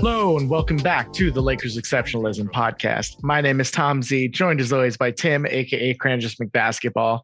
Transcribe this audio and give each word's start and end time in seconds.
Hello 0.00 0.38
and 0.38 0.48
welcome 0.48 0.76
back 0.76 1.12
to 1.14 1.32
the 1.32 1.42
Lakers 1.42 1.76
Exceptionalism 1.76 2.48
Podcast. 2.52 3.20
My 3.24 3.40
name 3.40 3.60
is 3.60 3.72
Tom 3.72 4.00
Z, 4.00 4.28
joined 4.28 4.60
as 4.60 4.72
always 4.72 4.96
by 4.96 5.10
Tim, 5.10 5.44
aka 5.44 5.92
Cranjis 5.94 6.36
McBasketball. 6.40 7.22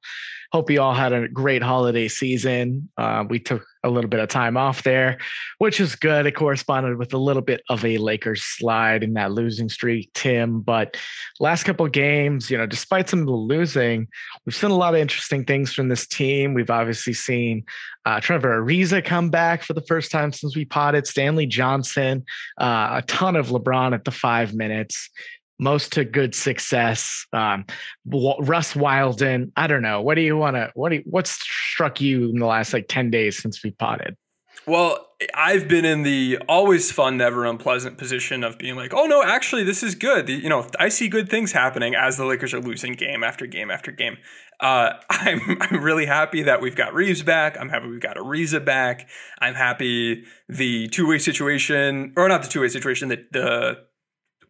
Hope 0.54 0.70
you 0.70 0.80
all 0.80 0.94
had 0.94 1.12
a 1.12 1.26
great 1.26 1.64
holiday 1.64 2.06
season. 2.06 2.88
Uh, 2.96 3.24
we 3.28 3.40
took 3.40 3.66
a 3.82 3.90
little 3.90 4.08
bit 4.08 4.20
of 4.20 4.28
time 4.28 4.56
off 4.56 4.84
there, 4.84 5.18
which 5.58 5.80
is 5.80 5.96
good. 5.96 6.26
It 6.26 6.36
corresponded 6.36 6.96
with 6.96 7.12
a 7.12 7.18
little 7.18 7.42
bit 7.42 7.62
of 7.68 7.84
a 7.84 7.98
Lakers 7.98 8.44
slide 8.44 9.02
in 9.02 9.14
that 9.14 9.32
losing 9.32 9.68
streak, 9.68 10.12
Tim. 10.14 10.60
But 10.60 10.96
last 11.40 11.64
couple 11.64 11.88
games, 11.88 12.52
you 12.52 12.56
know, 12.56 12.66
despite 12.66 13.08
some 13.08 13.18
of 13.18 13.26
the 13.26 13.32
losing, 13.32 14.06
we've 14.46 14.54
seen 14.54 14.70
a 14.70 14.76
lot 14.76 14.94
of 14.94 15.00
interesting 15.00 15.44
things 15.44 15.74
from 15.74 15.88
this 15.88 16.06
team. 16.06 16.54
We've 16.54 16.70
obviously 16.70 17.14
seen 17.14 17.64
uh, 18.04 18.20
Trevor 18.20 18.62
Ariza 18.62 19.04
come 19.04 19.30
back 19.30 19.64
for 19.64 19.72
the 19.72 19.82
first 19.82 20.12
time 20.12 20.32
since 20.32 20.54
we 20.54 20.64
potted. 20.64 21.08
Stanley 21.08 21.46
Johnson, 21.46 22.24
uh, 22.60 23.00
a 23.02 23.04
ton 23.08 23.34
of 23.34 23.48
LeBron 23.48 23.92
at 23.92 24.04
the 24.04 24.12
five 24.12 24.54
minutes, 24.54 25.10
most 25.58 25.92
to 25.92 26.04
good 26.04 26.34
success. 26.34 27.26
Um, 27.32 27.64
Russ 28.06 28.74
Wilden, 28.74 29.52
I 29.56 29.66
don't 29.66 29.82
know. 29.82 30.02
What 30.02 30.16
do 30.16 30.22
you 30.22 30.36
want 30.36 30.56
to? 30.56 30.70
What 30.74 30.90
do 30.90 30.96
you, 30.96 31.02
what's 31.06 31.30
struck 31.30 32.00
you 32.00 32.30
in 32.30 32.38
the 32.38 32.46
last 32.46 32.72
like 32.72 32.86
ten 32.88 33.10
days 33.10 33.38
since 33.38 33.62
we 33.62 33.70
potted? 33.70 34.16
Well, 34.66 35.10
I've 35.34 35.68
been 35.68 35.84
in 35.84 36.04
the 36.04 36.38
always 36.48 36.90
fun, 36.90 37.18
never 37.18 37.44
unpleasant 37.44 37.98
position 37.98 38.42
of 38.42 38.56
being 38.56 38.76
like, 38.76 38.94
oh 38.94 39.06
no, 39.06 39.22
actually, 39.22 39.62
this 39.62 39.82
is 39.82 39.94
good. 39.94 40.26
The- 40.26 40.34
you 40.34 40.48
know, 40.48 40.66
I 40.78 40.88
see 40.88 41.08
good 41.08 41.28
things 41.28 41.52
happening 41.52 41.94
as 41.94 42.16
the 42.16 42.24
Lakers 42.24 42.54
are 42.54 42.60
losing 42.60 42.94
game 42.94 43.22
after 43.22 43.46
game 43.46 43.70
after 43.70 43.92
game. 43.92 44.16
Uh, 44.60 44.94
I'm 45.10 45.40
I'm 45.60 45.82
really 45.82 46.06
happy 46.06 46.42
that 46.44 46.60
we've 46.60 46.76
got 46.76 46.94
Reaves 46.94 47.22
back. 47.22 47.58
I'm 47.60 47.68
happy 47.68 47.88
we've 47.88 48.00
got 48.00 48.16
Ariza 48.16 48.64
back. 48.64 49.08
I'm 49.38 49.54
happy 49.54 50.24
the 50.48 50.88
two 50.88 51.06
way 51.08 51.18
situation, 51.18 52.12
or 52.16 52.28
not 52.28 52.42
the 52.42 52.48
two 52.48 52.62
way 52.62 52.68
situation, 52.68 53.08
that 53.08 53.32
the 53.32 53.84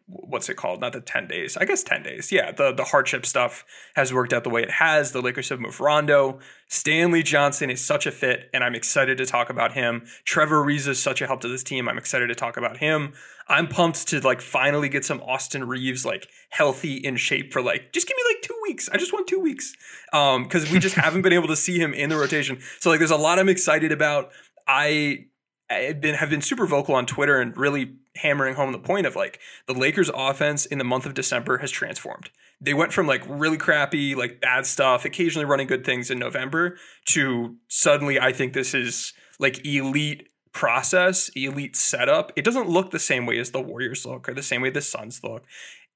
what's 0.07 0.49
it 0.49 0.55
called? 0.55 0.81
Not 0.81 0.93
the 0.93 1.01
10 1.01 1.27
days. 1.27 1.57
I 1.57 1.65
guess 1.65 1.83
10 1.83 2.03
days. 2.03 2.31
Yeah, 2.31 2.51
the, 2.51 2.71
the 2.71 2.83
hardship 2.83 3.25
stuff 3.25 3.65
has 3.95 4.13
worked 4.13 4.33
out 4.33 4.43
the 4.43 4.49
way 4.49 4.61
it 4.61 4.71
has. 4.71 5.11
The 5.11 5.21
Lakers 5.21 5.49
have 5.49 5.59
moved 5.59 5.79
Rondo. 5.79 6.39
Stanley 6.67 7.23
Johnson 7.23 7.69
is 7.69 7.83
such 7.83 8.05
a 8.05 8.11
fit, 8.11 8.49
and 8.53 8.63
I'm 8.63 8.75
excited 8.75 9.17
to 9.17 9.25
talk 9.25 9.49
about 9.49 9.73
him. 9.73 10.05
Trevor 10.23 10.63
Ariza 10.63 10.89
is 10.89 11.01
such 11.01 11.21
a 11.21 11.27
help 11.27 11.41
to 11.41 11.47
this 11.47 11.63
team. 11.63 11.89
I'm 11.89 11.97
excited 11.97 12.27
to 12.27 12.35
talk 12.35 12.57
about 12.57 12.77
him. 12.77 13.13
I'm 13.47 13.67
pumped 13.67 14.07
to 14.09 14.19
like 14.21 14.41
finally 14.41 14.89
get 14.89 15.05
some 15.05 15.21
Austin 15.21 15.67
Reaves 15.67 16.05
like 16.05 16.27
healthy 16.49 16.95
in 16.95 17.15
shape 17.15 17.53
for 17.53 17.61
like 17.61 17.91
just 17.91 18.07
give 18.07 18.17
me 18.17 18.23
like 18.33 18.41
two 18.41 18.57
weeks. 18.63 18.89
I 18.89 18.97
just 18.97 19.13
want 19.13 19.27
two 19.27 19.39
weeks. 19.39 19.75
Um, 20.13 20.43
because 20.43 20.71
we 20.71 20.79
just 20.79 20.95
haven't 20.95 21.21
been 21.21 21.33
able 21.33 21.47
to 21.47 21.55
see 21.55 21.79
him 21.79 21.93
in 21.93 22.09
the 22.09 22.17
rotation. 22.17 22.59
So 22.79 22.89
like 22.89 22.99
there's 22.99 23.11
a 23.11 23.17
lot 23.17 23.37
I'm 23.37 23.49
excited 23.49 23.91
about. 23.91 24.31
I 24.67 25.27
been 25.69 26.15
have 26.15 26.29
been 26.29 26.41
super 26.41 26.65
vocal 26.65 26.95
on 26.95 27.05
Twitter 27.05 27.39
and 27.39 27.55
really 27.57 27.95
hammering 28.17 28.55
home 28.55 28.71
the 28.71 28.79
point 28.79 29.05
of 29.05 29.15
like 29.15 29.39
the 29.67 29.73
Lakers 29.73 30.09
offense 30.13 30.65
in 30.65 30.77
the 30.77 30.83
month 30.83 31.05
of 31.05 31.13
December 31.13 31.57
has 31.57 31.71
transformed. 31.71 32.29
They 32.61 32.73
went 32.73 32.93
from 32.93 33.07
like 33.07 33.23
really 33.27 33.57
crappy, 33.57 34.15
like 34.15 34.39
bad 34.39 34.65
stuff, 34.65 35.05
occasionally 35.05 35.45
running 35.45 35.67
good 35.67 35.85
things 35.85 36.09
in 36.09 36.19
November 36.19 36.77
to 37.09 37.55
suddenly 37.67 38.19
I 38.19 38.31
think 38.31 38.53
this 38.53 38.73
is 38.73 39.13
like 39.39 39.65
elite 39.65 40.29
process, 40.53 41.29
elite 41.35 41.75
setup. 41.75 42.31
It 42.35 42.45
doesn't 42.45 42.69
look 42.69 42.91
the 42.91 42.99
same 42.99 43.25
way 43.25 43.37
as 43.39 43.51
the 43.51 43.61
Warriors 43.61 44.05
look 44.05 44.29
or 44.29 44.33
the 44.33 44.43
same 44.43 44.61
way 44.61 44.69
the 44.69 44.81
Suns 44.81 45.21
look. 45.23 45.43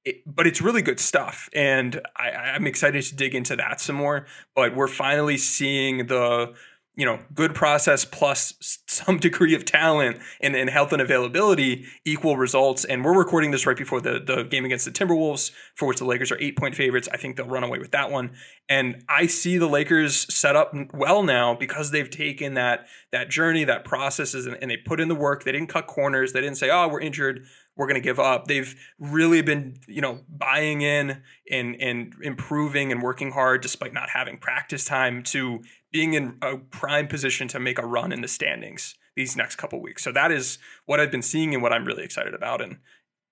It, 0.06 0.22
but 0.26 0.48
it's 0.48 0.62
really 0.62 0.82
good 0.82 1.00
stuff, 1.00 1.50
and 1.54 2.00
I, 2.16 2.30
I'm 2.30 2.66
excited 2.68 3.04
to 3.04 3.16
dig 3.16 3.36
into 3.36 3.58
that 3.58 3.82
some 3.82 3.98
more. 3.98 4.28
But 4.56 4.74
we're 4.74 4.88
finally 4.88 5.38
seeing 5.38 6.08
the 6.08 6.54
you 7.00 7.06
know, 7.06 7.18
good 7.34 7.56
process 7.56 8.04
plus 8.04 8.82
some 8.86 9.20
degree 9.20 9.56
of 9.56 9.64
talent 9.64 10.20
and, 10.42 10.54
and 10.54 10.70
health 10.70 10.92
and 10.92 11.02
availability 11.02 11.86
equal 12.04 12.36
results. 12.36 12.84
And 12.84 13.06
we're 13.06 13.18
recording 13.18 13.52
this 13.52 13.66
right 13.66 13.78
before 13.78 14.02
the, 14.02 14.20
the 14.20 14.44
game 14.44 14.66
against 14.66 14.84
the 14.84 14.92
Timberwolves, 14.92 15.52
for 15.76 15.88
which 15.88 16.00
the 16.00 16.06
Lakers 16.06 16.30
are 16.30 16.38
eight 16.42 16.58
point 16.58 16.76
favorites. 16.76 17.08
I 17.14 17.16
think 17.16 17.38
they'll 17.38 17.48
run 17.48 17.64
away 17.64 17.80
with 17.80 17.92
that 17.92 18.12
one. 18.12 18.32
And 18.68 19.06
I 19.08 19.28
see 19.28 19.58
the 19.58 19.70
Lakers 19.70 20.32
set 20.34 20.58
up 20.58 20.74
well 20.94 21.24
now 21.24 21.56
because 21.56 21.92
they've 21.92 22.10
taken 22.10 22.56
that 22.56 22.86
that 23.14 23.30
journey, 23.30 23.64
that 23.64 23.86
processes, 23.86 24.46
and, 24.46 24.58
and 24.62 24.70
they 24.70 24.76
put 24.76 25.00
in 25.00 25.08
the 25.08 25.16
work. 25.16 25.46
They 25.46 25.54
didn't 25.54 25.70
cut 25.70 25.88
corners. 25.88 26.34
They 26.34 26.42
didn't 26.42 26.58
say, 26.58 26.70
"Oh, 26.70 26.90
we're 26.90 27.00
injured." 27.00 27.46
We're 27.80 27.88
going 27.88 27.96
to 27.96 28.02
give 28.02 28.20
up. 28.20 28.48
They've 28.48 28.76
really 29.00 29.42
been, 29.42 29.78
you 29.88 30.02
know, 30.02 30.20
buying 30.28 30.82
in 30.82 31.22
and 31.50 31.82
and 31.82 32.14
improving 32.22 32.92
and 32.92 33.02
working 33.02 33.32
hard 33.32 33.62
despite 33.62 33.94
not 33.94 34.10
having 34.10 34.38
practice 34.38 34.84
time 34.84 35.24
to 35.24 35.62
being 35.90 36.14
in 36.14 36.38
a 36.42 36.58
prime 36.58 37.08
position 37.08 37.48
to 37.48 37.60
make 37.60 37.80
a 37.80 37.86
run 37.86 38.12
in 38.12 38.20
the 38.20 38.28
standings 38.28 38.96
these 39.16 39.38
next 39.38 39.56
couple 39.56 39.82
weeks. 39.82 40.04
So 40.04 40.12
that 40.12 40.30
is 40.30 40.60
what 40.88 41.00
I've 41.00 41.10
been 41.10 41.22
seeing 41.22 41.54
and 41.54 41.64
what 41.64 41.72
I'm 41.72 41.86
really 41.86 42.04
excited 42.04 42.34
about. 42.34 42.62
And 42.62 42.80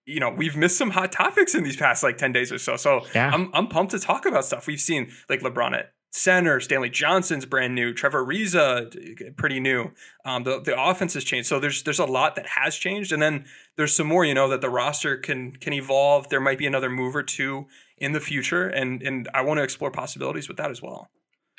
you 0.06 0.22
know, 0.22 0.30
we've 0.30 0.56
missed 0.56 0.78
some 0.78 0.92
hot 0.92 1.12
topics 1.12 1.54
in 1.54 1.66
these 1.66 1.76
past 1.76 2.02
like 2.02 2.18
10 2.18 2.32
days 2.32 2.50
or 2.50 2.58
so. 2.58 2.78
So 2.78 3.06
Yeah. 3.14 3.30
I'm 3.34 3.52
I'm 3.54 3.68
pumped 3.68 3.92
to 3.92 4.00
talk 4.00 4.26
about 4.26 4.46
stuff. 4.46 4.66
We've 4.66 4.80
seen 4.80 5.12
like 5.30 5.42
LeBron 5.42 5.74
at 5.78 5.92
center, 6.18 6.60
Stanley 6.60 6.90
Johnson's 6.90 7.46
brand 7.46 7.76
new, 7.76 7.94
Trevor 7.94 8.26
Ariza 8.26 9.36
pretty 9.38 9.60
new. 9.60 9.92
Um, 10.26 10.44
the 10.44 10.60
the 10.60 10.80
offense 10.82 11.14
has 11.14 11.24
changed. 11.24 11.48
So 11.48 11.60
there's 11.60 11.84
there's 11.84 12.00
a 12.00 12.06
lot 12.06 12.36
that 12.36 12.46
has 12.48 12.76
changed. 12.76 13.12
And 13.12 13.22
then 13.22 13.46
there's 13.78 13.96
some 13.96 14.08
more, 14.08 14.26
you 14.26 14.34
know, 14.34 14.48
that 14.50 14.62
the 14.62 14.70
roster 14.70 15.18
can 15.18 15.52
can 15.54 15.74
evolve. 15.74 16.30
There 16.30 16.42
might 16.42 16.58
be 16.58 16.66
another 16.68 16.90
move 16.90 17.16
or 17.16 17.24
two 17.24 17.68
in 17.98 18.12
the 18.12 18.20
future. 18.20 18.68
And 18.68 19.02
and 19.02 19.30
I 19.34 19.42
want 19.42 19.60
to 19.60 19.64
explore 19.64 19.92
possibilities 19.92 20.48
with 20.48 20.58
that 20.58 20.72
as 20.72 20.82
well. 20.82 21.10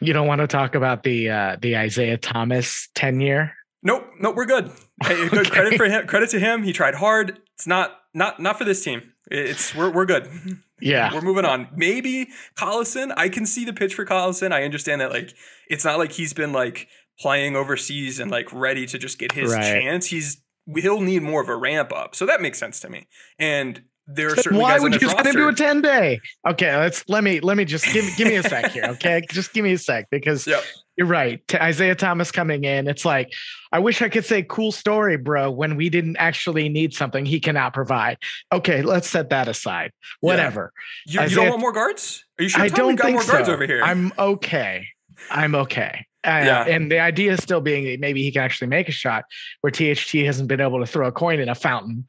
You 0.01 0.13
don't 0.13 0.27
want 0.29 0.41
to 0.41 0.47
talk 0.47 0.75
about 0.75 1.03
the 1.03 1.31
uh, 1.31 1.57
the 1.61 1.77
Isaiah 1.77 2.19
Thomas 2.19 2.89
tenure? 2.95 3.53
Nope, 3.83 4.11
nope, 4.21 4.35
we're 4.37 4.45
good. 4.47 4.71
Hey, 5.03 5.29
good 5.29 5.39
Okay. 5.47 5.51
credit 5.51 5.75
for 5.77 5.87
him. 5.87 6.07
Credit 6.07 6.29
to 6.31 6.41
him. 6.41 6.63
He 6.65 6.73
tried 6.73 6.97
hard. 6.97 7.39
It's 7.59 7.67
not 7.67 7.99
not 8.15 8.39
not 8.41 8.57
for 8.57 8.65
this 8.65 8.85
team. 8.85 9.03
It's 9.31 9.75
we're 9.75 9.91
we're 9.91 10.07
good. 10.07 10.29
Yeah. 10.81 11.13
We're 11.13 11.23
moving 11.23 11.45
on. 11.45 11.67
Maybe 11.75 12.29
Collison. 12.57 13.13
I 13.17 13.29
can 13.29 13.47
see 13.47 13.65
the 13.65 13.73
pitch 13.73 13.97
for 13.97 14.07
Collison. 14.07 14.53
I 14.53 14.63
understand 14.63 15.01
that 15.01 15.11
like 15.11 15.35
it's 15.69 15.85
not 15.85 15.99
like 15.99 16.13
he's 16.13 16.33
been 16.33 16.53
like 16.53 16.87
playing 17.19 17.57
overseas 17.57 18.21
and 18.21 18.31
like 18.31 18.53
ready 18.53 18.87
to 18.87 18.97
just 18.97 19.19
get 19.19 19.33
his 19.33 19.53
Right. 19.53 19.61
chance. 19.65 20.07
He's 20.07 20.41
he'll 20.77 21.01
need 21.01 21.23
more 21.25 21.43
of 21.43 21.49
a 21.49 21.57
ramp 21.57 21.93
up. 21.93 22.15
So 22.15 22.27
that 22.27 22.41
makes 22.41 22.61
sense 22.61 22.79
to 22.79 22.89
me. 22.89 23.09
And 23.41 23.83
there 24.07 24.29
are 24.29 24.35
Then 24.37 24.43
certainly 24.45 24.63
Why 24.63 24.75
guys 24.75 24.83
would 24.83 25.03
you 25.03 25.09
him 25.09 25.33
to 25.35 25.49
a 25.49 25.53
10 25.53 25.83
day? 25.83 26.21
Okay, 26.49 26.77
let's 26.77 27.03
let 27.09 27.25
me 27.25 27.41
let 27.41 27.57
me 27.57 27.65
just 27.65 27.93
give 27.93 28.05
give 28.17 28.29
me 28.29 28.37
a 28.37 28.45
sec 28.45 28.71
here. 28.71 28.85
Okay, 28.91 29.23
just 29.33 29.53
give 29.53 29.65
me 29.65 29.73
a 29.73 29.79
sec 29.79 30.09
because 30.13 30.47
Yep. 30.47 30.63
You're 30.99 31.07
right. 31.07 31.41
T- 31.47 31.57
Isaiah 31.57 31.95
Thomas 31.95 32.33
coming 32.33 32.65
in, 32.65 32.89
it's 32.89 33.05
like 33.05 33.33
I 33.71 33.79
wish 33.79 34.03
I 34.03 34.09
could 34.09 34.25
say 34.25 34.43
cool 34.43 34.73
story, 34.73 35.17
bro. 35.17 35.51
When 35.51 35.77
we 35.77 35.89
didn't 35.89 36.17
actually 36.17 36.69
need 36.69 36.93
something, 36.93 37.25
he 37.25 37.39
cannot 37.39 37.73
provide. 37.73 38.19
Okay, 38.53 38.83
let's 38.83 39.09
set 39.09 39.31
that 39.31 39.47
aside. 39.47 39.93
Whatever. 40.21 40.73
You, 41.07 41.15
you 41.15 41.21
Isaiah- 41.27 41.37
don't 41.37 41.49
want 41.51 41.61
more 41.61 41.73
guards? 41.73 42.25
Are 42.39 42.43
you 42.43 42.49
sure? 42.49 42.63
I 42.63 42.69
don't 42.69 42.97
got 42.97 43.05
think 43.07 43.17
more 43.19 43.27
guards 43.27 43.47
so. 43.47 43.55
over 43.55 43.65
here? 43.65 43.81
I'm 43.83 44.13
okay. 44.19 44.89
I'm 45.31 45.55
okay. 45.55 46.05
Uh, 46.27 46.43
Yeah. 46.45 46.65
And 46.65 46.91
the 46.91 46.99
idea 46.99 47.33
is 47.33 47.43
still 47.43 47.61
being 47.61 47.85
that 47.85 48.01
maybe 48.01 48.23
he 48.25 48.33
can 48.33 48.43
actually 48.43 48.67
make 48.69 48.89
a 48.89 48.93
shot 48.93 49.25
where 49.61 49.71
THT 49.71 50.11
hasn't 50.27 50.49
been 50.49 50.61
able 50.61 50.81
to 50.81 50.87
throw 50.87 51.07
a 51.07 51.13
coin 51.13 51.39
in 51.39 51.49
a 51.49 51.55
fountain, 51.55 52.07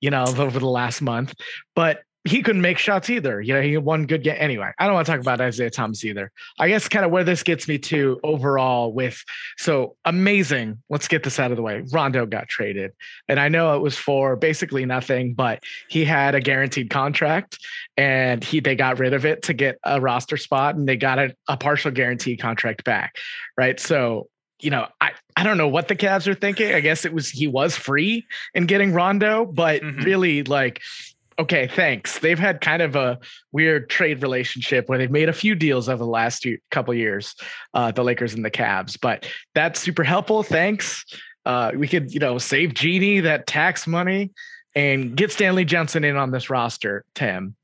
you 0.00 0.10
know, 0.10 0.24
over 0.26 0.58
the 0.58 0.68
last 0.68 1.00
month. 1.00 1.32
But 1.76 2.00
he 2.24 2.40
couldn't 2.42 2.62
make 2.62 2.78
shots 2.78 3.10
either. 3.10 3.40
You 3.40 3.54
know, 3.54 3.60
he 3.62 3.72
had 3.72 3.84
one 3.84 4.06
good 4.06 4.22
game. 4.22 4.36
Anyway, 4.38 4.70
I 4.78 4.84
don't 4.86 4.94
want 4.94 5.06
to 5.06 5.12
talk 5.12 5.20
about 5.20 5.40
Isaiah 5.40 5.70
Thomas 5.70 6.04
either. 6.04 6.30
I 6.58 6.68
guess 6.68 6.88
kind 6.88 7.04
of 7.04 7.10
where 7.10 7.24
this 7.24 7.42
gets 7.42 7.66
me 7.66 7.78
to 7.78 8.20
overall 8.22 8.92
with 8.92 9.24
so 9.58 9.96
amazing. 10.04 10.78
Let's 10.88 11.08
get 11.08 11.24
this 11.24 11.40
out 11.40 11.50
of 11.50 11.56
the 11.56 11.62
way. 11.62 11.82
Rondo 11.92 12.24
got 12.26 12.48
traded. 12.48 12.92
And 13.28 13.40
I 13.40 13.48
know 13.48 13.74
it 13.74 13.80
was 13.80 13.96
for 13.98 14.36
basically 14.36 14.84
nothing, 14.84 15.34
but 15.34 15.64
he 15.88 16.04
had 16.04 16.36
a 16.36 16.40
guaranteed 16.40 16.90
contract 16.90 17.58
and 17.96 18.44
he 18.44 18.60
they 18.60 18.76
got 18.76 19.00
rid 19.00 19.14
of 19.14 19.26
it 19.26 19.42
to 19.44 19.52
get 19.52 19.78
a 19.84 20.00
roster 20.00 20.36
spot 20.36 20.76
and 20.76 20.88
they 20.88 20.96
got 20.96 21.18
a, 21.18 21.34
a 21.48 21.56
partial 21.56 21.90
guarantee 21.90 22.36
contract 22.36 22.84
back. 22.84 23.16
Right. 23.56 23.80
So 23.80 24.28
you 24.60 24.70
know, 24.70 24.86
I, 25.00 25.10
I 25.36 25.42
don't 25.42 25.58
know 25.58 25.66
what 25.66 25.88
the 25.88 25.96
Cavs 25.96 26.28
are 26.28 26.34
thinking. 26.34 26.72
I 26.72 26.78
guess 26.78 27.04
it 27.04 27.12
was 27.12 27.28
he 27.30 27.48
was 27.48 27.76
free 27.76 28.24
in 28.54 28.66
getting 28.66 28.92
Rondo, 28.92 29.44
but 29.44 29.82
Mhm. 29.82 30.04
really 30.04 30.44
like 30.44 30.80
okay, 31.38 31.66
thanks. 31.66 32.18
They've 32.18 32.38
had 32.38 32.60
kind 32.60 32.82
of 32.82 32.96
a 32.96 33.18
weird 33.52 33.90
trade 33.90 34.22
relationship 34.22 34.88
where 34.88 34.98
they've 34.98 35.10
made 35.10 35.28
a 35.28 35.32
few 35.32 35.54
deals 35.54 35.88
over 35.88 36.02
the 36.02 36.10
last 36.10 36.46
couple 36.70 36.94
years, 36.94 37.34
uh, 37.74 37.92
the 37.92 38.04
Lakers 38.04 38.34
and 38.34 38.44
the 38.44 38.50
Cavs. 38.50 38.98
But 39.00 39.26
that's 39.54 39.80
super 39.80 40.04
helpful. 40.04 40.42
Thanks. 40.42 41.04
Uh, 41.44 41.72
we 41.74 41.88
could, 41.88 42.12
you 42.12 42.20
know, 42.20 42.38
save 42.38 42.74
Jeanie 42.74 43.20
that 43.20 43.46
tax 43.46 43.86
money 43.86 44.30
and 44.74 45.16
get 45.16 45.32
Stanley 45.32 45.64
Johnson 45.64 46.04
in 46.04 46.16
on 46.16 46.30
this 46.30 46.50
roster, 46.50 47.04
Tim. 47.14 47.56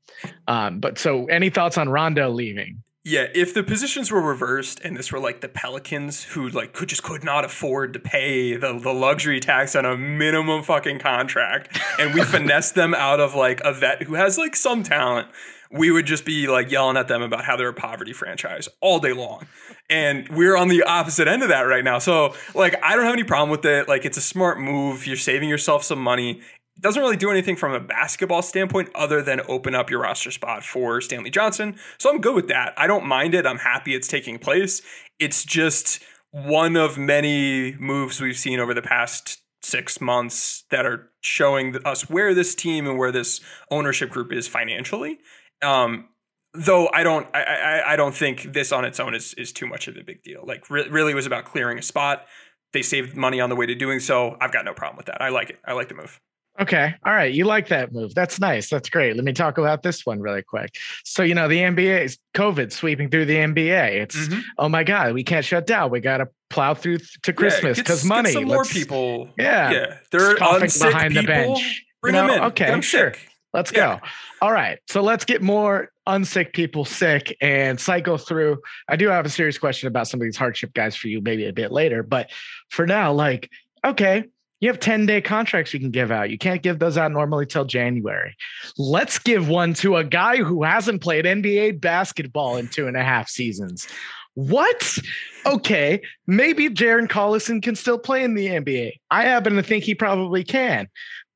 Um, 0.47 0.79
but 0.79 0.97
so, 0.97 1.25
any 1.27 1.49
thoughts 1.49 1.77
on 1.77 1.87
Rondo 1.87 2.29
leaving? 2.29 2.83
Yeah, 3.05 3.27
if 3.33 3.53
the 3.53 3.63
positions 3.63 4.11
were 4.11 4.21
reversed 4.21 4.81
and 4.83 4.97
this 4.97 5.11
were 5.11 5.19
like 5.19 5.39
the 5.39 5.47
Pelicans 5.47 6.23
who 6.23 6.49
like 6.49 6.73
could 6.73 6.89
just 6.89 7.01
could 7.01 7.23
not 7.23 7.45
afford 7.45 7.93
to 7.93 7.99
pay 7.99 8.57
the, 8.57 8.77
the 8.77 8.93
luxury 8.93 9.39
tax 9.39 9.73
on 9.73 9.85
a 9.85 9.95
minimum 9.95 10.63
fucking 10.63 10.99
contract 10.99 11.79
and 11.97 12.13
we 12.13 12.21
finessed 12.25 12.75
them 12.75 12.93
out 12.93 13.21
of 13.21 13.33
like 13.33 13.61
a 13.63 13.71
vet 13.73 14.03
who 14.03 14.15
has 14.15 14.37
like 14.37 14.53
some 14.53 14.83
talent, 14.83 15.29
we 15.71 15.91
would 15.91 16.07
just 16.07 16.25
be 16.25 16.47
like 16.47 16.71
yelling 16.71 16.97
at 16.97 17.07
them 17.07 17.21
about 17.21 17.45
how 17.45 17.55
they're 17.55 17.69
a 17.69 17.73
poverty 17.73 18.11
franchise 18.11 18.67
all 18.81 18.99
day 18.99 19.13
long. 19.13 19.47
And 19.89 20.27
we're 20.29 20.57
on 20.57 20.67
the 20.67 20.83
opposite 20.83 21.27
end 21.27 21.41
of 21.41 21.49
that 21.49 21.61
right 21.61 21.85
now. 21.85 21.99
So 21.99 22.35
like 22.53 22.75
I 22.83 22.97
don't 22.97 23.05
have 23.05 23.13
any 23.13 23.23
problem 23.23 23.49
with 23.49 23.63
it. 23.63 23.87
Like 23.87 24.03
it's 24.03 24.17
a 24.17 24.21
smart 24.21 24.59
move. 24.59 25.07
You're 25.07 25.15
saving 25.15 25.47
yourself 25.47 25.85
some 25.85 25.99
money 25.99 26.41
doesn't 26.79 27.01
really 27.01 27.17
do 27.17 27.29
anything 27.29 27.55
from 27.55 27.73
a 27.73 27.79
basketball 27.79 28.41
standpoint 28.41 28.89
other 28.95 29.21
than 29.21 29.41
open 29.47 29.75
up 29.75 29.89
your 29.89 30.01
roster 30.01 30.31
spot 30.31 30.63
for 30.63 31.01
Stanley 31.01 31.29
Johnson. 31.29 31.75
So 31.97 32.09
I'm 32.09 32.21
good 32.21 32.35
with 32.35 32.47
that. 32.47 32.73
I 32.77 32.87
don't 32.87 33.05
mind 33.05 33.33
it. 33.33 33.45
I'm 33.45 33.59
happy 33.59 33.95
it's 33.95 34.07
taking 34.07 34.39
place. 34.39 34.81
It's 35.19 35.43
just 35.43 36.01
one 36.31 36.75
of 36.75 36.97
many 36.97 37.75
moves 37.79 38.21
we've 38.21 38.37
seen 38.37 38.59
over 38.59 38.73
the 38.73 38.81
past 38.81 39.41
six 39.61 39.99
months 39.99 40.63
that 40.71 40.85
are 40.85 41.09
showing 41.21 41.75
us 41.85 42.09
where 42.09 42.33
this 42.33 42.55
team 42.55 42.87
and 42.87 42.97
where 42.97 43.11
this 43.11 43.41
ownership 43.69 44.09
group 44.09 44.31
is 44.31 44.47
financially. 44.47 45.19
Um, 45.61 46.09
though 46.53 46.89
I 46.93 47.03
don't, 47.03 47.27
I, 47.33 47.43
I, 47.43 47.93
I, 47.93 47.95
don't 47.95 48.15
think 48.15 48.53
this 48.53 48.71
on 48.71 48.85
its 48.85 48.99
own 48.99 49.13
is 49.13 49.33
is 49.33 49.51
too 49.51 49.67
much 49.67 49.89
of 49.89 49.97
a 49.97 50.03
big 50.03 50.23
deal. 50.23 50.45
Like 50.45 50.69
re- 50.69 50.87
really 50.89 51.13
was 51.13 51.25
about 51.25 51.45
clearing 51.45 51.77
a 51.77 51.81
spot. 51.81 52.25
They 52.71 52.81
saved 52.81 53.17
money 53.17 53.41
on 53.41 53.49
the 53.49 53.55
way 53.55 53.65
to 53.65 53.75
doing 53.75 53.99
so. 53.99 54.37
I've 54.39 54.53
got 54.53 54.63
no 54.63 54.73
problem 54.73 54.95
with 54.95 55.07
that. 55.07 55.21
I 55.21 55.29
like 55.29 55.49
it. 55.49 55.59
I 55.65 55.73
like 55.73 55.89
the 55.89 55.95
move. 55.95 56.19
Okay. 56.59 56.93
All 57.05 57.13
right. 57.13 57.33
You 57.33 57.45
like 57.45 57.69
that 57.69 57.93
move. 57.93 58.13
That's 58.13 58.39
nice. 58.39 58.69
That's 58.69 58.89
great. 58.89 59.15
Let 59.15 59.23
me 59.23 59.31
talk 59.31 59.57
about 59.57 59.81
this 59.81 60.05
one 60.05 60.19
really 60.19 60.41
quick. 60.41 60.75
So, 61.05 61.23
you 61.23 61.33
know, 61.33 61.47
the 61.47 61.59
NBA 61.59 62.03
is 62.03 62.17
COVID 62.35 62.73
sweeping 62.73 63.09
through 63.09 63.25
the 63.25 63.35
NBA. 63.35 64.01
It's, 64.01 64.17
mm-hmm. 64.17 64.39
oh 64.57 64.67
my 64.67 64.83
God, 64.83 65.13
we 65.13 65.23
can't 65.23 65.45
shut 65.45 65.65
down. 65.65 65.89
We 65.89 66.01
got 66.01 66.17
to 66.17 66.27
plow 66.49 66.73
through 66.73 66.99
to 67.23 67.33
Christmas 67.33 67.77
because 67.77 68.03
yeah, 68.03 68.09
money. 68.09 68.31
some 68.31 68.45
more 68.45 68.65
people. 68.65 69.29
Yeah. 69.37 69.71
Yeah. 69.71 69.97
They're 70.11 70.35
behind 70.35 70.69
people. 70.69 71.21
the 71.21 71.23
bench. 71.23 71.85
Bring 72.01 72.15
you 72.15 72.21
know, 72.21 72.27
them 72.27 72.37
in. 72.37 72.43
Okay. 72.45 72.81
Sure. 72.81 73.13
Sick. 73.13 73.29
Let's 73.53 73.71
yeah. 73.71 73.99
go. 73.99 74.07
All 74.41 74.51
right. 74.51 74.79
So 74.87 75.01
let's 75.01 75.25
get 75.25 75.41
more 75.41 75.91
unsick 76.07 76.53
people 76.53 76.85
sick 76.85 77.35
and 77.41 77.79
cycle 77.79 78.17
through. 78.17 78.61
I 78.87 78.95
do 78.95 79.07
have 79.07 79.25
a 79.25 79.29
serious 79.29 79.57
question 79.57 79.87
about 79.87 80.07
some 80.07 80.19
of 80.19 80.25
these 80.25 80.37
hardship 80.37 80.73
guys 80.73 80.95
for 80.95 81.07
you 81.07 81.21
maybe 81.21 81.47
a 81.47 81.53
bit 81.53 81.71
later. 81.71 82.03
But 82.03 82.31
for 82.69 82.85
now, 82.85 83.13
like, 83.13 83.49
okay, 83.85 84.25
you 84.59 84.69
have 84.69 84.79
10 84.79 85.05
day 85.05 85.21
contracts 85.21 85.73
you 85.73 85.79
can 85.79 85.91
give 85.91 86.11
out. 86.11 86.29
You 86.29 86.37
can't 86.37 86.61
give 86.61 86.79
those 86.79 86.97
out 86.97 87.11
normally 87.11 87.45
till 87.45 87.65
January. 87.65 88.35
Let's 88.77 89.17
give 89.17 89.47
one 89.47 89.73
to 89.75 89.97
a 89.97 90.03
guy 90.03 90.37
who 90.37 90.63
hasn't 90.63 91.01
played 91.01 91.25
NBA 91.25 91.79
basketball 91.79 92.57
in 92.57 92.67
two 92.67 92.87
and 92.87 92.97
a 92.97 93.03
half 93.03 93.29
seasons. 93.29 93.87
What? 94.35 94.97
Okay, 95.45 96.01
maybe 96.27 96.69
Darren 96.69 97.07
Collison 97.07 97.61
can 97.61 97.75
still 97.75 97.97
play 97.97 98.23
in 98.23 98.35
the 98.35 98.47
NBA. 98.47 98.93
I 99.09 99.23
happen 99.23 99.55
to 99.55 99.63
think 99.63 99.83
he 99.83 99.95
probably 99.95 100.43
can, 100.43 100.87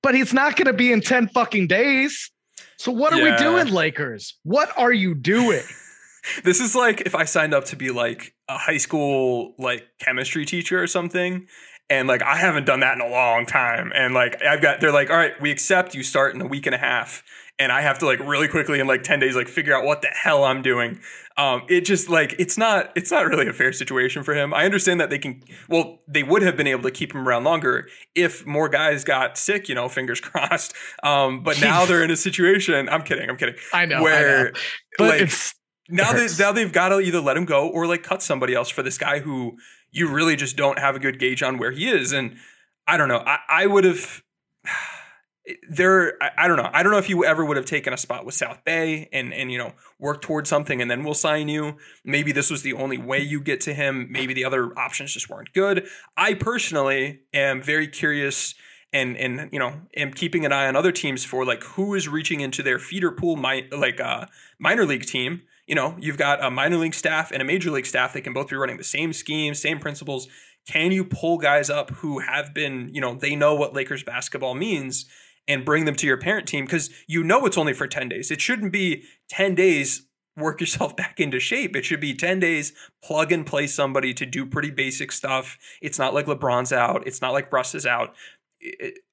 but 0.02 0.16
he's 0.16 0.34
not 0.34 0.56
going 0.56 0.68
to 0.68 0.74
be 0.74 0.92
in 0.92 1.02
10 1.02 1.30
fucking 1.30 1.68
days. 1.68 2.32
So 2.78 2.92
what 2.92 3.14
are 3.14 3.20
yeah. 3.20 3.32
we 3.32 3.38
doing, 3.38 3.74
Lakers? 3.74 4.38
What 4.44 4.72
are 4.78 4.92
you 4.92 5.16
doing? 5.16 5.64
this 6.44 6.60
is 6.60 6.76
like 6.76 7.02
if 7.02 7.16
I 7.16 7.26
signed 7.26 7.54
up 7.54 7.66
to 7.66 7.76
be 7.76 7.92
like 7.92 8.34
a 8.48 8.58
high 8.58 8.78
school 8.78 9.56
like 9.58 9.86
chemistry 10.00 10.46
teacher 10.46 10.82
or 10.82 10.88
something 10.88 11.48
and 11.90 12.08
like 12.08 12.24
I 12.24 12.38
haven't 12.38 12.66
done 12.66 12.80
that 12.82 12.96
in 12.96 13.02
a 13.02 13.10
long 13.10 13.46
time. 13.46 13.92
And 13.94 14.14
like 14.14 14.42
I've 14.42 14.62
got 14.62 14.82
they're 14.82 14.92
like, 14.92 15.10
all 15.10 15.18
right, 15.18 15.40
we 15.42 15.52
accept 15.52 15.96
you 15.96 16.04
start 16.04 16.36
in 16.36 16.42
a 16.42 16.48
week 16.48 16.66
and 16.66 16.76
a 16.76 16.78
half. 16.78 17.24
And 17.60 17.72
I 17.72 17.82
have 17.82 18.00
to 18.00 18.06
like 18.06 18.20
really 18.20 18.48
quickly 18.48 18.80
in 18.80 18.88
like 18.88 19.04
10 19.04 19.20
days 19.20 19.36
like 19.36 19.48
figure 19.48 19.76
out 19.76 19.86
what 19.86 20.02
the 20.02 20.08
hell 20.08 20.44
I'm 20.44 20.64
doing. 20.64 21.00
Um, 21.38 21.64
it 21.70 21.82
just 21.82 22.10
like 22.10 22.36
it's 22.40 22.58
not 22.58 22.92
it's 22.96 23.12
not 23.12 23.28
really 23.28 23.48
a 23.48 23.54
fair 23.54 23.72
situation 23.72 24.24
for 24.24 24.34
him. 24.34 24.54
I 24.54 24.66
understand 24.66 25.00
that 25.02 25.10
they 25.10 25.20
can 25.20 25.44
well, 25.70 26.00
they 26.08 26.24
would 26.24 26.42
have 26.42 26.58
been 26.58 26.68
able 26.68 26.84
to 26.84 26.92
keep 26.92 27.14
him 27.14 27.28
around 27.28 27.44
longer 27.44 27.88
if 28.16 28.46
more 28.46 28.70
guys 28.70 29.04
got 29.04 29.38
sick, 29.38 29.70
you 29.70 29.76
know, 29.76 29.88
fingers 29.88 30.20
crossed. 30.22 30.74
Um, 31.04 31.44
but 31.44 31.62
now 31.62 31.86
they're 31.86 32.04
in 32.04 32.12
a 32.12 32.18
situation, 32.18 32.90
I'm 32.90 33.04
kidding, 33.04 33.30
I'm 33.30 33.38
kidding. 33.38 33.56
I 33.72 33.86
know. 33.86 34.02
Where 34.02 34.40
I 34.40 34.44
know. 34.46 34.52
But 34.98 35.20
like 35.20 35.32
now 35.90 36.14
they 36.14 36.28
now 36.40 36.52
they've 36.52 36.72
got 36.72 36.90
to 36.90 37.00
either 37.00 37.20
let 37.20 37.38
him 37.38 37.46
go 37.46 37.68
or 37.68 37.86
like 37.86 38.04
cut 38.04 38.24
somebody 38.24 38.56
else 38.56 38.70
for 38.70 38.82
this 38.82 38.98
guy 38.98 39.20
who 39.20 39.58
you 39.94 40.12
really 40.12 40.36
just 40.36 40.58
don't 40.58 40.80
have 40.80 40.96
a 40.96 41.00
good 41.00 41.20
gauge 41.20 41.42
on 41.42 41.58
where 41.58 41.72
he 41.72 41.88
is. 41.88 42.12
And 42.12 42.36
I 42.88 42.98
don't 42.98 43.08
know. 43.08 43.24
I, 43.26 43.38
I 43.48 43.68
would 43.68 43.86
have 43.86 44.24
there 45.70 46.22
I, 46.22 46.32
I, 46.40 46.48
don't 46.48 46.58
know. 46.58 46.70
I 46.74 46.84
don't 46.84 46.92
know 46.92 46.98
if 46.98 47.10
you 47.10 47.24
ever 47.24 47.46
would 47.46 47.58
have 47.58 47.66
taken 47.66 47.94
a 47.94 47.98
spot 47.98 48.26
with 48.26 48.34
South 48.34 48.66
Bay 48.66 49.08
and 49.14 49.34
and 49.34 49.52
you 49.52 49.58
know 49.58 49.74
work 50.00 50.22
towards 50.22 50.50
something 50.50 50.82
and 50.82 50.90
then 50.90 51.04
we'll 51.04 51.14
sign 51.14 51.48
you. 51.48 51.78
Maybe 52.04 52.32
this 52.32 52.50
was 52.50 52.64
the 52.64 52.74
only 52.74 52.98
way 52.98 53.20
you 53.20 53.40
get 53.40 53.62
to 53.62 53.74
him. 53.74 54.08
Maybe 54.10 54.34
the 54.34 54.44
other 54.44 54.78
options 54.78 55.14
just 55.14 55.30
weren't 55.30 55.54
good. 55.54 55.88
I 56.18 56.34
personally 56.34 57.22
am 57.34 57.62
very 57.62 57.88
curious 57.88 58.56
and 58.92 59.16
and 59.18 59.50
you 59.52 59.60
know 59.60 59.82
am 59.96 60.12
keeping 60.12 60.46
an 60.46 60.52
eye 60.52 60.68
on 60.68 60.76
other 60.76 60.92
teams 60.92 61.24
for 61.24 61.46
like 61.46 61.64
who 61.64 61.94
is 61.94 62.08
reaching 62.08 62.42
into 62.42 62.64
their 62.64 62.80
feeder 62.80 63.12
pool 63.12 63.36
my 63.36 63.68
like 63.72 64.00
uh 64.00 64.26
minor 64.60 64.86
league 64.86 65.06
team 65.06 65.42
you 65.68 65.76
know, 65.76 65.96
you've 66.00 66.18
got 66.18 66.44
a 66.44 66.52
minor 66.52 66.78
league 66.78 66.94
staff 66.94 67.32
and 67.32 67.42
a 67.42 67.46
major 67.46 67.72
league 67.72 67.86
staff. 67.86 68.14
They 68.14 68.22
can 68.22 68.34
both 68.34 68.50
be 68.50 68.56
running 68.56 68.78
the 68.78 68.84
same 68.84 69.14
schemes, 69.14 69.62
same 69.62 69.80
principles. 69.80 70.28
Can 70.68 70.92
you 70.92 71.04
pull 71.04 71.38
guys 71.38 71.70
up 71.70 71.90
who 71.90 72.20
have 72.20 72.54
been, 72.54 72.90
you 72.94 73.02
know, 73.02 73.16
they 73.16 73.36
know 73.36 73.56
what 73.56 73.74
Lakers 73.74 74.04
basketball 74.04 74.56
means 74.56 75.06
and 75.48 75.66
bring 75.66 75.86
them 75.86 75.96
to 75.96 76.08
your 76.08 76.18
parent 76.18 76.48
team? 76.48 76.66
Because 76.66 76.90
you 77.08 77.24
know 77.24 77.46
it's 77.46 77.58
only 77.58 77.74
for 77.74 77.88
10 77.88 78.10
days. 78.10 78.32
It 78.32 78.42
shouldn't 78.42 78.72
be 78.72 79.04
10 79.30 79.56
days, 79.56 80.06
work 80.38 80.60
yourself 80.62 80.96
back 80.96 81.20
into 81.20 81.40
shape. 81.40 81.76
It 81.76 81.86
should 81.86 82.02
be 82.02 82.14
10 82.14 82.40
days, 82.40 82.74
plug 83.04 83.32
and 83.32 83.46
play 83.46 83.68
somebody 83.68 84.14
to 84.16 84.26
do 84.26 84.46
pretty 84.46 84.72
basic 84.72 85.12
stuff. 85.12 85.58
It's 85.82 86.00
not 86.00 86.14
like 86.14 86.26
LeBron's 86.26 86.74
out, 86.74 87.08
it's 87.08 87.22
not 87.22 87.34
like 87.34 87.52
Russ 87.52 87.76
is 87.76 87.86
out. 87.86 88.16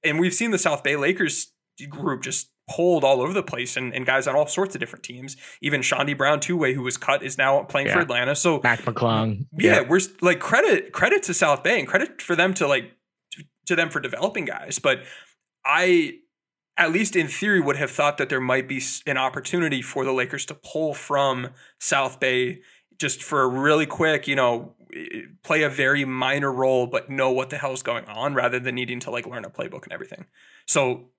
And 0.05 0.21
we've 0.21 0.35
seen 0.35 0.53
the 0.53 0.59
South 0.59 0.85
Bay 0.85 0.97
Lakers 0.97 1.53
group 1.89 2.23
just 2.23 2.51
pulled 2.71 3.03
all 3.03 3.21
over 3.21 3.33
the 3.33 3.43
place 3.43 3.77
and, 3.77 3.93
and 3.93 4.07
guys 4.07 4.27
on 4.27 4.37
all 4.37 4.47
sorts 4.47 4.75
of 4.75 4.81
different 4.81 5.03
teams. 5.03 5.37
Even 5.61 5.81
Chaundee 5.81 6.17
Brown, 6.17 6.41
two 6.41 6.57
way, 6.57 6.73
who 6.73 6.83
was 6.83 6.97
cut, 6.97 7.23
is 7.23 7.37
now 7.37 7.63
playing 7.65 7.89
yeah. 7.89 7.95
for 7.95 8.01
Atlanta. 8.01 8.37
So 8.37 8.61
Mac 8.63 8.81
McClung. 8.81 9.47
Yeah, 9.59 9.81
yeah, 9.81 9.89
we're 9.89 10.01
like 10.21 10.39
credit 10.39 10.93
credit 10.93 11.23
to 11.25 11.35
South 11.35 11.63
Bay 11.63 11.79
and 11.79 11.89
credit 11.89 12.23
for 12.23 12.37
them 12.37 12.55
to 12.55 12.67
like 12.67 12.93
to, 13.33 13.45
to 13.67 13.77
them 13.77 13.91
for 13.91 14.01
developing 14.01 14.45
guys. 14.45 14.79
But 14.79 15.01
I 15.67 16.19
at 16.77 16.93
least 16.93 17.17
in 17.17 17.29
theory 17.29 17.61
would 17.61 17.77
have 17.77 17.91
thought 17.91 18.17
that 18.19 18.29
there 18.29 18.41
might 18.41 18.69
be 18.69 18.81
an 19.07 19.19
opportunity 19.19 19.83
for 19.83 20.05
the 20.05 20.13
Lakers 20.13 20.47
to 20.47 20.55
pull 20.55 20.95
from 20.95 21.49
South 21.79 22.21
Bay 22.21 22.61
just 22.99 23.23
for 23.23 23.43
a 23.43 23.49
really 23.49 23.87
quick, 23.87 24.29
you 24.29 24.37
know, 24.37 24.75
play 25.43 25.63
a 25.63 25.69
very 25.69 26.05
minor 26.05 26.53
role 26.53 26.87
but 26.87 27.11
know 27.11 27.31
what 27.31 27.51
the 27.51 27.59
hell's 27.59 27.83
going 27.83 28.05
on 28.07 28.35
rather 28.35 28.59
than 28.59 28.75
needing 28.75 29.01
to 29.01 29.11
like 29.11 29.27
learn 29.27 29.45
a 29.45 29.51
playbook 29.51 29.85
and 29.85 29.93
everything. 29.93 30.27
So 30.67 31.11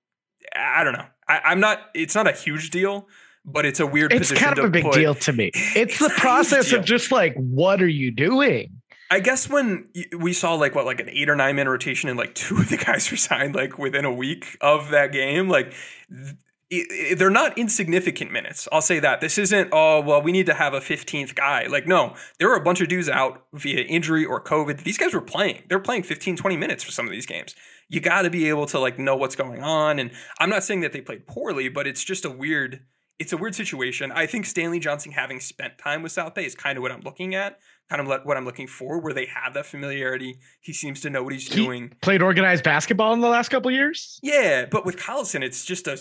I 0.54 0.84
don't 0.84 0.94
know. 0.94 1.06
I, 1.28 1.52
am 1.52 1.60
not. 1.60 1.90
It's 1.94 2.14
not 2.14 2.26
a 2.26 2.32
huge 2.32 2.70
deal, 2.70 3.08
but 3.44 3.64
it's 3.64 3.80
a 3.80 3.86
weird. 3.86 4.10
Position. 4.10 4.36
It's 4.36 4.44
kind 4.44 4.58
of 4.58 4.64
a 4.64 4.70
big 4.70 4.84
put. 4.84 4.94
deal 4.94 5.14
to 5.14 5.32
me. 5.32 5.50
It's, 5.54 5.92
it's 5.92 5.98
the 5.98 6.10
process 6.10 6.72
of 6.72 6.84
just 6.84 7.10
like, 7.12 7.34
what 7.36 7.82
are 7.82 7.88
you 7.88 8.10
doing? 8.10 8.82
I 9.10 9.20
guess 9.20 9.48
when 9.48 9.88
we 10.18 10.32
saw 10.32 10.54
like 10.54 10.74
what 10.74 10.86
like 10.86 11.00
an 11.00 11.10
eight 11.10 11.28
or 11.28 11.36
nine 11.36 11.56
man 11.56 11.68
rotation 11.68 12.08
and 12.08 12.18
like 12.18 12.34
two 12.34 12.56
of 12.56 12.68
the 12.68 12.76
guys 12.76 13.10
were 13.10 13.16
signed 13.16 13.54
like 13.54 13.78
within 13.78 14.04
a 14.04 14.12
week 14.12 14.56
of 14.60 14.90
that 14.90 15.12
game, 15.12 15.48
like 15.48 15.74
they're 17.16 17.30
not 17.30 17.56
insignificant 17.58 18.32
minutes. 18.32 18.66
I'll 18.72 18.80
say 18.80 18.98
that. 19.00 19.20
This 19.20 19.36
isn't, 19.36 19.68
oh, 19.72 20.00
well, 20.00 20.22
we 20.22 20.32
need 20.32 20.46
to 20.46 20.54
have 20.54 20.72
a 20.72 20.80
15th 20.80 21.34
guy. 21.34 21.66
Like, 21.66 21.86
no, 21.86 22.14
there 22.38 22.48
were 22.48 22.56
a 22.56 22.62
bunch 22.62 22.80
of 22.80 22.88
dudes 22.88 23.08
out 23.08 23.44
via 23.52 23.82
injury 23.82 24.24
or 24.24 24.42
COVID. 24.42 24.82
These 24.82 24.96
guys 24.96 25.12
were 25.12 25.20
playing. 25.20 25.64
They're 25.68 25.78
playing 25.78 26.04
15, 26.04 26.36
20 26.36 26.56
minutes 26.56 26.82
for 26.82 26.90
some 26.90 27.04
of 27.04 27.12
these 27.12 27.26
games. 27.26 27.54
You 27.88 28.00
got 28.00 28.22
to 28.22 28.30
be 28.30 28.48
able 28.48 28.66
to 28.66 28.78
like 28.78 28.98
know 28.98 29.16
what's 29.16 29.36
going 29.36 29.62
on. 29.62 29.98
And 29.98 30.10
I'm 30.38 30.50
not 30.50 30.64
saying 30.64 30.80
that 30.80 30.92
they 30.92 31.00
played 31.00 31.26
poorly, 31.26 31.68
but 31.68 31.86
it's 31.86 32.04
just 32.04 32.24
a 32.24 32.30
weird, 32.30 32.80
it's 33.18 33.32
a 33.32 33.36
weird 33.36 33.54
situation. 33.54 34.12
I 34.12 34.26
think 34.26 34.46
Stanley 34.46 34.80
Johnson 34.80 35.12
having 35.12 35.40
spent 35.40 35.78
time 35.78 36.02
with 36.02 36.12
South 36.12 36.34
Bay 36.34 36.44
is 36.44 36.54
kind 36.54 36.78
of 36.78 36.82
what 36.82 36.92
I'm 36.92 37.02
looking 37.02 37.34
at 37.34 37.58
kind 37.92 38.08
of 38.08 38.24
what 38.24 38.36
I'm 38.36 38.44
looking 38.44 38.66
for, 38.66 39.00
where 39.00 39.12
they 39.12 39.26
have 39.26 39.52
that 39.54 39.66
familiarity. 39.66 40.38
He 40.60 40.72
seems 40.72 41.00
to 41.02 41.10
know 41.10 41.22
what 41.22 41.34
he's 41.34 41.48
he 41.48 41.62
doing. 41.62 41.92
Played 42.00 42.22
organized 42.22 42.64
basketball 42.64 43.12
in 43.12 43.20
the 43.20 43.28
last 43.28 43.50
couple 43.50 43.70
years. 43.70 44.18
Yeah, 44.22 44.64
but 44.70 44.86
with 44.86 44.96
Collison, 44.96 45.42
it's 45.42 45.64
just 45.64 45.86
a 45.86 45.98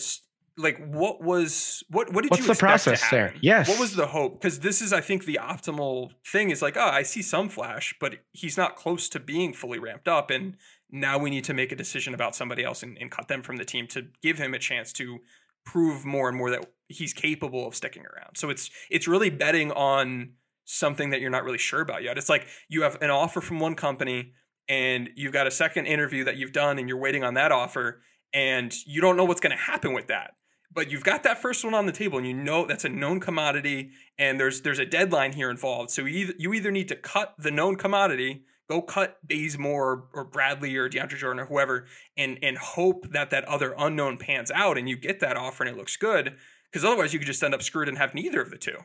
like 0.57 0.77
what 0.87 1.21
was 1.21 1.83
what 1.89 2.13
what 2.13 2.23
did 2.23 2.31
you 2.31 2.45
What's 2.45 2.47
you 2.47 2.53
the 2.53 2.59
process 2.59 3.09
there? 3.09 3.33
Yes. 3.41 3.67
What 3.67 3.79
was 3.79 3.95
the 3.95 4.07
hope? 4.07 4.39
Because 4.39 4.59
this 4.59 4.81
is, 4.81 4.93
I 4.93 5.01
think, 5.01 5.25
the 5.25 5.39
optimal 5.41 6.11
thing 6.25 6.49
is 6.49 6.61
like, 6.61 6.77
oh, 6.77 6.89
I 6.89 7.03
see 7.03 7.21
some 7.21 7.49
flash, 7.49 7.95
but 7.99 8.15
he's 8.31 8.57
not 8.57 8.75
close 8.75 9.09
to 9.09 9.19
being 9.19 9.53
fully 9.53 9.79
ramped 9.79 10.07
up, 10.07 10.29
and 10.29 10.55
now 10.91 11.17
we 11.17 11.29
need 11.29 11.43
to 11.45 11.53
make 11.53 11.71
a 11.71 11.75
decision 11.75 12.13
about 12.13 12.35
somebody 12.35 12.63
else 12.63 12.83
and, 12.83 12.97
and 12.99 13.09
cut 13.09 13.27
them 13.27 13.41
from 13.41 13.57
the 13.57 13.65
team 13.65 13.87
to 13.87 14.07
give 14.21 14.37
him 14.37 14.53
a 14.53 14.59
chance 14.59 14.91
to 14.93 15.19
prove 15.65 16.05
more 16.05 16.27
and 16.27 16.37
more 16.37 16.49
that 16.49 16.71
he's 16.87 17.13
capable 17.13 17.67
of 17.67 17.75
sticking 17.75 18.03
around. 18.03 18.35
So 18.35 18.49
it's 18.49 18.69
it's 18.89 19.07
really 19.07 19.29
betting 19.29 19.71
on 19.71 20.33
something 20.65 21.09
that 21.09 21.21
you're 21.21 21.29
not 21.29 21.43
really 21.43 21.57
sure 21.57 21.81
about 21.81 22.03
yet. 22.03 22.17
It's 22.17 22.29
like 22.29 22.47
you 22.69 22.83
have 22.83 22.97
an 23.01 23.09
offer 23.09 23.41
from 23.41 23.59
one 23.59 23.75
company 23.75 24.33
and 24.67 25.09
you've 25.15 25.33
got 25.33 25.47
a 25.47 25.51
second 25.51 25.85
interview 25.85 26.23
that 26.23 26.37
you've 26.37 26.53
done 26.53 26.79
and 26.79 26.87
you're 26.87 26.97
waiting 26.97 27.23
on 27.23 27.33
that 27.35 27.51
offer 27.51 28.01
and 28.33 28.73
you 28.85 29.01
don't 29.01 29.17
know 29.17 29.25
what's 29.25 29.41
going 29.41 29.55
to 29.55 29.61
happen 29.61 29.93
with 29.93 30.07
that. 30.07 30.35
But 30.73 30.89
you've 30.89 31.03
got 31.03 31.23
that 31.23 31.41
first 31.41 31.65
one 31.65 31.73
on 31.73 31.85
the 31.85 31.91
table, 31.91 32.17
and 32.17 32.25
you 32.25 32.33
know 32.33 32.65
that's 32.65 32.85
a 32.85 32.89
known 32.89 33.19
commodity, 33.19 33.89
and 34.17 34.39
there's 34.39 34.61
there's 34.61 34.79
a 34.79 34.85
deadline 34.85 35.33
here 35.33 35.49
involved. 35.49 35.91
So 35.91 36.03
you 36.03 36.19
either, 36.19 36.33
you 36.37 36.53
either 36.53 36.71
need 36.71 36.87
to 36.87 36.95
cut 36.95 37.35
the 37.37 37.51
known 37.51 37.75
commodity, 37.75 38.43
go 38.71 38.81
cut 38.81 39.17
Bazemore 39.27 40.05
or 40.13 40.23
Bradley 40.23 40.75
or 40.77 40.89
DeAndre 40.89 41.17
Jordan 41.17 41.41
or 41.41 41.45
whoever, 41.45 41.85
and 42.15 42.39
and 42.41 42.57
hope 42.57 43.11
that 43.11 43.29
that 43.31 43.43
other 43.45 43.75
unknown 43.77 44.17
pans 44.17 44.49
out, 44.51 44.77
and 44.77 44.87
you 44.87 44.95
get 44.95 45.19
that 45.19 45.35
offer 45.35 45.63
and 45.63 45.75
it 45.75 45.77
looks 45.77 45.97
good. 45.97 46.35
Because 46.71 46.85
otherwise, 46.85 47.11
you 47.11 47.19
could 47.19 47.27
just 47.27 47.43
end 47.43 47.53
up 47.53 47.61
screwed 47.61 47.89
and 47.89 47.97
have 47.97 48.15
neither 48.15 48.41
of 48.41 48.49
the 48.49 48.57
two. 48.57 48.77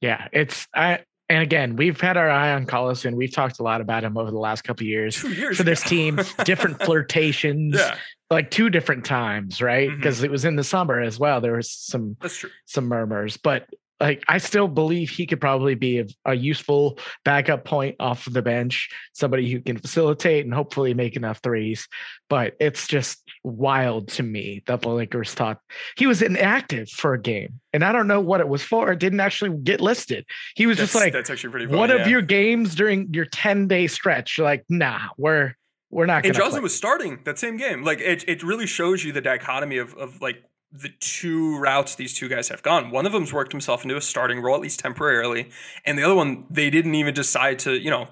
Yeah, 0.00 0.26
it's 0.32 0.66
I 0.74 1.04
and 1.28 1.42
again, 1.42 1.76
we've 1.76 2.00
had 2.00 2.16
our 2.16 2.28
eye 2.28 2.52
on 2.52 2.66
Collison. 2.66 3.14
We've 3.14 3.32
talked 3.32 3.58
a 3.60 3.62
lot 3.62 3.80
about 3.80 4.04
him 4.04 4.16
over 4.16 4.30
the 4.30 4.38
last 4.38 4.62
couple 4.62 4.84
years. 4.86 5.16
Two 5.16 5.32
years 5.32 5.56
for 5.56 5.62
this 5.62 5.82
team, 5.82 6.20
different 6.44 6.82
flirtations, 6.84 7.76
Yeah, 7.76 7.96
like 8.30 8.50
two 8.50 8.68
different 8.68 9.04
times, 9.04 9.62
right? 9.62 9.88
Mm-hmm. 9.88 9.96
Because 9.96 10.22
it 10.22 10.30
was 10.30 10.44
in 10.44 10.56
the 10.56 10.64
summer 10.64 11.00
as 11.00 11.18
well. 11.18 11.40
There 11.40 11.56
was 11.56 11.70
some 11.70 12.16
some 12.64 12.86
murmurs, 12.86 13.36
but 13.36 13.68
like 14.00 14.22
I 14.28 14.38
still 14.38 14.68
believe 14.68 15.10
he 15.10 15.26
could 15.26 15.40
probably 15.40 15.74
be 15.74 16.00
a, 16.00 16.06
a 16.24 16.34
useful 16.34 16.98
backup 17.24 17.64
point 17.64 17.96
off 17.98 18.26
of 18.26 18.34
the 18.34 18.42
bench, 18.42 18.90
somebody 19.12 19.50
who 19.50 19.60
can 19.60 19.78
facilitate 19.78 20.44
and 20.44 20.52
hopefully 20.52 20.94
make 20.94 21.16
enough 21.16 21.40
threes. 21.42 21.88
But 22.28 22.54
it's 22.60 22.86
just 22.86 23.22
wild 23.42 24.08
to 24.08 24.22
me 24.22 24.62
that 24.66 24.82
the 24.82 24.88
Lakers 24.88 25.32
thought 25.32 25.60
he 25.96 26.06
was 26.06 26.20
inactive 26.22 26.90
for 26.90 27.14
a 27.14 27.20
game, 27.20 27.60
and 27.72 27.84
I 27.84 27.92
don't 27.92 28.06
know 28.06 28.20
what 28.20 28.40
it 28.40 28.48
was 28.48 28.62
for. 28.62 28.92
It 28.92 28.98
didn't 28.98 29.20
actually 29.20 29.56
get 29.58 29.80
listed. 29.80 30.26
He 30.54 30.66
was 30.66 30.78
That's, 30.78 30.92
just 30.92 31.02
like 31.02 31.12
that's 31.12 31.30
actually 31.30 31.50
pretty. 31.50 31.66
Funny, 31.66 31.78
one 31.78 31.90
yeah. 31.90 31.96
of 31.96 32.06
your 32.06 32.22
games 32.22 32.74
during 32.74 33.12
your 33.14 33.26
10 33.26 33.68
day 33.68 33.86
stretch. 33.86 34.36
You're 34.36 34.46
like, 34.46 34.64
nah, 34.68 35.00
we're 35.16 35.54
we're 35.90 36.06
not 36.06 36.26
And 36.26 36.34
Johnson 36.34 36.52
play. 36.52 36.60
was 36.60 36.76
starting 36.76 37.20
that 37.24 37.38
same 37.38 37.56
game. 37.56 37.82
Like 37.82 38.00
it, 38.00 38.28
it 38.28 38.42
really 38.42 38.66
shows 38.66 39.04
you 39.04 39.12
the 39.12 39.20
dichotomy 39.20 39.78
of, 39.78 39.94
of 39.94 40.20
like 40.20 40.42
the 40.72 40.90
two 41.00 41.58
routes 41.58 41.94
these 41.94 42.12
two 42.12 42.28
guys 42.28 42.48
have 42.48 42.62
gone. 42.62 42.90
One 42.90 43.06
of 43.06 43.12
them's 43.12 43.32
worked 43.32 43.52
himself 43.52 43.82
into 43.84 43.96
a 43.96 44.00
starting 44.00 44.40
role 44.40 44.54
at 44.54 44.60
least 44.60 44.80
temporarily, 44.80 45.48
and 45.84 45.96
the 45.98 46.02
other 46.02 46.14
one 46.14 46.44
they 46.50 46.70
didn't 46.70 46.94
even 46.94 47.14
decide 47.14 47.58
to 47.60 47.72
you 47.74 47.90
know 47.90 48.08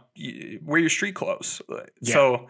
wear 0.63 0.81
your 0.81 0.91
street 0.91 1.15
clothes. 1.15 1.61
So 2.03 2.49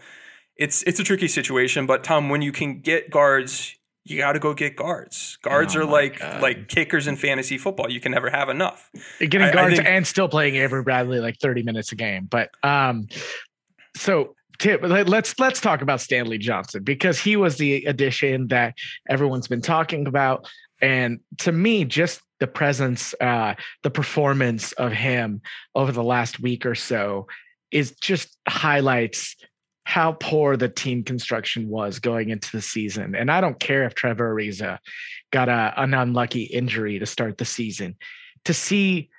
it's 0.57 0.83
it's 0.85 1.01
a 1.01 1.05
tricky 1.05 1.29
situation. 1.29 1.87
But 1.87 2.05
Tom, 2.05 2.29
when 2.29 2.43
you 2.43 2.53
can 2.53 2.81
get 2.81 3.11
guards. 3.11 3.77
You 4.07 4.19
got 4.19 4.33
to 4.35 4.39
go 4.39 4.53
get 4.53 4.77
guards. 4.77 5.39
Guards 5.41 5.75
Oh 5.75 5.81
are 5.81 5.85
like 5.87 6.19
God. 6.19 6.43
like 6.43 6.69
kickers 6.69 7.07
in 7.07 7.17
fantasy 7.17 7.57
football. 7.57 7.91
You 7.91 8.01
can 8.01 8.13
never 8.13 8.29
have 8.29 8.51
enough. 8.51 8.91
getting 9.19 9.41
I- 9.41 9.49
I 9.49 9.53
guards 9.55 9.77
think- 9.77 9.89
and 9.89 10.07
still 10.07 10.29
playing 10.29 10.57
Avery 10.57 10.83
Bradley 10.83 11.21
like 11.21 11.39
30 11.39 11.63
minutes 11.63 11.91
a 11.91 11.95
game. 11.97 12.27
But 12.31 12.51
um 12.63 13.09
so 13.97 14.35
Tim, 14.59 14.81
let- 14.83 15.09
let's 15.09 15.39
let's 15.39 15.61
talk 15.61 15.83
about 15.83 16.01
Stanley 16.01 16.39
Johnson 16.39 16.83
because 16.83 17.19
he 17.19 17.37
was 17.37 17.59
the 17.59 17.85
addition 17.87 18.49
that 18.49 18.75
everyone's 19.09 19.49
been 19.49 19.63
talking 19.63 20.07
about. 20.07 20.49
And 20.81 21.21
to 21.39 21.53
me, 21.53 21.85
just 21.85 22.21
the 22.41 22.47
presence, 22.47 23.15
uh, 23.21 23.55
the 23.83 23.91
performance 23.91 24.73
of 24.73 24.93
him 24.93 25.41
over 25.75 25.93
the 25.93 26.03
last 26.03 26.41
week 26.41 26.67
or 26.67 26.75
so 26.75 27.27
is 27.71 27.93
just 27.93 28.37
highlights 28.47 29.37
how 29.85 30.13
poor 30.13 30.57
the 30.57 30.69
team 30.69 31.03
construction 31.03 31.69
was 31.69 31.99
going 31.99 32.31
into 32.31 32.51
the 32.53 32.63
season. 32.63 33.15
And 33.15 33.31
I 33.31 33.41
don't 33.41 33.59
care 33.61 33.85
if 33.85 33.95
Trevor 33.95 34.35
Ariza 34.35 34.79
got 35.31 35.49
a, 35.49 35.75
an 35.77 35.95
unlucky 35.95 36.45
injury 36.45 36.99
to 36.99 37.07
start 37.07 37.39
the 37.39 37.45
season. 37.45 37.97
To 38.45 38.55
see 38.55 39.11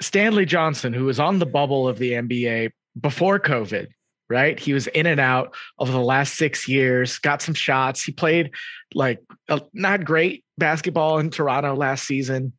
Stanley 0.00 0.46
Johnson, 0.46 0.92
who 0.92 1.04
was 1.04 1.20
on 1.20 1.38
the 1.38 1.46
bubble 1.46 1.88
of 1.88 1.98
the 1.98 2.12
NBA 2.12 2.70
before 3.00 3.38
COVID, 3.38 3.88
right? 4.30 4.58
He 4.58 4.72
was 4.72 4.86
in 4.86 5.06
and 5.06 5.20
out 5.20 5.54
over 5.78 5.92
the 5.92 5.98
last 5.98 6.34
six 6.34 6.68
years, 6.68 7.18
got 7.18 7.42
some 7.42 7.54
shots. 7.54 8.02
He 8.02 8.12
played 8.12 8.52
like 8.94 9.20
a, 9.48 9.60
not 9.74 10.04
great 10.04 10.44
basketball 10.56 11.18
in 11.18 11.30
Toronto 11.30 11.74
last 11.74 12.06
season, 12.06 12.52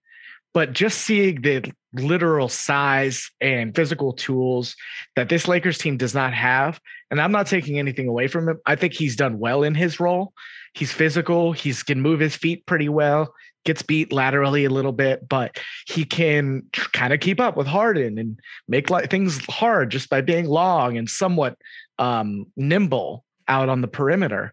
but 0.54 0.74
just 0.74 1.00
seeing 1.00 1.42
the 1.42 1.72
literal 1.94 2.50
size 2.50 3.32
and 3.42 3.76
physical 3.76 4.14
tools 4.14 4.76
that 5.16 5.30
this 5.30 5.48
Lakers 5.48 5.78
team 5.78 5.98
does 5.98 6.14
not 6.14 6.34
have. 6.34 6.80
And 7.10 7.22
I'm 7.22 7.32
not 7.32 7.48
taking 7.48 7.80
anything 7.80 8.08
away 8.08 8.28
from 8.28 8.50
him. 8.50 8.60
I 8.66 8.76
think 8.76 8.94
he's 8.94 9.16
done 9.16 9.40
well 9.40 9.64
in 9.64 9.76
his 9.76 10.00
role. 10.00 10.34
He's 10.74 10.92
physical. 10.92 11.52
He 11.52 11.74
can 11.74 12.02
move 12.02 12.20
his 12.20 12.36
feet 12.36 12.66
pretty 12.66 12.90
well. 12.90 13.34
Gets 13.64 13.84
beat 13.84 14.12
laterally 14.12 14.66
a 14.66 14.70
little 14.70 14.92
bit, 14.92 15.28
but 15.28 15.60
he 15.88 16.04
can 16.04 16.64
kind 16.94 17.14
of 17.14 17.20
keep 17.20 17.40
up 17.40 17.56
with 17.56 17.68
Harden 17.68 18.18
and 18.18 18.40
make 18.68 18.90
like 18.90 19.10
things 19.10 19.44
hard 19.46 19.92
just 19.92 20.10
by 20.10 20.22
being 20.22 20.48
long 20.48 20.98
and 20.98 21.10
somewhat 21.10 21.58
um, 22.00 22.46
nimble 22.56 23.24
out 23.48 23.70
on 23.70 23.82
the 23.82 23.88
perimeter. 23.88 24.52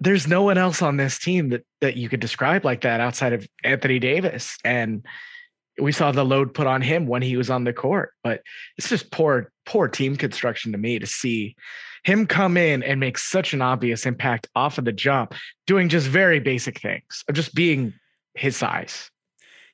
There's 0.00 0.26
no 0.26 0.42
one 0.42 0.58
else 0.58 0.82
on 0.82 0.96
this 0.96 1.18
team 1.18 1.50
that 1.50 1.64
that 1.80 1.96
you 1.96 2.08
could 2.08 2.20
describe 2.20 2.64
like 2.64 2.82
that 2.82 3.00
outside 3.00 3.32
of 3.32 3.46
Anthony 3.64 3.98
Davis, 3.98 4.56
and 4.64 5.04
we 5.80 5.92
saw 5.92 6.12
the 6.12 6.24
load 6.24 6.54
put 6.54 6.66
on 6.66 6.82
him 6.82 7.06
when 7.06 7.22
he 7.22 7.36
was 7.36 7.50
on 7.50 7.64
the 7.64 7.72
court. 7.72 8.12
But 8.22 8.42
it's 8.76 8.88
just 8.88 9.10
poor, 9.10 9.50
poor 9.64 9.88
team 9.88 10.16
construction 10.16 10.72
to 10.72 10.78
me 10.78 10.98
to 10.98 11.06
see 11.06 11.56
him 12.04 12.26
come 12.26 12.56
in 12.56 12.82
and 12.82 13.00
make 13.00 13.16
such 13.16 13.54
an 13.54 13.62
obvious 13.62 14.06
impact 14.06 14.48
off 14.54 14.78
of 14.78 14.84
the 14.84 14.92
jump, 14.92 15.34
doing 15.66 15.88
just 15.88 16.06
very 16.08 16.40
basic 16.40 16.80
things 16.80 17.24
of 17.28 17.34
just 17.34 17.54
being 17.54 17.94
his 18.34 18.56
size. 18.56 19.10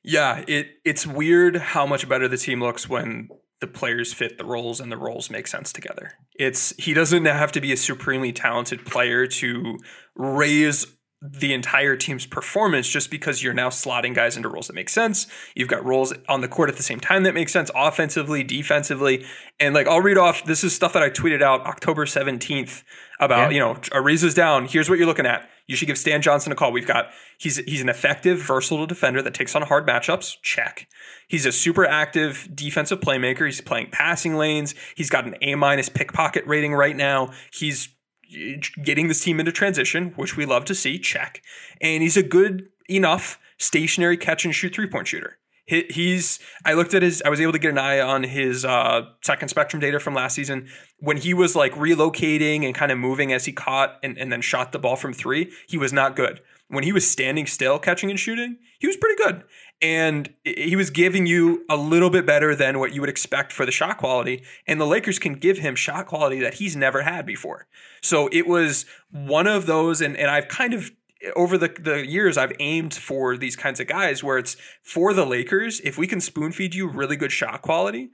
Yeah, 0.03 0.43
it 0.47 0.67
it's 0.85 1.05
weird 1.05 1.57
how 1.57 1.85
much 1.85 2.07
better 2.07 2.27
the 2.27 2.37
team 2.37 2.61
looks 2.61 2.87
when 2.87 3.29
the 3.59 3.67
players 3.67 4.13
fit 4.13 4.37
the 4.37 4.45
roles 4.45 4.79
and 4.79 4.89
the 4.91 4.97
roles 4.97 5.29
make 5.29 5.45
sense 5.47 5.73
together. 5.73 6.13
It's 6.35 6.73
he 6.77 6.93
doesn't 6.93 7.25
have 7.25 7.51
to 7.51 7.61
be 7.61 7.73
a 7.73 7.77
supremely 7.77 8.31
talented 8.31 8.85
player 8.85 9.27
to 9.27 9.77
raise 10.15 10.85
the 11.21 11.53
entire 11.53 11.97
team's 11.97 12.25
performance 12.25 12.87
just 12.87 13.11
because 13.11 13.43
you're 13.43 13.53
now 13.53 13.67
slotting 13.67 14.15
guys 14.15 14.37
into 14.37 14.47
roles 14.47 14.67
that 14.67 14.73
make 14.73 14.87
sense. 14.87 15.27
You've 15.53 15.67
got 15.67 15.83
roles 15.83 16.13
on 16.29 16.39
the 16.39 16.47
court 16.47 16.69
at 16.69 16.77
the 16.77 16.83
same 16.83 17.01
time 17.01 17.23
that 17.23 17.33
make 17.33 17.49
sense 17.49 17.69
offensively, 17.75 18.41
defensively. 18.41 19.25
And 19.59 19.75
like 19.75 19.85
I'll 19.85 19.99
read 19.99 20.17
off 20.17 20.45
this 20.45 20.63
is 20.63 20.73
stuff 20.73 20.93
that 20.93 21.03
I 21.03 21.09
tweeted 21.09 21.41
out 21.41 21.65
October 21.65 22.05
17th 22.05 22.83
about, 23.19 23.51
Yeah. 23.51 23.55
you 23.55 23.59
know, 23.59 23.73
Ariza's 23.91 24.33
down. 24.33 24.65
Here's 24.65 24.89
what 24.89 24.97
you're 24.97 25.07
looking 25.07 25.25
at. 25.25 25.49
You 25.69 25.75
should 25.75 25.85
give 25.85 25.99
Stan 25.99 26.23
Johnson 26.23 26.51
a 26.51 26.55
call. 26.55 26.71
We've 26.71 26.87
got 26.87 27.11
he's 27.37 27.57
he's 27.57 27.81
an 27.81 27.89
effective, 27.89 28.39
versatile 28.39 28.87
defender 28.87 29.21
that 29.21 29.35
takes 29.35 29.55
on 29.55 29.61
hard 29.61 29.87
matchups. 29.87 30.37
Check. 30.41 30.87
He's 31.27 31.45
a 31.45 31.51
super 31.51 31.85
active 31.85 32.49
defensive 32.55 33.01
playmaker. 33.01 33.45
He's 33.45 33.61
playing 33.61 33.89
passing 33.91 34.35
lanes. 34.35 34.73
He's 34.95 35.11
got 35.11 35.27
an 35.27 35.35
A 35.43 35.53
minus 35.53 35.87
pickpocket 35.87 36.45
rating 36.47 36.73
right 36.73 36.95
now. 36.95 37.29
He's 37.53 37.89
eh, 38.35 38.55
getting 38.83 39.09
this 39.09 39.23
team 39.23 39.39
into 39.39 39.51
transition, 39.51 40.13
which 40.15 40.35
we 40.35 40.47
love 40.47 40.65
to 40.65 40.73
see. 40.73 40.97
Check. 40.97 41.43
And 41.79 42.01
he's 42.01 42.17
a 42.17 42.23
good 42.23 42.69
enough 42.89 43.39
stationary 43.59 44.17
catch 44.17 44.45
and 44.45 44.55
shoot 44.55 44.73
three 44.73 44.87
point 44.87 45.07
shooter. 45.07 45.37
He- 45.69 45.85
He's. 45.89 46.39
I 46.65 46.73
looked 46.73 46.93
at 46.95 47.03
his. 47.03 47.21
I 47.23 47.29
was 47.29 47.39
able 47.39 47.51
to 47.51 47.59
get 47.59 47.69
an 47.71 47.77
eye 47.77 47.99
on 47.99 48.23
his 48.23 48.65
uh, 48.65 49.01
second 49.21 49.49
spectrum 49.49 49.79
data 49.79 49.99
from 49.99 50.15
last 50.15 50.33
season 50.33 50.67
when 50.97 51.17
he 51.17 51.33
was 51.33 51.55
like 51.55 51.73
relocating 51.73 52.65
and 52.65 52.73
kind 52.73 52.91
of 52.91 52.97
moving 52.97 53.31
as 53.31 53.45
he 53.45 53.51
caught 53.51 53.99
and, 54.01 54.17
and 54.17 54.31
then 54.31 54.41
shot 54.41 54.71
the 54.71 54.79
ball 54.79 54.95
from 54.95 55.13
three. 55.13 55.51
He 55.67 55.77
was 55.77 55.93
not 55.93 56.15
good. 56.15 56.41
When 56.69 56.83
he 56.83 56.91
was 56.91 57.09
standing 57.09 57.45
still, 57.47 57.79
catching 57.79 58.09
and 58.09 58.19
shooting, 58.19 58.57
he 58.79 58.87
was 58.87 58.97
pretty 58.97 59.21
good. 59.23 59.43
And 59.81 60.33
he 60.43 60.75
was 60.75 60.89
giving 60.89 61.25
you 61.25 61.63
a 61.69 61.77
little 61.77 62.09
bit 62.09 62.25
better 62.25 62.53
than 62.55 62.79
what 62.79 62.93
you 62.93 63.01
would 63.01 63.09
expect 63.09 63.51
for 63.53 63.65
the 63.65 63.71
shot 63.71 63.97
quality. 63.97 64.43
And 64.67 64.79
the 64.79 64.85
Lakers 64.85 65.19
can 65.19 65.33
give 65.33 65.59
him 65.59 65.75
shot 65.75 66.05
quality 66.07 66.39
that 66.41 66.55
he's 66.55 66.75
never 66.75 67.03
had 67.03 67.25
before. 67.25 67.67
So 68.01 68.27
it 68.31 68.45
was 68.45 68.85
one 69.09 69.47
of 69.47 69.65
those, 69.67 70.01
and, 70.01 70.15
and 70.17 70.29
I've 70.29 70.47
kind 70.47 70.73
of 70.73 70.91
over 71.35 71.57
the, 71.57 71.67
the 71.67 72.05
years 72.05 72.37
I've 72.37 72.53
aimed 72.59 72.93
for 72.93 73.37
these 73.37 73.55
kinds 73.55 73.79
of 73.79 73.87
guys 73.87 74.23
where 74.23 74.37
it's 74.37 74.55
for 74.81 75.13
the 75.13 75.25
Lakers, 75.25 75.79
if 75.81 75.97
we 75.97 76.07
can 76.07 76.21
spoon 76.21 76.51
feed 76.51 76.75
you 76.75 76.87
really 76.87 77.15
good 77.15 77.31
shot 77.31 77.61
quality 77.61 78.11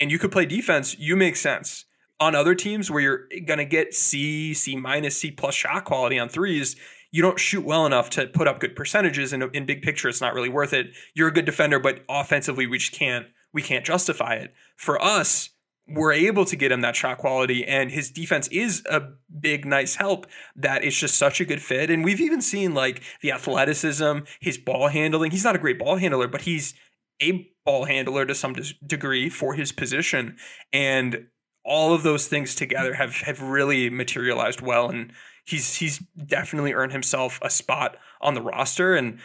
and 0.00 0.10
you 0.10 0.18
could 0.18 0.32
play 0.32 0.46
defense, 0.46 0.98
you 0.98 1.16
make 1.16 1.36
sense. 1.36 1.84
On 2.18 2.34
other 2.34 2.54
teams 2.54 2.90
where 2.90 3.00
you're 3.02 3.28
gonna 3.46 3.66
get 3.66 3.94
C, 3.94 4.54
C 4.54 4.74
minus, 4.76 5.20
C 5.20 5.30
plus 5.30 5.54
shot 5.54 5.84
quality 5.84 6.18
on 6.18 6.28
threes, 6.28 6.76
you 7.10 7.22
don't 7.22 7.38
shoot 7.38 7.64
well 7.64 7.86
enough 7.86 8.10
to 8.10 8.26
put 8.26 8.48
up 8.48 8.60
good 8.60 8.74
percentages. 8.74 9.32
And 9.32 9.44
in 9.54 9.66
big 9.66 9.82
picture, 9.82 10.08
it's 10.08 10.20
not 10.20 10.34
really 10.34 10.48
worth 10.48 10.72
it. 10.72 10.88
You're 11.14 11.28
a 11.28 11.32
good 11.32 11.44
defender, 11.44 11.78
but 11.78 12.04
offensively, 12.08 12.66
we 12.66 12.78
just 12.78 12.92
can't 12.92 13.26
we 13.52 13.62
can't 13.62 13.84
justify 13.84 14.34
it. 14.34 14.54
For 14.76 15.02
us, 15.02 15.50
we're 15.88 16.12
able 16.12 16.44
to 16.44 16.56
get 16.56 16.72
him 16.72 16.80
that 16.80 16.96
shot 16.96 17.18
quality, 17.18 17.64
and 17.64 17.90
his 17.90 18.10
defense 18.10 18.48
is 18.48 18.82
a 18.90 19.02
big, 19.40 19.64
nice 19.64 19.96
help. 19.96 20.26
That 20.56 20.82
it's 20.82 20.98
just 20.98 21.16
such 21.16 21.40
a 21.40 21.44
good 21.44 21.62
fit. 21.62 21.90
And 21.90 22.04
we've 22.04 22.20
even 22.20 22.40
seen 22.40 22.74
like 22.74 23.02
the 23.22 23.32
athleticism, 23.32 24.20
his 24.40 24.58
ball 24.58 24.88
handling. 24.88 25.30
He's 25.30 25.44
not 25.44 25.56
a 25.56 25.60
great 25.60 25.78
ball 25.78 25.96
handler, 25.96 26.26
but 26.26 26.42
he's 26.42 26.74
a 27.22 27.48
ball 27.64 27.84
handler 27.84 28.26
to 28.26 28.34
some 28.34 28.54
degree 28.84 29.28
for 29.28 29.54
his 29.54 29.72
position. 29.72 30.36
And 30.72 31.28
all 31.64 31.94
of 31.94 32.02
those 32.02 32.26
things 32.26 32.54
together 32.54 32.94
have 32.94 33.16
have 33.18 33.40
really 33.40 33.88
materialized 33.88 34.60
well. 34.60 34.88
And 34.88 35.12
he's 35.44 35.76
he's 35.76 35.98
definitely 35.98 36.72
earned 36.72 36.92
himself 36.92 37.38
a 37.42 37.50
spot 37.50 37.96
on 38.20 38.34
the 38.34 38.42
roster. 38.42 38.96
And 38.96 39.20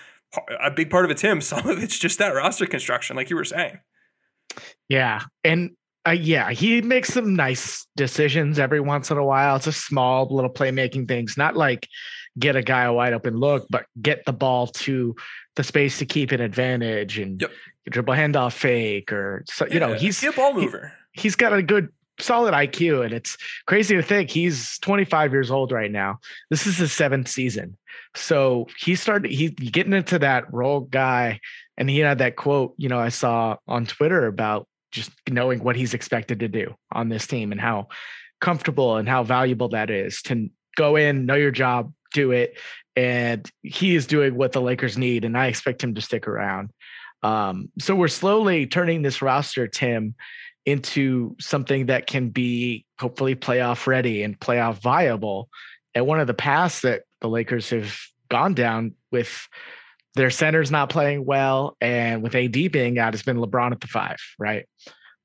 a 0.61 0.71
big 0.71 0.89
part 0.89 1.05
of 1.05 1.11
it's 1.11 1.21
him. 1.21 1.41
Some 1.41 1.67
of 1.67 1.81
it's 1.81 1.97
just 1.97 2.19
that 2.19 2.35
roster 2.35 2.67
construction, 2.67 3.15
like 3.15 3.31
you 3.31 3.35
were 3.35 3.45
saying. 3.45 3.79
Yeah. 4.89 5.21
And 5.43 5.71
uh, 6.07 6.11
yeah, 6.11 6.51
he 6.51 6.81
makes 6.81 7.13
some 7.13 7.35
nice 7.35 7.85
decisions 7.95 8.57
every 8.59 8.79
once 8.79 9.11
in 9.11 9.17
a 9.17 9.23
while. 9.25 9.55
It's 9.57 9.67
a 9.67 9.71
small 9.71 10.27
little 10.33 10.49
playmaking 10.49 11.07
things, 11.07 11.37
not 11.37 11.55
like 11.55 11.87
get 12.39 12.55
a 12.55 12.61
guy 12.63 12.83
a 12.83 12.93
wide 12.93 13.13
open 13.13 13.35
look, 13.37 13.67
but 13.69 13.85
get 14.01 14.25
the 14.25 14.33
ball 14.33 14.67
to 14.67 15.15
the 15.55 15.63
space 15.63 15.99
to 15.99 16.05
keep 16.05 16.31
an 16.31 16.41
advantage 16.41 17.19
and 17.19 17.41
Yep. 17.41 17.51
dribble 17.89 18.13
handoff 18.13 18.53
fake 18.53 19.11
or 19.11 19.43
so, 19.47 19.67
you 19.69 19.79
know 19.79 19.93
he's 19.93 20.23
a 20.23 20.31
ball 20.31 20.53
mover. 20.53 20.93
he's 21.11 21.35
got 21.35 21.51
a 21.53 21.61
good 21.61 21.89
solid 22.19 22.53
IQ 22.53 23.03
and 23.03 23.13
it's 23.13 23.35
crazy 23.65 23.95
to 23.95 24.01
think 24.03 24.29
he's 24.29 24.77
25 24.79 25.33
years 25.33 25.49
old 25.51 25.71
right 25.71 25.91
now. 25.91 26.19
This 26.49 26.67
is 26.67 26.77
his 26.77 26.91
seventh 26.93 27.27
season. 27.27 27.77
So 28.15 28.67
he 28.77 28.95
started 28.95 29.31
he 29.31 29.49
getting 29.49 29.93
into 29.93 30.19
that 30.19 30.51
role 30.53 30.81
guy 30.81 31.39
and 31.77 31.89
he 31.89 31.99
had 31.99 32.19
that 32.19 32.35
quote, 32.35 32.75
you 32.77 32.87
know, 32.89 32.99
I 32.99 33.09
saw 33.09 33.57
on 33.67 33.85
Twitter 33.85 34.25
about 34.27 34.67
just 34.91 35.11
knowing 35.29 35.63
what 35.63 35.75
he's 35.75 35.93
expected 35.93 36.39
to 36.39 36.47
do 36.47 36.75
on 36.91 37.09
this 37.09 37.27
team 37.27 37.51
and 37.51 37.61
how 37.61 37.87
comfortable 38.39 38.97
and 38.97 39.07
how 39.07 39.23
valuable 39.23 39.69
that 39.69 39.89
is 39.89 40.21
to 40.23 40.49
go 40.75 40.95
in, 40.95 41.25
know 41.25 41.35
your 41.35 41.51
job, 41.51 41.93
do 42.13 42.31
it. 42.31 42.57
And 42.95 43.49
he 43.61 43.95
is 43.95 44.07
doing 44.07 44.35
what 44.35 44.51
the 44.51 44.61
Lakers 44.61 44.97
need. 44.97 45.23
And 45.23 45.37
I 45.37 45.47
expect 45.47 45.83
him 45.83 45.95
to 45.95 46.01
stick 46.01 46.27
around. 46.27 46.71
Um, 47.23 47.69
so 47.79 47.95
we're 47.95 48.07
slowly 48.07 48.67
turning 48.67 49.01
this 49.01 49.21
roster, 49.21 49.67
Tim, 49.67 50.15
into 50.65 51.35
something 51.39 51.87
that 51.87 52.07
can 52.07 52.29
be 52.29 52.85
hopefully 52.99 53.35
playoff 53.35 53.87
ready 53.87 54.23
and 54.23 54.39
playoff 54.39 54.81
viable. 54.81 55.49
And 55.93 56.05
one 56.05 56.19
of 56.19 56.27
the 56.27 56.33
paths 56.33 56.81
that 56.81 57.03
the 57.21 57.29
Lakers 57.29 57.69
have 57.69 57.97
gone 58.29 58.53
down 58.53 58.93
with 59.11 59.47
their 60.15 60.29
centers 60.29 60.71
not 60.71 60.89
playing 60.89 61.25
well 61.25 61.77
and 61.79 62.21
with 62.21 62.35
AD 62.35 62.71
being 62.71 62.99
out 62.99 63.13
it's 63.13 63.23
been 63.23 63.37
LeBron 63.37 63.71
at 63.71 63.81
the 63.81 63.87
five, 63.87 64.17
right? 64.37 64.65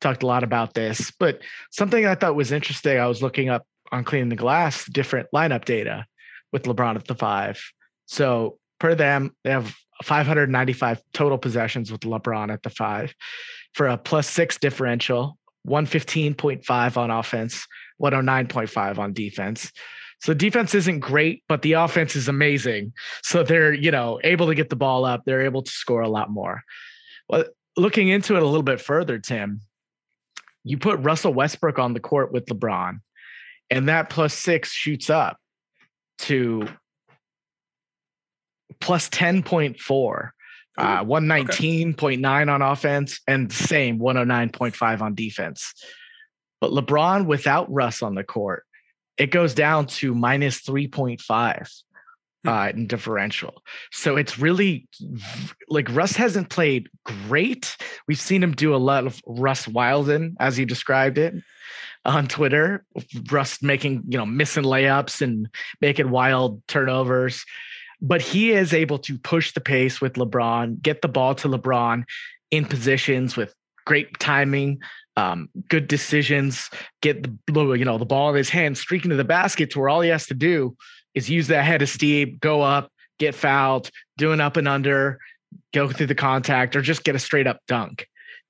Talked 0.01 0.23
a 0.23 0.27
lot 0.27 0.45
about 0.45 0.75
this, 0.75 1.11
but 1.19 1.41
something 1.71 2.07
I 2.07 2.15
thought 2.15 2.37
was 2.37 2.53
interesting. 2.53 2.99
I 2.99 3.07
was 3.07 3.23
looking 3.23 3.49
up 3.49 3.67
on 3.93 4.05
cleaning 4.05 4.29
the 4.29 4.37
glass, 4.37 4.85
different 4.87 5.29
lineup 5.35 5.65
data 5.65 6.07
with 6.53 6.65
LeBron 6.65 6.97
at 6.97 7.07
the 7.07 7.15
five. 7.15 7.61
So 8.07 8.59
per 8.79 8.95
them, 8.95 9.35
they 9.43 9.51
have 9.51 9.75
595 10.05 11.01
total 11.13 11.39
possessions 11.39 11.91
with 11.91 12.03
LeBron 12.03 12.53
at 12.53 12.63
the 12.63 12.71
five 12.71 13.15
for 13.75 13.87
a 13.89 13.97
plus 13.97 14.29
six 14.29 14.59
differential, 14.59 15.39
115.5 15.67 16.97
on 16.97 17.11
offense, 17.11 17.67
109.5 18.03 18.99
on 18.99 19.13
defense. 19.13 19.73
So 20.21 20.35
defense 20.35 20.75
isn't 20.75 21.01
great, 21.01 21.43
but 21.49 21.63
the 21.63 21.75
offense 21.75 22.17
is 22.17 22.29
amazing. 22.29 22.93
So 23.23 23.43
they're, 23.43 23.73
you 23.73 23.91
know, 23.91 24.19
able 24.25 24.47
to 24.47 24.55
get 24.55 24.71
the 24.71 24.77
ball 24.77 25.05
up. 25.05 25.23
They're 25.25 25.45
able 25.45 25.63
to 25.63 25.71
score 25.71 26.01
a 26.01 26.09
lot 26.09 26.31
more. 26.31 26.63
Well, 27.29 27.45
looking 27.77 28.09
into 28.09 28.37
it 28.37 28.43
a 28.43 28.47
little 28.47 28.63
bit 28.63 28.81
further, 28.81 29.19
Tim, 29.19 29.61
you 30.65 30.79
put 30.79 30.99
Russell 31.01 31.35
Westbrook 31.35 31.79
on 31.79 31.93
the 31.93 32.01
court 32.01 32.33
with 32.33 32.47
LeBron, 32.47 33.01
and 33.71 33.89
that 33.89 34.11
plus 34.11 34.35
six 34.35 34.73
shoots 34.73 35.11
up 35.11 35.39
to 36.19 36.67
plus 38.81 39.09
10.4 39.11 40.31
uh, 40.79 41.03
119.9 41.05 42.53
on 42.53 42.63
offense 42.63 43.21
and 43.27 43.51
same 43.53 43.99
109.5 43.99 45.01
on 45.01 45.15
defense. 45.15 45.73
But 46.61 46.71
LeBron 46.71 47.27
without 47.27 47.73
Russ 47.73 48.03
on 48.03 48.15
the 48.15 48.25
court, 48.25 48.65
it 49.19 49.31
goes 49.31 49.55
down 49.55 49.87
to 49.87 50.15
minus 50.15 50.63
3.5 50.63 51.83
uh, 52.47 52.73
in 52.75 52.87
differential. 52.87 53.63
So 53.93 54.17
it's 54.17 54.39
really 54.39 54.89
like 55.69 55.89
Russ 55.95 56.13
hasn't 56.13 56.51
played 56.51 56.89
great. 57.05 57.77
We've 58.07 58.21
seen 58.21 58.43
him 58.43 58.53
do 58.53 58.75
a 58.75 58.79
lot 58.79 59.07
of 59.07 59.21
Russ 59.27 59.67
Wilden, 59.67 60.37
as 60.39 60.57
he 60.57 60.65
described 60.65 61.19
it 61.19 61.35
on 62.05 62.29
Twitter. 62.29 62.85
Russ 63.31 63.63
making, 63.63 64.05
you 64.09 64.19
know, 64.19 64.27
missing 64.27 64.65
layups 64.65 65.23
and 65.23 65.49
making 65.81 66.11
wild 66.11 66.67
turnovers 66.67 67.45
but 68.01 68.21
he 68.21 68.53
is 68.53 68.73
able 68.73 68.99
to 68.99 69.19
push 69.19 69.53
the 69.53 69.61
pace 69.61 70.01
with 70.01 70.15
LeBron, 70.15 70.81
get 70.83 71.03
the 71.03 71.09
ball 71.09 71.35
to 71.37 71.49
LeBron 71.49 72.05
in 72.51 72.65
positions 72.65 73.37
with 73.37 73.55
great 73.85 74.19
timing, 74.19 74.81
um, 75.17 75.49
good 75.69 75.89
decisions, 75.89 76.71
get 77.01 77.23
the 77.23 77.73
you 77.73 77.85
know 77.85 77.99
the 77.99 78.05
ball 78.05 78.31
in 78.31 78.37
his 78.37 78.51
hand, 78.51 78.77
streaking 78.77 79.11
to 79.11 79.17
the 79.17 79.25
basket 79.25 79.71
to 79.71 79.81
where 79.81 79.89
all 79.89 80.01
he 80.01 80.11
has 80.11 80.27
to 80.27 80.35
do 80.35 80.77
is 81.15 81.31
use 81.31 81.49
that 81.49 81.65
head 81.65 81.83
of 81.83 81.89
steam, 81.89 82.37
go 82.41 82.63
up, 82.63 82.91
get 83.19 83.35
fouled, 83.35 83.91
do 84.19 84.33
an 84.33 84.41
up 84.41 84.57
and 84.57 84.69
under, 84.69 85.19
go 85.73 85.89
through 85.89 86.07
the 86.07 86.15
contact, 86.15 86.77
or 86.77 86.83
just 86.83 87.05
get 87.05 87.15
a 87.15 87.19
straight 87.19 87.47
up 87.47 87.61
dunk. 87.67 88.07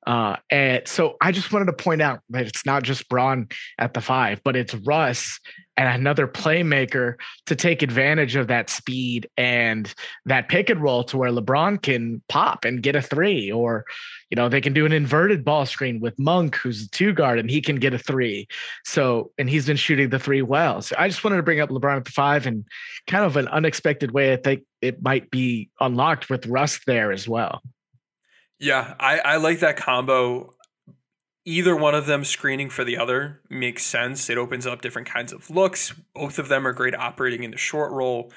Uh, 0.06 0.36
and 0.50 0.86
so 0.86 1.16
I 1.20 1.32
just 1.32 1.52
wanted 1.52 1.66
to 1.66 1.72
point 1.72 2.00
out 2.00 2.20
that 2.30 2.46
it's 2.46 2.64
not 2.64 2.84
just 2.84 3.08
Bron 3.08 3.48
at 3.78 3.94
the 3.94 4.00
five, 4.00 4.40
but 4.44 4.54
it's 4.54 4.74
Russ 4.74 5.40
and 5.76 5.88
another 5.88 6.26
playmaker 6.26 7.16
to 7.46 7.54
take 7.54 7.82
advantage 7.82 8.34
of 8.36 8.48
that 8.48 8.70
speed 8.70 9.28
and 9.36 9.94
that 10.24 10.48
pick 10.48 10.70
and 10.70 10.82
roll 10.82 11.04
to 11.04 11.18
where 11.18 11.30
LeBron 11.30 11.82
can 11.82 12.22
pop 12.28 12.64
and 12.64 12.82
get 12.82 12.96
a 12.96 13.02
three, 13.02 13.52
or 13.52 13.84
you 14.30 14.36
know 14.36 14.48
they 14.48 14.60
can 14.60 14.72
do 14.72 14.86
an 14.86 14.92
inverted 14.92 15.44
ball 15.44 15.66
screen 15.66 16.00
with 16.00 16.18
Monk, 16.18 16.56
who's 16.56 16.84
a 16.84 16.90
two 16.90 17.12
guard, 17.12 17.38
and 17.38 17.50
he 17.50 17.60
can 17.60 17.76
get 17.76 17.94
a 17.94 17.98
three. 17.98 18.48
So 18.84 19.30
and 19.38 19.50
he's 19.50 19.66
been 19.66 19.76
shooting 19.76 20.08
the 20.08 20.18
three 20.18 20.42
well. 20.42 20.82
So 20.82 20.96
I 20.98 21.08
just 21.08 21.22
wanted 21.22 21.36
to 21.36 21.42
bring 21.42 21.60
up 21.60 21.70
LeBron 21.70 21.98
at 21.98 22.04
the 22.04 22.10
five 22.10 22.46
and 22.46 22.64
kind 23.06 23.24
of 23.24 23.36
an 23.36 23.48
unexpected 23.48 24.12
way. 24.12 24.32
I 24.32 24.36
think 24.36 24.62
it 24.80 25.02
might 25.02 25.30
be 25.30 25.70
unlocked 25.80 26.30
with 26.30 26.46
Russ 26.46 26.80
there 26.86 27.12
as 27.12 27.28
well. 27.28 27.62
Yeah, 28.58 28.94
I, 28.98 29.18
I 29.18 29.36
like 29.36 29.60
that 29.60 29.76
combo. 29.76 30.54
Either 31.48 31.76
one 31.76 31.94
of 31.94 32.06
them 32.06 32.24
screening 32.24 32.68
for 32.68 32.82
the 32.82 32.98
other 32.98 33.40
makes 33.48 33.86
sense. 33.86 34.28
It 34.28 34.36
opens 34.36 34.66
up 34.66 34.82
different 34.82 35.08
kinds 35.08 35.32
of 35.32 35.48
looks. 35.48 35.94
Both 36.12 36.40
of 36.40 36.48
them 36.48 36.66
are 36.66 36.72
great 36.72 36.94
operating 36.94 37.44
in 37.44 37.52
the 37.52 37.56
short 37.56 37.92
roll. 37.92 38.32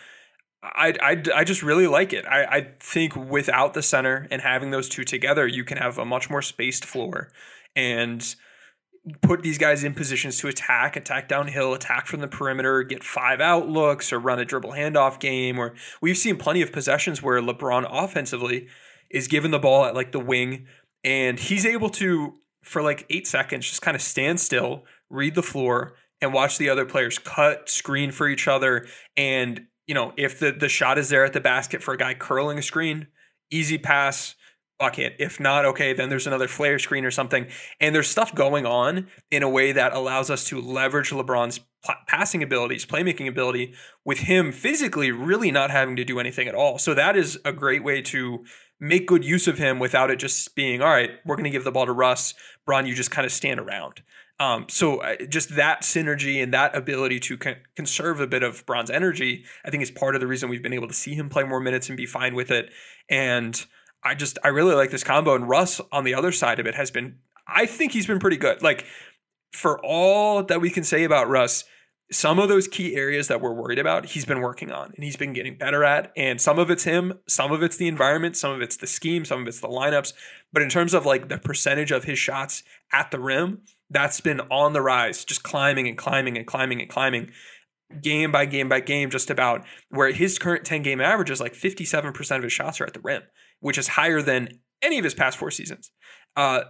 I, 0.62 0.93
I, 1.02 1.24
I 1.34 1.43
just 1.43 1.63
really 1.63 1.88
like 1.88 2.13
it. 2.13 2.26
I, 2.28 2.43
I 2.43 2.67
think 2.80 3.15
without 3.15 3.74
the 3.74 3.82
center 3.82 4.28
and 4.30 4.43
having 4.43 4.69
those 4.69 4.88
two 4.88 5.04
together, 5.04 5.48
you 5.48 5.63
can 5.63 5.78
have 5.78 5.98
a 5.98 6.06
much 6.06 6.30
more 6.30 6.43
spaced 6.43 6.86
floor 6.86 7.32
and 7.76 8.36
put 9.22 9.41
these 9.41 9.58
guys 9.58 9.84
in 9.84 9.95
positions 9.95 10.38
to 10.39 10.48
attack, 10.48 10.95
attack 10.95 11.28
downhill, 11.28 11.74
attack 11.74 12.06
from 12.06 12.19
the 12.19 12.28
perimeter, 12.28 12.84
get 12.84 13.04
five 13.04 13.41
out 13.41 13.67
looks, 13.67 14.13
or 14.13 14.19
run 14.19 14.38
a 14.38 14.45
dribble 14.45 14.74
handoff 14.74 15.19
game. 15.19 15.58
Or 15.58 15.74
we've 16.00 16.17
seen 16.17 16.38
plenty 16.38 16.62
of 16.62 16.72
possessions 16.72 17.24
where 17.24 17.41
LeBron 17.41 17.88
offensively 17.89 18.67
is 19.10 19.28
given 19.28 19.50
the 19.50 19.58
ball 19.58 19.86
at 19.86 19.95
like 19.95 20.12
the 20.12 20.19
wing 20.19 20.67
and 21.04 21.39
he's 21.39 21.65
able 21.65 21.89
to 21.89 22.36
for 22.63 22.82
like 22.82 23.06
eight 23.10 23.28
seconds 23.28 23.67
just 23.67 23.82
kind 23.82 23.95
of 23.95 24.02
stand 24.02 24.39
still 24.39 24.84
read 25.10 25.36
the 25.36 25.43
floor 25.43 25.93
and 26.22 26.34
watch 26.34 26.58
the 26.58 26.69
other 26.69 26.86
players 26.86 27.17
cut 27.17 27.69
screen 27.69 28.12
for 28.12 28.28
each 28.28 28.48
other 28.48 28.86
and 29.15 29.65
you 29.88 29.95
know 29.95 30.13
if 30.17 30.39
the 30.39 30.52
the 30.52 30.69
shot 30.69 30.98
is 30.98 31.10
there 31.10 31.26
at 31.26 31.34
the 31.34 31.41
basket 31.41 31.82
for 31.82 31.93
a 31.93 31.98
guy 31.98 32.13
curling 32.13 32.58
a 32.58 32.62
screen 32.62 33.08
easy 33.52 33.78
pass 33.78 34.36
bucket 34.80 35.13
if 35.19 35.39
not 35.39 35.65
okay 35.65 35.91
then 35.93 36.10
there's 36.10 36.26
another 36.26 36.48
flare 36.48 36.80
screen 36.80 37.06
or 37.06 37.12
something. 37.12 37.48
And 37.80 37.93
there's 37.93 38.08
stuff 38.08 38.34
going 38.34 38.65
on 38.65 39.08
in 39.30 39.43
a 39.43 39.50
way 39.50 39.74
that 39.74 39.93
allows 39.93 40.30
us 40.30 40.45
to 40.45 40.62
leverage 40.62 41.12
lebron's 41.12 41.60
passing 42.08 42.41
abilities 42.41 42.86
playmaking 42.86 43.28
ability 43.28 43.74
with 44.06 44.19
him 44.19 44.52
physically 44.52 45.12
really 45.12 45.52
not 45.52 45.69
having 45.69 45.95
to 45.98 46.06
do 46.06 46.19
anything 46.19 46.48
at 46.48 46.56
all. 46.56 46.78
So 46.78 46.93
that 46.93 47.15
is 47.15 47.39
a 47.45 47.54
great 47.54 47.84
way 47.84 48.02
to 48.04 48.43
make 48.80 49.08
good 49.08 49.26
use 49.26 49.48
of 49.48 49.58
him 49.58 49.80
without 49.80 50.10
it 50.10 50.20
just 50.20 50.56
being 50.56 50.82
all 50.82 50.89
right. 50.89 51.12
We're 51.26 51.36
going 51.36 51.46
to 51.46 51.50
give 51.50 51.63
the 51.63 51.72
ball 51.72 51.86
to 51.86 51.92
Russ. 51.92 52.34
Bron, 52.65 52.86
you 52.86 52.96
just 52.96 53.12
kind 53.12 53.26
of 53.26 53.32
stand 53.32 53.60
around. 53.60 54.02
Um, 54.39 54.68
so 54.70 55.02
just 55.28 55.56
that 55.58 55.82
synergy 55.82 56.42
and 56.42 56.54
that 56.54 56.76
ability 56.76 57.20
to 57.22 57.38
con- 57.38 57.58
conserve 57.76 58.22
a 58.22 58.28
bit 58.28 58.42
of 58.42 58.65
Bron's 58.65 58.89
energy, 58.89 59.44
I 59.65 59.70
think 59.70 59.84
is 59.84 59.92
part 59.92 60.15
of 60.15 60.22
the 60.22 60.28
reason 60.28 60.50
we've 60.50 60.63
been 60.63 60.74
able 60.74 60.88
to 60.88 60.94
see 60.94 61.13
him 61.13 61.30
play 61.30 61.44
more 61.44 61.60
minutes 61.60 61.89
and 61.89 61.98
be 61.98 62.06
fine 62.06 62.36
with 62.36 62.50
it. 62.50 62.72
And 63.10 63.65
I 64.02 64.15
just 64.15 64.39
I 64.44 64.48
really 64.48 64.76
like 64.76 64.92
this 64.92 65.04
combo. 65.04 65.36
And 65.36 65.50
Russ 65.50 65.82
on 65.92 66.06
the 66.06 66.13
other 66.13 66.32
side 66.32 66.60
of 66.60 66.65
it 66.65 66.76
has 66.76 66.89
been, 66.89 67.18
I 67.48 67.65
think 67.65 67.92
he's 67.92 68.08
been 68.08 68.20
pretty 68.20 68.38
good. 68.38 68.62
Like 68.62 68.86
for 69.52 69.78
all 69.84 70.44
that 70.44 70.62
we 70.62 70.70
can 70.70 70.86
say 70.86 71.04
about 71.04 71.28
Russ, 71.28 71.65
some 72.12 72.39
of 72.39 72.50
those 72.50 72.67
key 72.67 72.95
areas 72.95 73.28
that 73.28 73.39
we're 73.39 73.54
worried 73.54 73.78
about, 73.78 74.08
he's 74.08 74.26
been 74.26 74.41
working 74.41 74.72
on 74.72 74.91
and 74.95 75.04
he's 75.04 75.15
been 75.15 75.34
getting 75.34 75.56
better 75.56 75.84
at. 75.84 76.12
And 76.17 76.41
some 76.41 76.58
of 76.58 76.72
it's 76.72 76.84
him, 76.84 77.19
some 77.28 77.52
of 77.52 77.62
it's 77.62 77.78
the 77.78 77.88
environment, 77.88 78.36
some 78.36 78.52
of 78.52 78.62
it's 78.62 78.78
the 78.78 78.88
scheme, 78.88 79.26
some 79.26 79.41
of 79.41 79.48
it's 79.48 79.60
the 79.60 79.67
lineups. 79.67 80.13
But 80.52 80.63
in 80.63 80.69
terms 80.69 80.93
of 80.93 81.06
like 81.06 81.30
the 81.30 81.38
percentage 81.38 81.91
of 81.91 82.06
his 82.06 82.17
shots 82.17 82.63
at 82.91 83.12
the 83.12 83.19
rim, 83.19 83.62
that's 83.91 84.22
been 84.22 84.41
on 84.52 84.74
the 84.74 84.82
rise, 84.82 85.24
just 85.24 85.43
climbing 85.43 85.88
and 85.88 85.98
climbing 85.98 86.38
and 86.38 86.48
climbing 86.48 86.82
and 86.82 86.89
climbing 86.89 87.32
game 88.02 88.32
by 88.32 88.45
game 88.45 88.69
by 88.69 88.80
game, 88.80 89.10
just 89.10 89.30
about 89.30 89.63
where 89.89 90.12
his 90.12 90.39
current 90.39 90.65
10 90.65 90.82
game 90.82 91.02
average 91.02 91.30
is 91.30 91.39
like 91.39 91.54
57% 91.54 92.38
of 92.38 92.43
his 92.43 92.54
shots 92.54 92.82
are 92.82 92.86
at 92.86 92.93
the 92.93 93.00
rim, 93.00 93.24
which 93.60 93.78
is 93.78 93.89
higher 93.89 94.22
than 94.22 94.60
any 94.82 94.98
of 94.98 95.04
his 95.04 95.13
past 95.13 95.38
four 95.38 95.52
seasons. 95.52 95.91
Uh, 96.36 96.62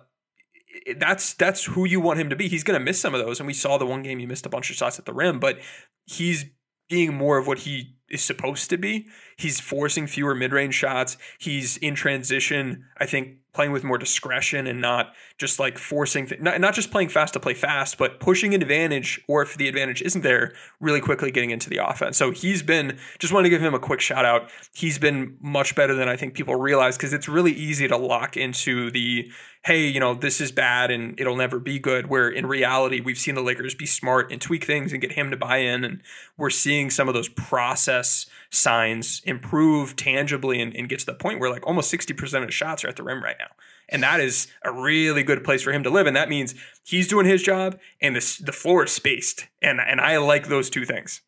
that's 0.97 1.33
that's 1.33 1.65
who 1.65 1.85
you 1.85 1.99
want 1.99 2.19
him 2.19 2.29
to 2.29 2.35
be. 2.35 2.47
He's 2.47 2.63
going 2.63 2.79
to 2.79 2.83
miss 2.83 2.99
some 2.99 3.13
of 3.13 3.23
those, 3.23 3.39
and 3.39 3.47
we 3.47 3.53
saw 3.53 3.77
the 3.77 3.85
one 3.85 4.03
game 4.03 4.19
he 4.19 4.25
missed 4.25 4.45
a 4.45 4.49
bunch 4.49 4.69
of 4.69 4.75
shots 4.75 4.99
at 4.99 5.05
the 5.05 5.13
rim, 5.13 5.39
but 5.39 5.59
he's 6.05 6.45
being 6.89 7.13
more 7.13 7.37
of 7.37 7.47
what 7.47 7.59
he 7.59 7.95
is 8.09 8.23
supposed 8.23 8.69
to 8.71 8.77
be. 8.77 9.05
He's 9.37 9.59
forcing 9.59 10.07
fewer 10.07 10.33
mid-range 10.33 10.73
shots. 10.73 11.17
He's 11.37 11.77
in 11.77 11.93
transition, 11.95 12.85
I 12.97 13.05
think, 13.05 13.37
playing 13.59 13.73
with 13.73 13.83
more 13.83 13.97
discretion 13.97 14.67
and 14.67 14.79
not 14.79 15.13
just 15.37 15.59
like 15.59 15.77
forcing, 15.77 16.25
th- 16.25 16.39
not, 16.39 16.61
not 16.61 16.73
just 16.73 16.91
playing 16.91 17.09
fast 17.09 17.33
to 17.33 17.41
play 17.41 17.53
fast, 17.53 17.97
but 17.97 18.17
pushing 18.17 18.53
an 18.53 18.61
advantage, 18.61 19.19
or 19.27 19.41
if 19.41 19.57
the 19.57 19.67
advantage 19.67 20.01
isn't 20.01 20.21
there, 20.21 20.53
really 20.79 21.01
quickly 21.01 21.29
getting 21.29 21.49
into 21.49 21.69
the 21.69 21.85
offense. 21.85 22.15
So 22.15 22.31
he's 22.31 22.63
been, 22.63 22.97
just 23.17 23.33
wanted 23.33 23.43
to 23.43 23.49
give 23.49 23.61
him 23.61 23.73
a 23.73 23.79
quick 23.79 23.99
shout 23.99 24.23
out. 24.23 24.49
He's 24.73 24.97
been 24.97 25.35
much 25.41 25.75
better 25.75 25.93
than 25.93 26.07
I 26.07 26.15
think 26.15 26.35
people 26.35 26.55
realize 26.55 26.95
because 26.95 27.11
it's 27.11 27.27
really 27.27 27.51
easy 27.51 27.85
to 27.89 27.97
lock 27.97 28.37
into 28.37 28.91
the, 28.91 29.29
hey, 29.65 29.85
you 29.85 29.99
know, 29.99 30.13
this 30.13 30.39
is 30.39 30.53
bad 30.53 30.89
and 30.89 31.19
it'll 31.19 31.35
never 31.35 31.59
be 31.59 31.79
good. 31.79 32.07
Where 32.07 32.29
in 32.29 32.45
reality, 32.45 33.01
we've 33.01 33.17
seen 33.17 33.35
the 33.35 33.41
Lakers 33.41 33.75
be 33.75 33.85
smart 33.85 34.31
and 34.31 34.39
tweak 34.39 34.63
things 34.63 34.93
and 34.93 35.01
get 35.01 35.11
him 35.11 35.31
to 35.31 35.37
buy 35.37 35.57
in. 35.57 35.83
And 35.83 36.01
we're 36.37 36.49
seeing 36.49 36.89
some 36.89 37.09
of 37.09 37.13
those 37.13 37.27
process 37.27 38.25
signs 38.51 39.21
improve 39.25 39.95
tangibly 39.95 40.61
and, 40.61 40.75
and 40.75 40.89
get 40.89 40.99
to 40.99 41.05
the 41.05 41.13
point 41.13 41.39
where 41.39 41.49
like 41.49 41.65
almost 41.67 41.93
60% 41.93 42.41
of 42.41 42.47
the 42.47 42.51
shots 42.51 42.83
are 42.83 42.87
at 42.87 42.95
the 42.95 43.03
rim 43.03 43.23
right 43.23 43.35
now. 43.39 43.49
And 43.89 44.03
that 44.03 44.19
is 44.19 44.47
a 44.63 44.71
really 44.71 45.23
good 45.23 45.43
place 45.43 45.61
for 45.61 45.71
him 45.71 45.83
to 45.83 45.89
live. 45.89 46.07
And 46.07 46.15
that 46.15 46.29
means 46.29 46.55
he's 46.83 47.07
doing 47.07 47.25
his 47.25 47.41
job 47.41 47.79
and 48.01 48.15
the, 48.15 48.41
the 48.43 48.51
floor 48.51 48.85
is 48.85 48.91
spaced. 48.91 49.47
And, 49.61 49.79
and 49.79 49.99
I 49.99 50.17
like 50.17 50.47
those 50.47 50.69
two 50.69 50.85
things. 50.85 51.21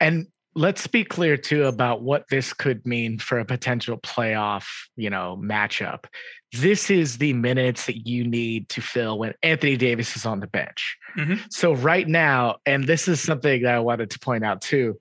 And 0.00 0.26
let's 0.54 0.86
be 0.86 1.04
clear 1.04 1.36
too 1.36 1.64
about 1.64 2.02
what 2.02 2.24
this 2.30 2.52
could 2.52 2.84
mean 2.86 3.18
for 3.18 3.38
a 3.38 3.44
potential 3.44 3.98
playoff, 3.98 4.66
you 4.96 5.10
know, 5.10 5.40
matchup. 5.40 6.04
This 6.52 6.90
is 6.90 7.18
the 7.18 7.34
minutes 7.34 7.86
that 7.86 8.06
you 8.06 8.26
need 8.26 8.68
to 8.70 8.80
fill 8.80 9.18
when 9.18 9.34
Anthony 9.42 9.76
Davis 9.76 10.16
is 10.16 10.24
on 10.24 10.40
the 10.40 10.46
bench. 10.46 10.96
Mm-hmm. 11.16 11.34
So 11.50 11.74
right 11.74 12.08
now, 12.08 12.56
and 12.64 12.84
this 12.84 13.06
is 13.06 13.20
something 13.20 13.62
that 13.62 13.74
I 13.74 13.80
wanted 13.80 14.10
to 14.10 14.18
point 14.18 14.44
out 14.44 14.62
too, 14.62 14.98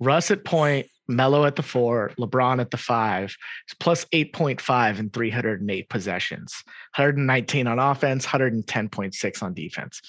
Russ 0.00 0.30
at 0.30 0.44
point, 0.44 0.86
Melo 1.08 1.44
at 1.44 1.56
the 1.56 1.62
four, 1.62 2.12
LeBron 2.18 2.60
at 2.60 2.70
the 2.70 2.76
five, 2.76 3.36
plus 3.78 4.04
8.5 4.06 4.98
in 4.98 5.10
308 5.10 5.88
possessions, 5.88 6.54
119 6.96 7.66
on 7.66 7.78
offense, 7.78 8.26
110.6 8.26 9.42
on 9.42 9.54
defense. 9.54 10.00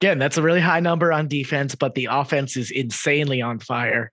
Again, 0.00 0.18
that's 0.18 0.36
a 0.36 0.42
really 0.42 0.60
high 0.60 0.80
number 0.80 1.12
on 1.12 1.28
defense, 1.28 1.74
but 1.74 1.94
the 1.94 2.08
offense 2.10 2.56
is 2.56 2.70
insanely 2.70 3.42
on 3.42 3.58
fire. 3.58 4.12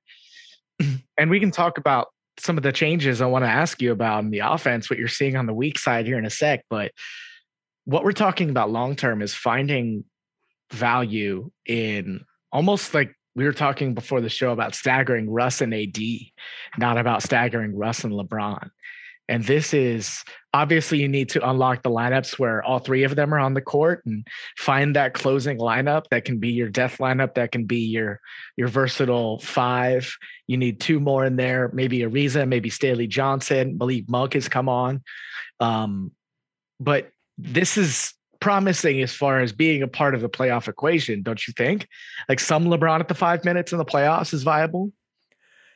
and 1.18 1.30
we 1.30 1.40
can 1.40 1.52
talk 1.52 1.78
about 1.78 2.08
some 2.38 2.58
of 2.58 2.64
the 2.64 2.72
changes 2.72 3.22
I 3.22 3.28
want 3.28 3.46
to 3.46 3.50
ask 3.50 3.82
you 3.82 3.92
about 3.92 4.24
in 4.24 4.32
the 4.32 4.40
offense, 4.40 4.90
what 4.90 4.98
you're 4.98 5.08
seeing 5.08 5.36
on 5.36 5.46
the 5.46 5.54
weak 5.54 5.78
side 5.78 6.06
here 6.06 6.18
in 6.18 6.26
a 6.26 6.30
sec. 6.30 6.66
But 6.70 6.92
what 7.86 8.04
we're 8.04 8.14
talking 8.14 8.50
about 8.50 8.72
long 8.72 8.96
term 8.96 9.22
is 9.22 9.34
finding 9.34 10.06
value 10.72 11.52
in 11.66 12.26
almost 12.52 12.94
like 12.94 13.14
we 13.36 13.46
were 13.46 13.54
talking 13.54 13.94
before 13.94 14.22
the 14.22 14.30
show 14.30 14.52
about 14.52 14.76
staggering 14.76 15.30
Russ 15.30 15.62
and 15.62 15.74
AD, 15.74 15.98
not 16.78 16.98
about 16.98 17.24
staggering 17.24 17.78
Russ 17.78 18.04
and 18.04 18.14
LeBron. 18.14 18.70
And 19.30 19.46
this 19.46 19.74
is 19.74 20.26
obviously 20.54 21.00
you 21.00 21.08
need 21.08 21.30
to 21.30 21.50
unlock 21.50 21.84
the 21.84 21.90
lineups 21.90 22.38
where 22.38 22.62
all 22.64 22.80
three 22.80 23.04
of 23.04 23.16
them 23.16 23.34
are 23.34 23.40
on 23.40 23.54
the 23.54 23.62
court 23.62 24.02
and 24.06 24.28
find 24.58 24.96
that 24.98 25.14
closing 25.14 25.58
lineup 25.58 26.04
that 26.12 26.26
can 26.26 26.40
be 26.40 26.50
your 26.50 26.68
death 26.68 26.98
lineup, 26.98 27.36
that 27.36 27.54
can 27.54 27.64
be 27.64 27.80
your 27.80 28.20
your 28.58 28.68
versatile 28.68 29.40
five. 29.40 30.14
You 30.48 30.58
need 30.58 30.82
two 30.82 31.00
more 31.00 31.24
in 31.24 31.38
there, 31.38 31.70
maybe 31.74 32.00
Ariza, 32.00 32.46
maybe 32.46 32.70
Stanley 32.70 33.08
Johnson. 33.08 33.78
Malik 33.78 34.10
Monk 34.10 34.34
has 34.34 34.50
come 34.50 34.68
on. 34.68 35.02
Um, 35.62 36.12
but 36.82 37.10
this 37.38 37.78
is 37.78 38.14
promising 38.42 39.02
as 39.02 39.14
far 39.14 39.40
as 39.40 39.54
being 39.54 39.82
a 39.82 39.88
part 39.88 40.14
of 40.14 40.22
the 40.22 40.30
playoff 40.30 40.68
equation, 40.68 41.22
don't 41.22 41.48
you 41.48 41.54
think? 41.54 41.88
Like 42.28 42.42
some 42.42 42.66
LeBron 42.66 43.00
at 43.00 43.08
the 43.08 43.16
five 43.16 43.46
minutes 43.46 43.72
in 43.72 43.78
the 43.78 43.86
playoffs 43.86 44.34
is 44.34 44.44
viable. 44.44 44.92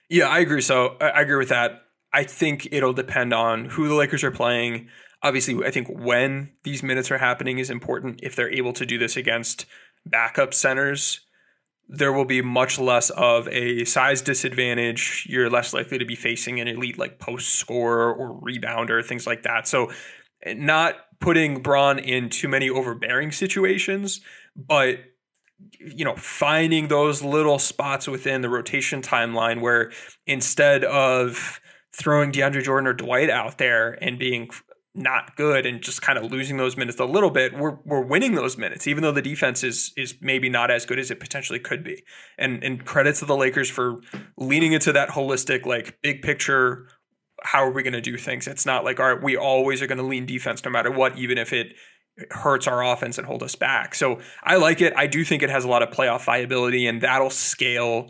Yeah, 0.10 0.28
I 0.28 0.40
agree. 0.40 0.62
So 0.62 0.98
I 1.00 1.22
agree 1.22 1.38
with 1.38 1.50
that. 1.50 1.84
I 2.12 2.24
think 2.24 2.68
it'll 2.72 2.94
depend 2.94 3.34
on 3.34 3.66
who 3.66 3.88
the 3.88 3.94
Lakers 3.94 4.24
are 4.24 4.32
playing. 4.32 4.90
Obviously, 5.22 5.66
I 5.66 5.72
think 5.72 5.88
when 5.90 6.52
these 6.64 6.84
minutes 6.84 7.12
are 7.12 7.18
happening 7.18 7.60
is 7.60 7.70
important. 7.70 8.20
If 8.22 8.36
they're 8.36 8.52
able 8.52 8.74
to 8.74 8.86
do 8.86 8.98
this 8.98 9.18
against 9.18 9.66
backup 10.06 10.54
centers, 10.54 11.22
there 11.88 12.14
will 12.14 12.26
be 12.26 12.42
much 12.42 12.80
less 12.80 13.10
of 13.12 13.48
a 13.50 13.86
size 13.86 14.22
disadvantage. 14.22 15.28
You're 15.30 15.50
less 15.50 15.74
likely 15.74 15.98
to 15.98 16.06
be 16.06 16.16
facing 16.16 16.60
an 16.60 16.68
elite 16.68 16.98
like 16.98 17.20
post 17.20 17.56
scorer 17.56 18.14
or 18.14 18.40
rebounder, 18.42 19.06
things 19.06 19.28
like 19.28 19.44
that. 19.44 19.68
So, 19.68 19.92
not 20.46 20.96
putting 21.20 21.62
Bron 21.62 22.00
in 22.00 22.30
too 22.30 22.48
many 22.48 22.70
overbearing 22.70 23.32
situations, 23.32 24.22
but 24.56 25.00
you 25.80 26.04
know, 26.04 26.16
finding 26.16 26.88
those 26.88 27.24
little 27.24 27.60
spots 27.60 28.08
within 28.08 28.42
the 28.42 28.50
rotation 28.50 29.02
timeline 29.02 29.62
where 29.62 29.92
instead 30.28 30.84
of 30.84 31.62
throwing 31.94 32.32
DeAndre 32.32 32.64
Jordan 32.64 32.88
or 32.88 32.94
Dwight 32.94 33.30
out 33.30 33.58
there 33.58 33.98
and 34.04 34.20
being 34.20 34.50
not 34.96 35.36
good 35.36 35.66
and 35.66 35.82
just 35.82 36.02
kind 36.02 36.18
of 36.18 36.32
losing 36.32 36.58
those 36.58 36.78
minutes 36.78 37.00
a 37.00 37.06
little 37.06 37.30
bit, 37.30 37.54
we're 37.54 37.78
we're 37.86 38.02
winning 38.02 38.36
those 38.36 38.58
minutes, 38.58 38.88
even 38.88 39.04
though 39.04 39.12
the 39.12 39.22
defense 39.22 39.64
is 39.64 39.94
is 39.98 40.16
maybe 40.22 40.50
not 40.50 40.72
as 40.72 40.86
good 40.86 41.00
as 41.00 41.12
it 41.12 41.20
potentially 41.20 41.60
could 41.60 41.84
be. 41.84 42.04
And 42.38 42.64
and 42.64 42.84
credit 42.86 43.16
to 43.18 43.26
the 43.26 43.36
Lakers 43.36 43.70
for 43.70 44.00
leaning 44.38 44.74
into 44.74 44.94
that 44.94 45.10
holistic, 45.10 45.66
like 45.66 46.02
big 46.02 46.22
picture. 46.22 46.88
How 47.46 47.64
are 47.64 47.72
we 47.72 47.84
going 47.84 47.94
to 47.94 48.02
do 48.02 48.18
things? 48.18 48.48
It's 48.48 48.66
not 48.66 48.84
like, 48.84 49.00
all 49.00 49.14
right, 49.14 49.24
we 49.24 49.38
always 49.38 49.82
are 49.82 49.88
going 49.88 50.00
to 50.00 50.04
lean 50.04 50.26
defense 50.26 50.64
no 50.66 50.72
matter 50.72 50.92
what, 50.92 51.18
even 51.18 51.38
if 51.38 51.54
it 51.54 51.76
hurts 52.32 52.68
our 52.68 52.84
offense 52.84 53.18
and 53.18 53.28
hold 53.28 53.44
us 53.44 53.56
back. 53.56 53.94
So 53.96 54.20
I 54.44 54.56
like 54.56 54.82
it. 54.82 54.94
I 54.96 55.08
do 55.08 55.24
think 55.24 55.44
it 55.44 55.50
has 55.50 55.66
a 55.66 55.68
lot 55.68 55.84
of 55.84 55.90
playoff 55.90 56.26
viability, 56.26 56.88
and 56.88 57.02
that'll 57.02 57.30
scale 57.30 58.10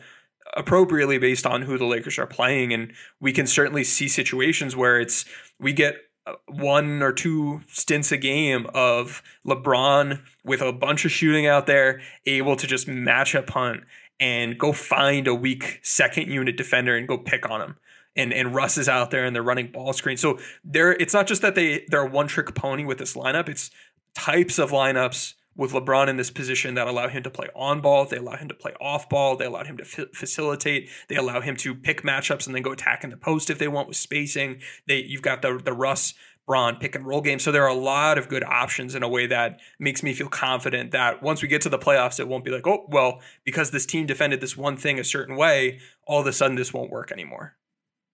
appropriately 0.55 1.17
based 1.17 1.45
on 1.45 1.63
who 1.63 1.77
the 1.77 1.85
Lakers 1.85 2.19
are 2.19 2.27
playing. 2.27 2.73
And 2.73 2.93
we 3.19 3.31
can 3.31 3.47
certainly 3.47 3.83
see 3.83 4.07
situations 4.07 4.75
where 4.75 4.99
it's 4.99 5.25
we 5.59 5.73
get 5.73 5.95
uh, 6.27 6.33
one 6.47 7.01
or 7.01 7.11
two 7.11 7.61
stints 7.67 8.11
a 8.11 8.17
game 8.17 8.67
of 8.73 9.23
LeBron 9.45 10.21
with 10.43 10.61
a 10.61 10.71
bunch 10.71 11.05
of 11.05 11.11
shooting 11.11 11.47
out 11.47 11.67
there, 11.67 12.01
able 12.25 12.55
to 12.55 12.67
just 12.67 12.87
match 12.87 13.35
up 13.35 13.49
hunt 13.49 13.83
and 14.19 14.57
go 14.57 14.71
find 14.71 15.27
a 15.27 15.35
weak 15.35 15.79
second 15.83 16.31
unit 16.31 16.55
defender 16.55 16.95
and 16.95 17.07
go 17.07 17.17
pick 17.17 17.49
on 17.49 17.61
him. 17.61 17.75
And 18.15 18.33
and 18.33 18.55
Russ 18.55 18.77
is 18.77 18.87
out 18.87 19.11
there 19.11 19.25
and 19.25 19.35
they're 19.35 19.43
running 19.43 19.71
ball 19.71 19.93
screen. 19.93 20.17
So 20.17 20.39
there 20.63 20.93
it's 20.93 21.13
not 21.13 21.27
just 21.27 21.41
that 21.41 21.55
they 21.55 21.85
they're 21.89 22.05
a 22.05 22.09
one 22.09 22.27
trick 22.27 22.53
pony 22.55 22.85
with 22.85 22.97
this 22.97 23.13
lineup, 23.13 23.49
it's 23.49 23.71
types 24.15 24.57
of 24.57 24.71
lineups 24.71 25.33
with 25.57 25.71
LeBron 25.71 26.09
in 26.09 26.17
this 26.17 26.31
position 26.31 26.75
that 26.75 26.87
allow 26.87 27.07
him 27.07 27.23
to 27.23 27.29
play 27.29 27.47
on 27.55 27.79
ball, 27.79 28.05
they 28.05 28.17
allow 28.17 28.35
him 28.35 28.49
to 28.49 28.53
play 28.53 28.73
off 28.81 29.07
ball, 29.07 29.37
they 29.37 29.45
allow 29.45 29.63
him 29.63 29.77
to 29.77 29.83
f- 29.83 30.09
facilitate, 30.13 30.89
they 31.07 31.15
allow 31.15 31.39
him 31.39 31.55
to 31.55 31.73
pick 31.73 32.03
matchups 32.03 32.45
and 32.45 32.53
then 32.53 32.61
go 32.61 32.73
attack 32.73 33.05
in 33.05 33.09
the 33.09 33.17
post 33.17 33.49
if 33.49 33.57
they 33.57 33.67
want 33.67 33.87
with 33.87 33.97
spacing. 33.97 34.61
They 34.87 34.97
you've 34.97 35.21
got 35.21 35.41
the 35.41 35.59
the 35.63 35.73
Russ 35.73 36.13
Bron 36.45 36.75
pick 36.75 36.95
and 36.95 37.05
roll 37.05 37.21
game. 37.21 37.39
So 37.39 37.51
there 37.51 37.63
are 37.63 37.69
a 37.69 37.73
lot 37.73 38.17
of 38.17 38.29
good 38.29 38.43
options 38.43 38.93
in 38.95 39.03
a 39.03 39.07
way 39.09 39.27
that 39.27 39.59
makes 39.79 40.03
me 40.03 40.13
feel 40.13 40.29
confident 40.29 40.91
that 40.91 41.23
once 41.23 41.41
we 41.41 41.47
get 41.47 41.61
to 41.61 41.69
the 41.69 41.79
playoffs, 41.79 42.19
it 42.19 42.27
won't 42.27 42.45
be 42.45 42.51
like, 42.51 42.67
oh, 42.67 42.85
well, 42.87 43.19
because 43.43 43.71
this 43.71 43.85
team 43.85 44.05
defended 44.05 44.41
this 44.41 44.55
one 44.55 44.77
thing 44.77 44.99
a 44.99 45.03
certain 45.03 45.35
way, 45.35 45.79
all 46.05 46.21
of 46.21 46.27
a 46.27 46.33
sudden 46.33 46.55
this 46.55 46.73
won't 46.73 46.91
work 46.91 47.11
anymore. 47.11 47.55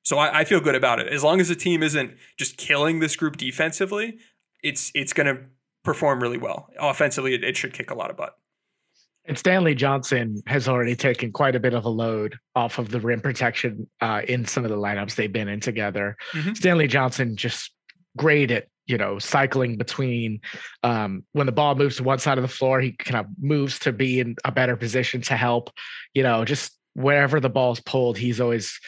So 0.04 0.18
I, 0.18 0.40
I 0.40 0.44
feel 0.46 0.60
good 0.60 0.76
about 0.76 1.00
it. 1.00 1.08
As 1.08 1.24
long 1.24 1.40
as 1.40 1.48
the 1.48 1.56
team 1.56 1.84
isn't 1.84 2.16
just 2.38 2.58
killing 2.58 3.00
this 3.00 3.16
group 3.16 3.38
defensively, 3.38 4.20
it's 4.64 4.92
it's 4.96 5.14
going 5.14 5.28
to 5.28 5.44
perform 5.84 6.22
really 6.22 6.38
well. 6.38 6.70
Offensively, 6.80 7.34
it, 7.34 7.44
it 7.44 7.58
should 7.58 7.74
kick 7.74 7.92
a 7.92 7.96
lot 7.96 8.10
of 8.10 8.18
butt. 8.18 8.36
And 9.26 9.38
Stanley 9.38 9.76
Johnson 9.76 10.42
has 10.48 10.68
already 10.68 10.96
taken 10.96 11.32
quite 11.32 11.56
a 11.56 11.60
bit 11.60 11.74
of 11.74 11.86
a 11.86 11.90
load 11.90 12.38
off 12.56 12.80
of 12.80 12.90
the 12.90 13.00
rim 13.00 13.22
protection 13.22 13.88
uh, 14.02 14.22
in 14.28 14.46
some 14.46 14.64
of 14.66 14.72
the 14.72 14.78
lineups 14.78 15.16
they've 15.16 15.32
been 15.32 15.48
in 15.48 15.60
together. 15.60 16.18
Mm-hmm. 16.34 16.54
Stanley 16.54 16.88
Johnson 16.88 17.36
just 17.36 17.72
great 18.18 18.50
at 18.50 18.68
you 18.88 18.98
know 18.98 19.20
cycling 19.20 19.78
between 19.78 20.42
um, 20.84 21.24
when 21.34 21.46
the 21.46 21.52
ball 21.52 21.76
moves 21.76 21.98
to 21.98 22.04
one 22.04 22.20
side 22.20 22.40
of 22.40 22.42
the 22.42 22.48
floor, 22.48 22.82
he 22.82 22.94
kind 22.94 23.24
of 23.24 23.32
moves 23.40 23.78
to 23.80 23.94
be 23.94 24.20
in 24.20 24.36
a 24.44 24.52
better 24.52 24.76
position 24.76 25.22
to 25.22 25.38
help. 25.38 25.70
You 26.16 26.24
know, 26.24 26.44
just 26.44 26.76
wherever 26.94 27.40
the 27.40 27.50
ball's 27.50 27.80
pulled, 27.80 28.18
he's 28.18 28.42
always 28.42 28.80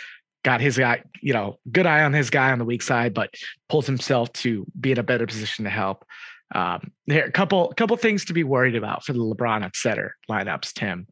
got 0.44 0.62
his 0.62 0.78
guy. 0.78 1.04
You 1.22 1.34
know, 1.34 1.60
good 1.72 1.86
eye 1.86 2.04
on 2.04 2.14
his 2.14 2.30
guy 2.30 2.52
on 2.52 2.60
the 2.60 2.66
weak 2.66 2.82
side, 2.82 3.14
but 3.14 3.34
pulls 3.70 3.88
himself 3.88 4.32
to 4.34 4.66
be 4.80 4.92
in 4.92 5.00
a 5.00 5.04
better 5.04 5.26
position 5.26 5.66
to 5.66 5.72
help. 5.72 6.06
Um, 6.54 6.92
there 7.08 7.26
a 7.26 7.32
couple 7.32 7.74
couple 7.76 7.98
things 7.98 8.26
to 8.26 8.34
be 8.34 8.44
worried 8.44 8.76
about 8.76 9.04
for 9.04 9.14
the 9.14 9.20
LeBron 9.20 9.64
et 9.64 9.76
cetera 9.76 10.12
lineups. 10.30 10.74
Tim, 10.74 11.08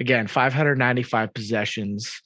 again, 0.00 0.26
595 0.26 1.34
possessions, 1.34 2.22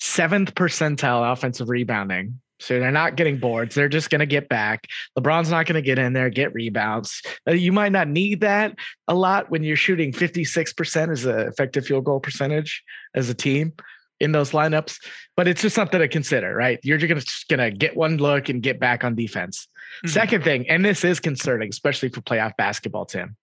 seventh 0.00 0.54
percentile 0.54 1.32
offensive 1.32 1.68
rebounding. 1.68 2.40
So 2.60 2.78
they're 2.78 2.92
not 2.92 3.16
getting 3.16 3.38
boards. 3.38 3.74
They're 3.74 3.88
just 3.88 4.08
going 4.08 4.20
to 4.20 4.26
get 4.26 4.48
back. 4.48 4.86
LeBron's 5.18 5.50
not 5.50 5.66
going 5.66 5.74
to 5.74 5.82
get 5.82 5.98
in 5.98 6.12
there, 6.12 6.30
get 6.30 6.54
rebounds. 6.54 7.20
Uh, 7.48 7.52
you 7.52 7.72
might 7.72 7.90
not 7.90 8.06
need 8.06 8.42
that 8.42 8.76
a 9.08 9.14
lot 9.14 9.50
when 9.50 9.64
you're 9.64 9.74
shooting 9.74 10.12
56% 10.12 11.10
as 11.10 11.24
an 11.24 11.40
effective 11.40 11.84
field 11.84 12.04
goal 12.04 12.20
percentage 12.20 12.84
as 13.16 13.28
a 13.28 13.34
team 13.34 13.72
in 14.22 14.32
those 14.32 14.52
lineups, 14.52 14.98
but 15.36 15.48
it's 15.48 15.60
just 15.62 15.74
something 15.74 16.00
to 16.00 16.08
consider, 16.08 16.54
right? 16.54 16.78
You're 16.82 16.98
just 16.98 17.48
going 17.48 17.60
to 17.60 17.70
get 17.70 17.96
one 17.96 18.16
look 18.16 18.48
and 18.48 18.62
get 18.62 18.80
back 18.80 19.04
on 19.04 19.14
defense. 19.14 19.68
Mm-hmm. 19.98 20.08
Second 20.08 20.44
thing, 20.44 20.68
and 20.68 20.84
this 20.84 21.04
is 21.04 21.20
concerning, 21.20 21.68
especially 21.68 22.08
for 22.08 22.20
playoff 22.22 22.56
basketball, 22.56 23.04
Tim. 23.04 23.36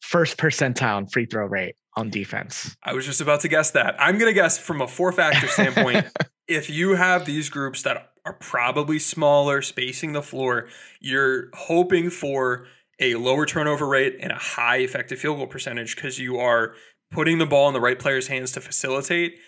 First 0.00 0.36
percentile 0.36 0.98
in 0.98 1.06
free 1.08 1.26
throw 1.26 1.46
rate 1.46 1.74
on 1.96 2.10
defense. 2.10 2.76
I 2.84 2.92
was 2.92 3.04
just 3.04 3.20
about 3.20 3.40
to 3.40 3.48
guess 3.48 3.72
that. 3.72 3.96
I'm 3.98 4.18
to 4.18 4.32
guess 4.32 4.58
from 4.58 4.80
a 4.80 4.86
four 4.86 5.10
factor 5.10 5.48
standpoint, 5.48 6.06
if 6.46 6.70
you 6.70 6.94
have 6.94 7.24
these 7.24 7.48
groups 7.48 7.82
that 7.82 8.12
are 8.28 8.34
probably 8.34 8.98
smaller, 8.98 9.62
spacing 9.62 10.12
the 10.12 10.22
floor. 10.22 10.68
You're 11.00 11.48
hoping 11.54 12.10
for 12.10 12.66
a 13.00 13.14
lower 13.14 13.46
turnover 13.46 13.86
rate 13.86 14.16
and 14.20 14.30
a 14.30 14.36
high 14.36 14.78
effective 14.78 15.18
field 15.18 15.38
goal 15.38 15.46
percentage 15.46 15.96
because 15.96 16.18
you 16.18 16.38
are 16.38 16.74
putting 17.10 17.38
the 17.38 17.46
ball 17.46 17.68
in 17.68 17.74
the 17.74 17.80
right 17.80 17.98
player's 17.98 18.28
hands 18.28 18.52
to 18.52 18.60
facilitate. 18.60 19.38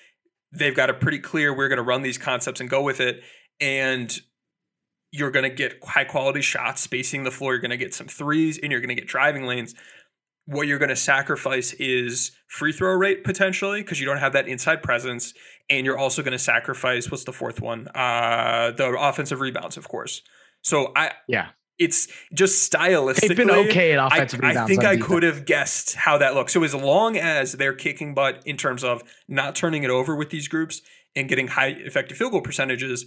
They've 0.53 0.75
got 0.75 0.91
a 0.91 0.95
pretty 0.95 1.19
clear 1.19 1.55
we're 1.55 1.69
going 1.69 1.79
to 1.79 1.83
run 1.83 2.03
these 2.03 2.19
concepts 2.19 2.61
and 2.61 2.69
go 2.69 2.83
with 2.83 3.01
it. 3.01 3.23
And 3.61 4.19
you're 5.13 5.31
going 5.31 5.49
to 5.49 5.55
get 5.55 5.83
high 5.83 6.05
quality 6.05 6.41
shots, 6.41 6.81
spacing 6.81 7.25
the 7.25 7.31
floor. 7.31 7.53
You're 7.53 7.61
going 7.61 7.71
to 7.71 7.77
get 7.77 7.95
some 7.95 8.07
threes 8.07 8.59
and 8.59 8.71
you're 8.71 8.81
going 8.81 8.89
to 8.89 8.95
get 8.95 9.07
driving 9.07 9.45
lanes. 9.45 9.75
What 10.47 10.67
you're 10.67 10.79
going 10.79 10.91
to 10.91 10.97
sacrifice 10.97 11.73
is 11.75 12.33
free 12.49 12.73
throw 12.73 12.95
rate 12.95 13.25
potentially 13.25 13.83
because 13.83 14.01
you 14.01 14.07
don't 14.07 14.19
have 14.19 14.33
that 14.33 14.49
inside 14.49 14.83
presence. 14.83 15.35
And 15.69 15.85
you're 15.85 15.99
also 15.99 16.23
going 16.23 16.33
to 16.33 16.39
sacrifice 16.39 17.11
what's 17.11 17.25
the 17.25 17.33
fourth 17.33 17.61
one? 17.61 17.89
Uh, 17.95 18.73
the 18.77 18.97
offensive 18.99 19.41
rebounds, 19.41 19.77
of 19.77 19.89
course. 19.89 20.23
So 20.63 20.93
I 20.97 21.13
Yeah. 21.29 21.51
It's 21.81 22.07
just 22.33 22.71
stylistically. 22.71 23.29
They've 23.29 23.37
been 23.39 23.51
okay 23.51 23.93
at 23.93 23.99
I, 23.99 24.07
offensive 24.09 24.41
I 24.45 24.49
rebounds. 24.51 24.69
think 24.69 24.85
I 24.85 24.93
defense. 24.93 25.07
could 25.09 25.23
have 25.23 25.45
guessed 25.47 25.95
how 25.97 26.19
that 26.19 26.35
looks. 26.35 26.53
So 26.53 26.63
as 26.63 26.75
long 26.75 27.17
as 27.17 27.53
they're 27.53 27.75
kicking 27.75 28.15
butt 28.15 28.43
in 28.45 28.57
terms 28.59 28.85
of 28.85 29.03
not 29.27 29.57
turning 29.57 29.83
it 29.83 29.91
over 29.91 30.15
with 30.15 30.29
these 30.29 30.47
groups 30.47 30.83
and 31.17 31.29
getting 31.29 31.49
high 31.49 31.69
effective 31.69 32.19
field 32.19 32.33
goal 32.33 32.43
percentages, 32.43 33.07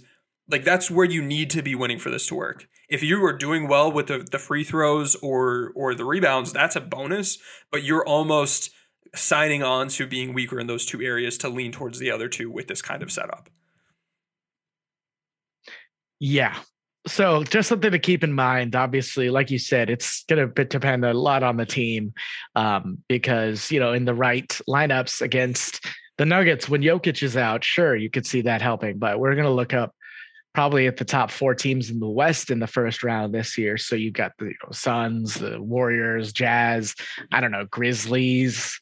like 0.50 0.64
that's 0.64 0.90
where 0.90 1.06
you 1.06 1.22
need 1.22 1.50
to 1.50 1.62
be 1.62 1.76
winning 1.76 2.00
for 2.00 2.10
this 2.10 2.26
to 2.26 2.34
work. 2.34 2.66
If 2.90 3.02
you 3.02 3.24
are 3.24 3.32
doing 3.32 3.68
well 3.68 3.90
with 3.90 4.08
the, 4.08 4.26
the 4.30 4.40
free 4.40 4.64
throws 4.64 5.14
or 5.16 5.72
or 5.76 5.94
the 5.94 6.04
rebounds, 6.04 6.52
that's 6.52 6.76
a 6.76 6.80
bonus. 6.80 7.38
But 7.70 7.84
you're 7.84 8.04
almost 8.04 8.70
signing 9.14 9.62
on 9.62 9.86
to 9.88 10.06
being 10.08 10.34
weaker 10.34 10.58
in 10.58 10.66
those 10.66 10.84
two 10.84 11.00
areas 11.00 11.38
to 11.38 11.48
lean 11.48 11.70
towards 11.70 12.00
the 12.00 12.10
other 12.10 12.28
two 12.28 12.50
with 12.50 12.66
this 12.66 12.82
kind 12.82 13.04
of 13.04 13.12
setup. 13.12 13.48
Yeah. 16.18 16.56
So 17.06 17.44
just 17.44 17.68
something 17.68 17.90
to 17.90 17.98
keep 17.98 18.24
in 18.24 18.32
mind. 18.32 18.74
Obviously, 18.74 19.28
like 19.28 19.50
you 19.50 19.58
said, 19.58 19.90
it's 19.90 20.24
going 20.24 20.54
to 20.54 20.64
depend 20.64 21.04
a 21.04 21.12
lot 21.12 21.42
on 21.42 21.56
the 21.56 21.66
team 21.66 22.14
um, 22.56 22.98
because, 23.08 23.70
you 23.70 23.78
know, 23.78 23.92
in 23.92 24.06
the 24.06 24.14
right 24.14 24.48
lineups 24.68 25.20
against 25.20 25.84
the 26.16 26.24
Nuggets, 26.24 26.68
when 26.68 26.82
Jokic 26.82 27.22
is 27.22 27.36
out, 27.36 27.62
sure, 27.62 27.94
you 27.94 28.08
could 28.08 28.26
see 28.26 28.42
that 28.42 28.62
helping. 28.62 28.98
But 28.98 29.18
we're 29.18 29.34
going 29.34 29.44
to 29.44 29.50
look 29.50 29.74
up 29.74 29.94
probably 30.54 30.86
at 30.86 30.96
the 30.96 31.04
top 31.04 31.30
four 31.30 31.54
teams 31.54 31.90
in 31.90 31.98
the 31.98 32.08
West 32.08 32.50
in 32.50 32.60
the 32.60 32.66
first 32.66 33.02
round 33.02 33.34
this 33.34 33.58
year. 33.58 33.76
So 33.76 33.96
you've 33.96 34.14
got 34.14 34.32
the 34.38 34.46
you 34.46 34.54
know, 34.62 34.70
Suns, 34.70 35.34
the 35.34 35.60
Warriors, 35.60 36.32
Jazz, 36.32 36.94
I 37.32 37.40
don't 37.40 37.50
know, 37.50 37.66
Grizzlies. 37.66 38.80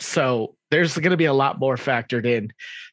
So 0.00 0.56
there's 0.70 0.96
going 0.96 1.10
to 1.10 1.18
be 1.18 1.26
a 1.26 1.34
lot 1.34 1.60
more 1.60 1.76
factored 1.76 2.24
in 2.24 2.52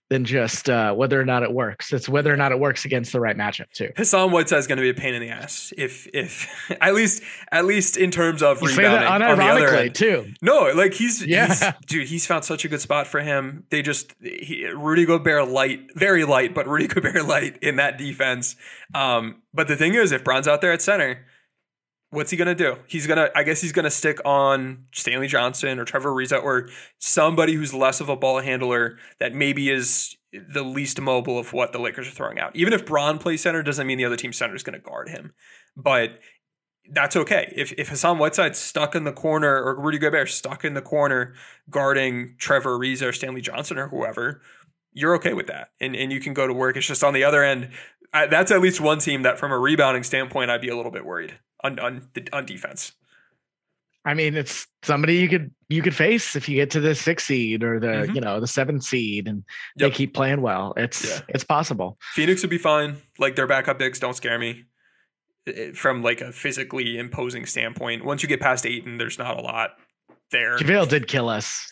than 0.09 0.23
just 0.23 0.69
uh, 0.69 0.93
whether 0.93 1.19
or 1.19 1.25
not 1.25 1.43
it 1.43 1.51
works. 1.51 1.91
It's 1.91 2.07
whether 2.07 2.33
or 2.33 2.37
not 2.37 2.51
it 2.53 2.59
works 2.59 2.85
against 2.85 3.11
the 3.11 3.19
right 3.19 3.35
matchup 3.35 3.69
too. 3.71 3.89
Hassan 3.97 4.31
Whiteside 4.31 4.59
is 4.59 4.67
going 4.67 4.77
to 4.77 4.81
be 4.81 4.89
a 4.89 4.93
pain 4.93 5.13
in 5.13 5.21
the 5.21 5.29
ass 5.29 5.73
if 5.77 6.07
if 6.13 6.47
at 6.81 6.93
least 6.95 7.21
at 7.51 7.65
least 7.65 7.97
in 7.97 8.09
terms 8.11 8.41
of 8.41 8.61
You 8.61 8.69
rebounding 8.69 9.07
on 9.07 9.37
the 9.37 9.43
other 9.45 9.67
end. 9.75 9.95
too. 9.95 10.31
No, 10.41 10.71
like 10.73 10.93
he's, 10.93 11.25
Yeah. 11.25 11.47
he's 11.47 11.63
dude, 11.87 12.07
he's 12.07 12.25
found 12.25 12.45
such 12.45 12.63
a 12.63 12.69
good 12.69 12.81
spot 12.81 13.07
for 13.07 13.19
him. 13.19 13.65
They 13.69 13.81
just 13.81 14.13
he, 14.21 14.65
Rudy 14.67 15.05
Gobert 15.05 15.49
light, 15.49 15.89
very 15.95 16.23
light, 16.23 16.53
but 16.55 16.67
Rudy 16.67 16.87
Gobert 16.87 17.25
light 17.25 17.57
in 17.61 17.75
that 17.75 17.97
defense. 17.97 18.55
Um, 18.95 19.41
but 19.53 19.67
the 19.67 19.75
thing 19.75 19.93
is, 19.93 20.11
if 20.11 20.23
Bron's 20.23 20.47
out 20.47 20.61
there 20.61 20.71
at 20.71 20.81
center, 20.81 21.25
what's 22.09 22.31
he 22.31 22.37
gonna 22.37 22.55
do? 22.55 22.77
He's 22.87 23.07
gonna, 23.07 23.29
I 23.35 23.43
guess, 23.43 23.61
he's 23.61 23.71
gonna 23.71 23.91
stick 23.91 24.19
on 24.25 24.85
Stanley 24.93 25.27
Johnson 25.27 25.79
or 25.79 25.85
Trevor 25.85 26.11
Ariza 26.11 26.41
or 26.41 26.69
somebody 26.99 27.53
who's 27.53 27.73
less 27.73 27.99
of 27.99 28.09
a 28.09 28.15
ball 28.15 28.39
handler 28.39 28.97
that 29.19 29.33
maybe 29.33 29.69
is 29.69 30.15
the 30.31 30.63
least 30.63 30.99
mobile 31.01 31.39
of 31.39 31.53
what 31.53 31.71
the 31.71 31.79
Lakers 31.79 32.07
are 32.07 32.11
throwing 32.11 32.39
out. 32.39 32.55
Even 32.55 32.73
if 32.73 32.85
Bron 32.85 33.17
plays 33.17 33.41
center, 33.41 33.63
doesn't 33.63 33.87
mean 33.87 33.97
the 33.97 34.05
other 34.05 34.17
team 34.17 34.33
center 34.33 34.55
is 34.55 34.63
gonna 34.63 34.79
guard 34.79 35.09
him, 35.09 35.33
but 35.75 36.19
that's 36.89 37.15
okay. 37.15 37.53
If 37.55 37.73
if 37.73 37.89
Hassan 37.89 38.17
Whiteside's 38.17 38.59
stuck 38.59 38.95
in 38.95 39.03
the 39.03 39.11
corner 39.11 39.61
or 39.61 39.79
Rudy 39.79 39.97
Gobert 39.97 40.29
stuck 40.29 40.63
in 40.63 40.73
the 40.73 40.81
corner 40.81 41.33
guarding 41.69 42.35
Trevor 42.37 42.77
Ariza 42.77 43.09
or 43.09 43.13
Stanley 43.13 43.41
Johnson 43.41 43.77
or 43.77 43.89
whoever, 43.89 44.41
you're 44.93 45.15
okay 45.15 45.33
with 45.33 45.47
that, 45.47 45.69
and 45.79 45.95
and 45.95 46.11
you 46.11 46.19
can 46.19 46.33
go 46.33 46.47
to 46.47 46.53
work. 46.53 46.77
It's 46.77 46.87
just 46.87 47.03
on 47.03 47.13
the 47.13 47.23
other 47.23 47.43
end. 47.43 47.69
I, 48.13 48.25
that's 48.27 48.51
at 48.51 48.61
least 48.61 48.79
one 48.81 48.99
team 48.99 49.23
that, 49.23 49.37
from 49.39 49.51
a 49.51 49.57
rebounding 49.59 50.03
standpoint, 50.03 50.49
I'd 50.49 50.61
be 50.61 50.69
a 50.69 50.75
little 50.75 50.91
bit 50.91 51.05
worried 51.05 51.33
on 51.63 51.79
on 51.79 52.07
on 52.33 52.45
defense. 52.45 52.93
I 54.05 54.13
mean, 54.13 54.35
it's 54.37 54.65
somebody 54.83 55.15
you 55.17 55.27
could 55.27 55.51
you 55.67 55.81
could 55.81 55.93
face 55.95 56.35
if 56.35 56.47
you 56.47 56.55
get 56.55 56.71
to 56.71 56.79
the 56.79 56.95
six 56.95 57.25
seed 57.25 57.63
or 57.63 57.79
the 57.79 57.87
Mhm. 57.87 58.15
you 58.15 58.21
know 58.21 58.39
the 58.39 58.47
seventh 58.47 58.83
seed, 58.83 59.27
and 59.27 59.43
Yep. 59.77 59.91
they 59.91 59.95
keep 59.95 60.13
playing 60.13 60.41
well. 60.41 60.73
It's 60.77 61.05
Yeah. 61.09 61.19
it's 61.27 61.43
possible. 61.43 61.97
Phoenix 62.13 62.41
would 62.41 62.49
be 62.49 62.57
fine. 62.57 62.97
Like 63.19 63.35
their 63.35 63.47
backup 63.47 63.77
bigs 63.79 63.99
don't 63.99 64.13
scare 64.15 64.39
me 64.39 64.65
eh, 65.45 65.71
from 65.73 66.01
like 66.01 66.21
a 66.21 66.31
physically 66.31 66.97
imposing 66.97 67.45
standpoint. 67.45 68.05
Once 68.05 68.23
you 68.23 68.29
get 68.29 68.39
past 68.39 68.65
Ayton, 68.65 68.97
there's 68.97 69.17
not 69.19 69.37
a 69.37 69.41
lot 69.41 69.71
there. 70.31 70.57
JaVale 70.57 70.87
did 70.87 71.07
kill 71.07 71.27
us. 71.27 71.71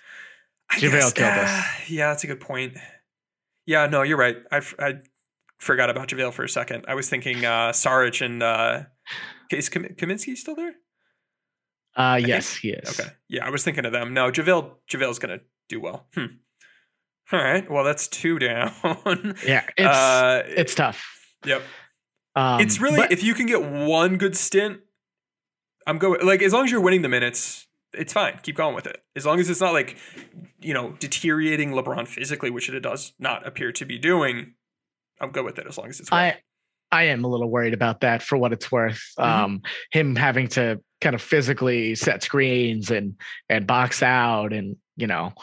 I 0.69 0.79
JaVale 0.79 0.91
guess- 0.91 1.13
killed 1.13 1.29
us. 1.29 1.49
ah, 1.49 1.77
Yeah, 1.87 2.09
that's 2.09 2.23
a 2.25 2.27
good 2.27 2.41
point. 2.41 2.77
Yeah, 3.65 3.85
no, 3.87 4.01
you're 4.01 4.17
right. 4.17 4.37
I, 4.51 4.61
I 4.79 4.93
forgot 5.65 5.89
about 5.89 6.07
JaVale 6.07 6.31
for 6.33 6.43
a 6.43 6.49
second. 6.49 6.85
I 6.87 6.93
was 6.93 7.09
thinking 7.09 7.43
uh, 7.43 7.71
Saric 7.71 8.23
and 8.23 8.41
uh, 8.43 8.83
is 9.51 9.67
Kam- 9.69 9.83
Kaminsky 9.85 10.35
still 10.37 10.55
there? 10.55 10.75
Uh, 11.95 12.15
think- 12.17 12.27
yes, 12.27 12.55
he 12.55 12.69
is. 12.69 12.99
Okay. 12.99 13.09
Yeah, 13.27 13.45
I 13.45 13.49
was 13.49 13.63
thinking 13.63 13.85
of 13.85 13.91
them. 13.91 14.13
No, 14.13 14.31
JaVale 14.31 14.71
JaVale's 14.89 15.19
gonna 15.19 15.39
do 15.69 15.79
well. 15.81 16.05
Hmm. 16.13 16.25
All 17.31 17.41
right. 17.41 17.69
Well, 17.69 17.83
that's 17.83 18.07
two 18.07 18.37
down. 18.47 18.71
Yeah, 19.45 19.63
it's 19.77 19.87
uh, 19.87 20.43
it's 20.45 20.75
tough. 20.75 21.03
yep. 21.45 21.61
Um, 22.35 22.59
it's 22.59 22.79
really 22.79 22.97
but- 22.97 23.11
if 23.11 23.23
you 23.23 23.33
can 23.33 23.45
get 23.47 23.63
one 23.63 24.17
good 24.17 24.35
stint, 24.37 24.79
I'm 25.87 25.97
going 25.97 26.25
like 26.25 26.41
as 26.41 26.53
long 26.53 26.65
as 26.65 26.71
you're 26.71 26.81
winning 26.81 27.01
the 27.01 27.09
minutes, 27.09 27.65
it's 27.93 28.13
fine. 28.13 28.39
Keep 28.43 28.57
going 28.57 28.75
with 28.75 28.85
it. 28.87 29.01
As 29.15 29.25
long 29.25 29.39
as 29.39 29.49
it's 29.49 29.61
not 29.61 29.73
like 29.73 29.97
you 30.59 30.73
know 30.73 30.91
deteriorating 30.99 31.71
LeBron 31.71 32.07
physically, 32.07 32.49
which 32.49 32.69
it 32.69 32.79
does 32.81 33.13
not 33.19 33.47
appear 33.47 33.71
to 33.71 33.85
be 33.85 33.97
doing. 33.97 34.53
I'm 35.19 35.31
good 35.31 35.45
with 35.45 35.57
it 35.59 35.67
as 35.67 35.77
long 35.77 35.89
as 35.89 35.99
it's. 35.99 36.11
I 36.11 36.37
I 36.91 37.03
am 37.05 37.23
a 37.23 37.27
little 37.27 37.49
worried 37.49 37.73
about 37.73 38.01
that 38.01 38.21
for 38.21 38.37
what 38.37 38.53
it's 38.53 38.71
worth. 38.71 39.01
Mhm. 39.17 39.23
Um, 39.23 39.61
him 39.91 40.15
having 40.15 40.47
to 40.49 40.81
kind 41.01 41.15
of 41.15 41.21
physically 41.21 41.95
set 41.95 42.23
screens 42.23 42.91
and 42.91 43.15
and 43.49 43.65
box 43.67 44.03
out, 44.03 44.53
and 44.53 44.75
you 44.95 45.07
know, 45.07 45.33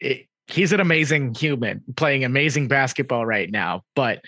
it, 0.00 0.26
he's 0.46 0.72
an 0.72 0.80
amazing 0.80 1.34
human 1.34 1.82
playing 1.96 2.24
amazing 2.24 2.68
basketball 2.68 3.26
right 3.26 3.50
now. 3.50 3.82
But 3.94 4.22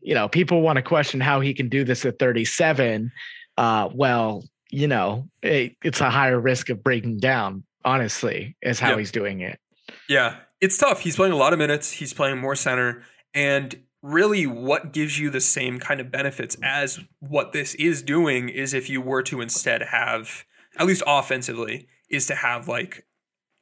you 0.00 0.14
know, 0.14 0.28
people 0.28 0.62
want 0.62 0.76
to 0.76 0.82
question 0.82 1.20
how 1.20 1.40
he 1.40 1.54
can 1.54 1.68
do 1.68 1.84
this 1.84 2.04
at 2.04 2.18
37. 2.18 3.12
Uh, 3.56 3.88
well, 3.94 4.44
you 4.70 4.88
know, 4.88 5.28
it, 5.42 5.76
it's 5.84 6.00
a 6.00 6.10
higher 6.10 6.40
risk 6.40 6.70
of 6.70 6.82
breaking 6.82 7.18
down. 7.18 7.64
Honestly, 7.84 8.56
is 8.62 8.78
how 8.80 8.90
Yep. 8.90 8.98
he's 8.98 9.10
doing 9.12 9.40
it. 9.40 9.58
Yeah, 10.08 10.36
it's 10.60 10.76
tough. 10.78 11.00
He's 11.00 11.16
playing 11.16 11.32
a 11.32 11.36
lot 11.36 11.52
of 11.52 11.58
minutes. 11.58 11.90
He's 11.92 12.12
playing 12.14 12.38
more 12.38 12.54
center. 12.54 13.02
And 13.34 13.74
really, 14.02 14.46
what 14.46 14.92
gives 14.92 15.18
you 15.18 15.30
the 15.30 15.40
same 15.40 15.78
kind 15.78 16.00
of 16.00 16.10
benefits 16.10 16.56
as 16.62 17.00
what 17.20 17.52
this 17.52 17.74
is 17.76 18.02
doing 18.02 18.48
is 18.48 18.74
if 18.74 18.90
you 18.90 19.00
were 19.00 19.22
to 19.22 19.40
instead 19.40 19.82
have, 19.82 20.44
at 20.78 20.86
least 20.86 21.02
offensively, 21.06 21.86
is 22.10 22.26
to 22.26 22.34
have 22.34 22.68
like, 22.68 23.06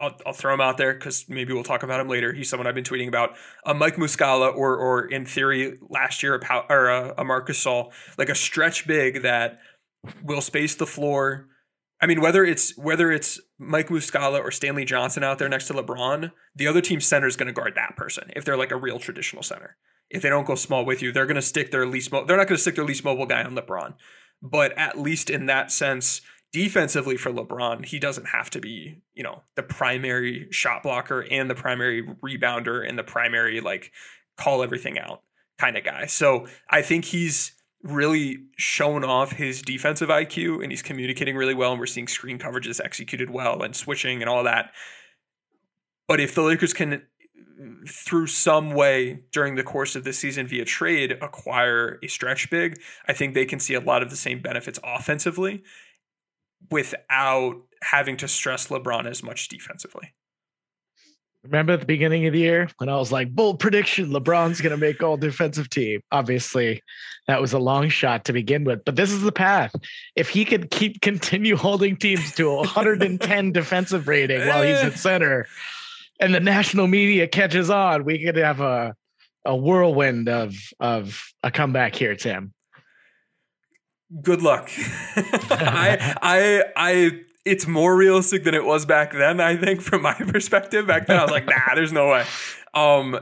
I'll, 0.00 0.16
I'll 0.24 0.32
throw 0.32 0.54
him 0.54 0.62
out 0.62 0.78
there 0.78 0.94
because 0.94 1.26
maybe 1.28 1.52
we'll 1.52 1.62
talk 1.62 1.82
about 1.82 2.00
him 2.00 2.08
later. 2.08 2.32
He's 2.32 2.48
someone 2.48 2.66
I've 2.66 2.74
been 2.74 2.84
tweeting 2.84 3.08
about. 3.08 3.34
A 3.66 3.74
Mike 3.74 3.96
Muscala, 3.96 4.54
or 4.54 4.76
or 4.76 5.04
in 5.04 5.26
theory, 5.26 5.78
last 5.90 6.22
year 6.22 6.34
a, 6.34 6.38
Pau- 6.38 6.64
or 6.70 6.88
a, 6.88 7.14
a 7.18 7.24
Marc 7.24 7.48
Gasol, 7.48 7.92
like 8.16 8.30
a 8.30 8.34
stretch 8.34 8.86
big 8.86 9.22
that 9.22 9.60
will 10.24 10.40
space 10.40 10.74
the 10.74 10.86
floor. 10.86 11.48
I 12.00 12.06
mean, 12.06 12.22
whether 12.22 12.46
it's 12.46 12.76
whether 12.78 13.12
it's 13.12 13.38
Mike 13.58 13.88
Muscala 13.88 14.40
or 14.40 14.50
Stanley 14.50 14.86
Johnson 14.86 15.22
out 15.22 15.38
there 15.38 15.50
next 15.50 15.66
to 15.66 15.74
LeBron, 15.74 16.32
the 16.56 16.66
other 16.66 16.80
team's 16.80 17.04
center 17.04 17.26
is 17.26 17.36
going 17.36 17.48
to 17.48 17.52
guard 17.52 17.74
that 17.76 17.94
person 17.94 18.30
if 18.34 18.46
they're 18.46 18.56
like 18.56 18.72
a 18.72 18.76
real 18.76 18.98
traditional 18.98 19.42
center. 19.42 19.76
If 20.10 20.22
they 20.22 20.28
don't 20.28 20.46
go 20.46 20.56
small 20.56 20.84
with 20.84 21.02
you, 21.02 21.12
they're 21.12 21.26
going 21.26 21.36
to 21.36 21.42
stick 21.42 21.70
their 21.70 21.86
least. 21.86 22.10
Mo- 22.12 22.24
they're 22.24 22.36
not 22.36 22.48
going 22.48 22.56
to 22.56 22.62
stick 22.62 22.74
their 22.74 22.84
least 22.84 23.04
mobile 23.04 23.26
guy 23.26 23.42
on 23.42 23.54
LeBron. 23.54 23.94
But 24.42 24.76
at 24.76 24.98
least 24.98 25.30
in 25.30 25.46
that 25.46 25.70
sense, 25.70 26.20
defensively 26.52 27.16
for 27.16 27.30
LeBron, 27.30 27.84
he 27.84 27.98
doesn't 27.98 28.28
have 28.28 28.50
to 28.50 28.60
be 28.60 29.02
you 29.14 29.22
know 29.22 29.42
the 29.54 29.62
primary 29.62 30.48
shot 30.50 30.82
blocker 30.82 31.24
and 31.30 31.48
the 31.48 31.54
primary 31.54 32.02
rebounder 32.02 32.86
and 32.86 32.98
the 32.98 33.04
primary 33.04 33.60
like 33.60 33.92
call 34.36 34.62
everything 34.62 34.98
out 34.98 35.22
kind 35.58 35.76
of 35.76 35.84
guy. 35.84 36.06
So 36.06 36.46
I 36.68 36.82
think 36.82 37.04
he's 37.06 37.52
really 37.82 38.38
shown 38.56 39.04
off 39.04 39.32
his 39.32 39.62
defensive 39.62 40.08
IQ 40.08 40.62
and 40.62 40.72
he's 40.72 40.82
communicating 40.82 41.36
really 41.36 41.54
well. 41.54 41.72
And 41.72 41.80
we're 41.80 41.86
seeing 41.86 42.08
screen 42.08 42.38
coverages 42.38 42.80
executed 42.82 43.30
well 43.30 43.62
and 43.62 43.74
switching 43.74 44.20
and 44.20 44.28
all 44.28 44.44
that. 44.44 44.72
But 46.08 46.20
if 46.20 46.34
the 46.34 46.42
Lakers 46.42 46.72
can, 46.72 47.02
through 47.86 48.26
some 48.26 48.70
way 48.70 49.20
during 49.32 49.54
the 49.54 49.62
course 49.62 49.96
of 49.96 50.04
the 50.04 50.12
season 50.12 50.46
via 50.46 50.64
trade, 50.64 51.12
acquire 51.20 51.98
a 52.02 52.08
stretch 52.08 52.50
big, 52.50 52.80
I 53.06 53.12
think 53.12 53.34
they 53.34 53.44
can 53.44 53.60
see 53.60 53.74
a 53.74 53.80
lot 53.80 54.02
of 54.02 54.10
the 54.10 54.16
same 54.16 54.40
benefits 54.40 54.78
offensively 54.82 55.62
without 56.70 57.62
having 57.82 58.16
to 58.18 58.28
stress 58.28 58.68
LeBron 58.68 59.06
as 59.06 59.22
much 59.22 59.48
defensively. 59.48 60.14
Remember 61.42 61.72
at 61.72 61.80
the 61.80 61.86
beginning 61.86 62.26
of 62.26 62.34
the 62.34 62.40
year 62.40 62.68
when 62.76 62.90
I 62.90 62.96
was 62.96 63.10
like, 63.10 63.34
bold 63.34 63.60
prediction, 63.60 64.10
LeBron's 64.10 64.60
going 64.60 64.72
to 64.72 64.76
make 64.76 65.02
all 65.02 65.16
defensive 65.16 65.70
team. 65.70 66.02
Obviously, 66.12 66.82
that 67.28 67.40
was 67.40 67.54
a 67.54 67.58
long 67.58 67.88
shot 67.88 68.26
to 68.26 68.34
begin 68.34 68.64
with, 68.64 68.84
but 68.84 68.96
this 68.96 69.10
is 69.10 69.22
the 69.22 69.32
path. 69.32 69.74
If 70.16 70.28
he 70.28 70.44
could 70.44 70.70
keep 70.70 71.00
continue 71.00 71.56
holding 71.56 71.96
teams 71.96 72.34
to 72.34 72.50
a 72.50 72.56
110 72.56 73.52
defensive 73.52 74.06
rating 74.06 74.46
while 74.46 74.62
he's 74.62 74.76
at 74.76 74.92
eh. 74.92 74.96
center, 74.96 75.46
and 76.20 76.34
the 76.34 76.40
national 76.40 76.86
media 76.86 77.26
catches 77.26 77.70
on, 77.70 78.04
we 78.04 78.22
could 78.24 78.36
have 78.36 78.60
a 78.60 78.94
a 79.44 79.56
whirlwind 79.56 80.28
of 80.28 80.54
of 80.80 81.22
a 81.42 81.50
comeback 81.50 81.94
here, 81.94 82.14
Tim. 82.14 82.52
Good 84.22 84.42
luck. 84.42 84.70
I 85.16 86.16
I 86.22 86.64
I 86.76 87.10
it's 87.44 87.66
more 87.66 87.96
realistic 87.96 88.44
than 88.44 88.54
it 88.54 88.64
was 88.64 88.84
back 88.84 89.12
then, 89.12 89.40
I 89.40 89.56
think, 89.56 89.80
from 89.80 90.02
my 90.02 90.14
perspective. 90.28 90.86
Back 90.86 91.06
then 91.06 91.18
I 91.18 91.22
was 91.22 91.30
like, 91.30 91.46
nah, 91.46 91.74
there's 91.74 91.92
no 91.92 92.08
way. 92.08 92.24
Um 92.74 93.18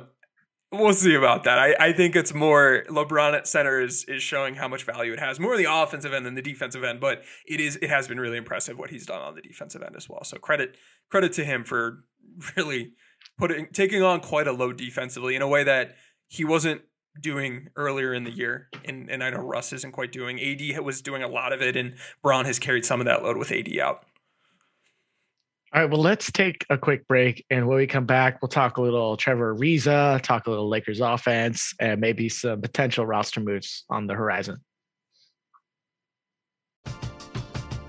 we'll 0.71 0.93
see 0.93 1.15
about 1.15 1.45
that. 1.45 1.59
I, 1.59 1.75
I 1.81 1.93
think 1.93 2.15
it's 2.15 2.35
more 2.35 2.85
LeBron 2.89 3.35
at 3.35 3.47
center 3.47 3.81
is 3.81 4.05
is 4.05 4.23
showing 4.23 4.55
how 4.55 4.69
much 4.69 4.85
value 4.85 5.13
it 5.13 5.21
has, 5.21 5.39
more 5.39 5.57
the 5.57 5.71
offensive 5.71 6.13
end 6.13 6.27
than 6.27 6.35
the 6.35 6.43
defensive 6.43 6.85
end, 6.85 7.01
but 7.01 7.23
it 7.47 7.61
is 7.61 7.77
it 7.77 7.91
has 7.91 8.09
been 8.09 8.19
really 8.19 8.37
impressive 8.37 8.79
what 8.79 8.91
he's 8.91 9.07
done 9.07 9.21
on 9.21 9.35
the 9.35 9.43
defensive 9.43 9.83
end 9.83 9.95
as 9.97 10.09
well. 10.09 10.25
So 10.25 10.39
credit 10.39 10.77
credit 11.11 11.33
to 11.35 11.45
him 11.45 11.65
for 11.65 12.05
really 12.57 12.93
putting 13.39 13.69
taking 13.73 14.03
on 14.03 14.21
quite 14.21 14.47
a 14.47 14.53
load 14.53 14.77
defensively 14.77 15.35
in 15.37 15.43
a 15.43 15.49
way 15.49 15.65
that 15.65 15.97
he 16.29 16.45
wasn't 16.45 16.83
doing 17.21 17.69
earlier 17.77 18.15
in 18.15 18.25
the 18.25 18.31
year. 18.31 18.69
And, 18.85 19.11
and 19.11 19.23
I 19.23 19.31
know 19.31 19.41
Russ 19.41 19.73
isn't 19.73 19.93
quite 19.93 20.13
doing. 20.13 20.41
AD 20.41 20.81
was 20.85 21.03
doing 21.03 21.23
a 21.23 21.29
lot 21.29 21.53
of 21.53 21.63
it, 21.63 21.77
and 21.77 21.95
Bron 22.23 22.45
has 22.45 22.59
carried 22.59 22.85
some 22.85 23.01
of 23.01 23.07
that 23.07 23.23
load 23.23 23.37
with 23.37 23.51
AD 23.51 23.77
out. 23.79 24.05
All 25.75 25.83
right, 25.83 25.91
well, 25.91 26.01
let's 26.01 26.33
take 26.33 26.65
a 26.71 26.79
quick 26.79 27.07
break. 27.07 27.45
And 27.51 27.69
when 27.69 27.77
we 27.77 27.87
come 27.87 28.07
back, 28.07 28.41
we'll 28.41 28.49
talk 28.49 28.79
a 28.79 28.83
little 28.83 29.19
Trevor 29.19 29.55
Ariza, 29.55 30.21
talk 30.23 30.47
a 30.47 30.51
little 30.51 30.69
Lakers 30.69 31.01
offense, 31.01 31.75
and 31.79 32.01
maybe 32.01 32.31
some 32.31 32.63
potential 32.63 33.05
roster 33.05 33.41
moves 33.41 33.85
on 33.91 34.07
the 34.07 34.15
horizon. 34.15 34.59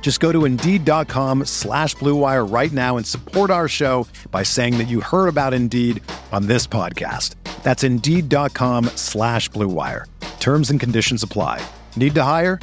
Just 0.00 0.20
go 0.20 0.32
to 0.32 0.46
Indeed.com 0.46 1.44
slash 1.44 1.94
BlueWire 1.96 2.50
right 2.50 2.72
now 2.72 2.96
and 2.96 3.06
support 3.06 3.50
our 3.50 3.68
show 3.68 4.06
by 4.30 4.42
saying 4.42 4.78
that 4.78 4.88
you 4.88 5.02
heard 5.02 5.28
about 5.28 5.52
Indeed 5.52 6.02
on 6.32 6.46
this 6.46 6.66
podcast. 6.66 7.34
That's 7.62 7.84
Indeed.com 7.84 8.86
slash 8.96 9.50
BlueWire. 9.50 10.06
Terms 10.40 10.70
and 10.70 10.80
conditions 10.80 11.22
apply. 11.22 11.60
Need 11.96 12.14
to 12.14 12.22
hire? 12.22 12.58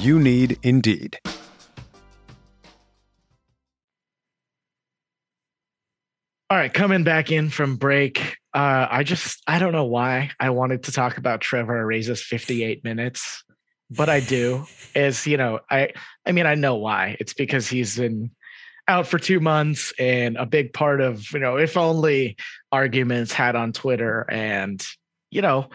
You 0.00 0.20
need 0.20 0.58
Indeed. 0.62 1.18
All 6.50 6.56
right, 6.56 6.74
coming 6.74 7.04
back 7.04 7.30
in 7.30 7.48
from 7.48 7.76
break. 7.76 8.36
Uh, 8.52 8.88
I 8.90 9.04
just 9.04 9.40
I 9.46 9.60
don't 9.60 9.70
know 9.70 9.84
why 9.84 10.32
I 10.40 10.50
wanted 10.50 10.82
to 10.84 10.92
talk 10.92 11.16
about 11.16 11.40
Trevor 11.40 11.86
Ariza's 11.86 12.24
58 12.24 12.82
minutes, 12.82 13.44
but 13.90 14.08
I 14.08 14.20
do. 14.20 14.66
Is 14.94 15.26
you 15.26 15.36
know 15.36 15.60
I 15.70 15.92
I 16.26 16.32
mean 16.32 16.46
I 16.46 16.54
know 16.54 16.76
why. 16.76 17.16
It's 17.20 17.34
because 17.34 17.68
he's 17.68 17.96
been 17.96 18.30
out 18.88 19.06
for 19.06 19.18
two 19.18 19.40
months 19.40 19.92
and 19.98 20.36
a 20.36 20.46
big 20.46 20.72
part 20.72 21.00
of 21.00 21.30
you 21.32 21.38
know 21.38 21.56
if 21.56 21.76
only 21.76 22.36
arguments 22.72 23.32
had 23.32 23.56
on 23.56 23.72
Twitter 23.72 24.26
and 24.30 24.84
you 25.30 25.42
know 25.42 25.68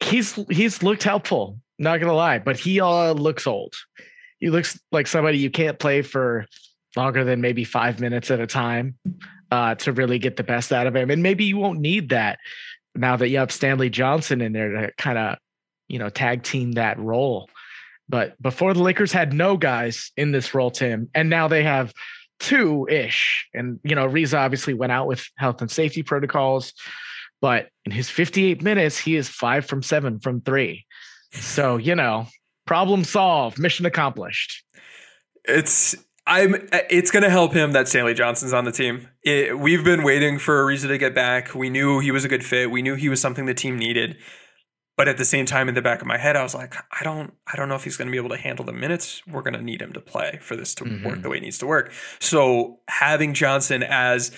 he's 0.00 0.32
he's 0.50 0.82
looked 0.82 1.02
helpful. 1.02 1.58
Not 1.78 1.98
gonna 1.98 2.14
lie, 2.14 2.38
but 2.38 2.58
he 2.58 2.80
uh, 2.80 3.12
looks 3.12 3.46
old. 3.46 3.74
He 4.38 4.50
looks 4.50 4.78
like 4.90 5.06
somebody 5.06 5.38
you 5.38 5.50
can't 5.50 5.78
play 5.78 6.02
for 6.02 6.46
longer 6.96 7.24
than 7.24 7.40
maybe 7.40 7.64
five 7.64 8.00
minutes 8.00 8.30
at 8.30 8.40
a 8.40 8.46
time 8.46 8.96
uh, 9.50 9.74
to 9.76 9.92
really 9.92 10.18
get 10.18 10.36
the 10.36 10.42
best 10.42 10.72
out 10.72 10.86
of 10.86 10.96
him. 10.96 11.10
And 11.10 11.22
maybe 11.22 11.44
you 11.44 11.56
won't 11.56 11.80
need 11.80 12.10
that 12.10 12.38
now 12.94 13.16
that 13.16 13.28
you 13.28 13.38
have 13.38 13.52
Stanley 13.52 13.90
Johnson 13.90 14.40
in 14.40 14.52
there 14.52 14.70
to 14.72 14.92
kind 14.98 15.18
of, 15.18 15.38
you 15.92 15.98
know, 15.98 16.08
tag 16.08 16.42
team 16.42 16.72
that 16.72 16.98
role. 16.98 17.48
But 18.08 18.40
before 18.42 18.72
the 18.72 18.82
Lakers 18.82 19.12
had 19.12 19.32
no 19.32 19.56
guys 19.56 20.10
in 20.16 20.32
this 20.32 20.54
role, 20.54 20.70
Tim, 20.70 21.10
and 21.14 21.28
now 21.28 21.48
they 21.48 21.62
have 21.62 21.92
two 22.40 22.88
ish. 22.90 23.46
And, 23.54 23.78
you 23.84 23.94
know, 23.94 24.06
Reza 24.06 24.38
obviously 24.38 24.74
went 24.74 24.90
out 24.90 25.06
with 25.06 25.24
health 25.36 25.60
and 25.60 25.70
safety 25.70 26.02
protocols, 26.02 26.72
but 27.40 27.68
in 27.84 27.92
his 27.92 28.08
58 28.08 28.62
minutes, 28.62 28.98
he 28.98 29.16
is 29.16 29.28
five 29.28 29.66
from 29.66 29.82
seven 29.82 30.18
from 30.18 30.40
three. 30.40 30.86
So, 31.32 31.76
you 31.76 31.94
know, 31.94 32.26
problem 32.66 33.04
solved, 33.04 33.58
mission 33.58 33.84
accomplished. 33.84 34.64
It's 35.44 35.94
I'm. 36.26 36.68
It's 36.88 37.10
going 37.10 37.24
to 37.24 37.30
help 37.30 37.52
him 37.52 37.72
that 37.72 37.88
Stanley 37.88 38.14
Johnson's 38.14 38.52
on 38.52 38.64
the 38.64 38.70
team. 38.70 39.08
It, 39.24 39.58
we've 39.58 39.82
been 39.82 40.04
waiting 40.04 40.38
for 40.38 40.64
Ariza 40.64 40.86
to 40.86 40.98
get 40.98 41.14
back. 41.14 41.52
We 41.54 41.68
knew 41.68 41.98
he 41.98 42.12
was 42.12 42.24
a 42.24 42.28
good 42.28 42.44
fit. 42.44 42.70
We 42.70 42.80
knew 42.80 42.94
he 42.94 43.08
was 43.08 43.20
something 43.20 43.46
the 43.46 43.54
team 43.54 43.76
needed. 43.76 44.16
But 45.02 45.08
at 45.08 45.16
the 45.16 45.24
same 45.24 45.46
time, 45.46 45.68
in 45.68 45.74
the 45.74 45.82
back 45.82 46.00
of 46.00 46.06
my 46.06 46.16
head, 46.16 46.36
I 46.36 46.44
was 46.44 46.54
like, 46.54 46.76
I 46.76 47.02
don't, 47.02 47.34
I 47.52 47.56
don't 47.56 47.68
know 47.68 47.74
if 47.74 47.82
he's 47.82 47.96
going 47.96 48.06
to 48.06 48.12
be 48.12 48.18
able 48.18 48.28
to 48.28 48.36
handle 48.36 48.64
the 48.64 48.72
minutes. 48.72 49.20
We're 49.26 49.42
going 49.42 49.54
to 49.54 49.60
need 49.60 49.82
him 49.82 49.92
to 49.94 50.00
play 50.00 50.38
for 50.40 50.54
this 50.54 50.76
to 50.76 50.84
mm-hmm. 50.84 51.04
work 51.04 51.22
the 51.22 51.28
way 51.28 51.38
it 51.38 51.42
needs 51.42 51.58
to 51.58 51.66
work. 51.66 51.92
So 52.20 52.78
having 52.86 53.34
Johnson 53.34 53.82
as 53.82 54.30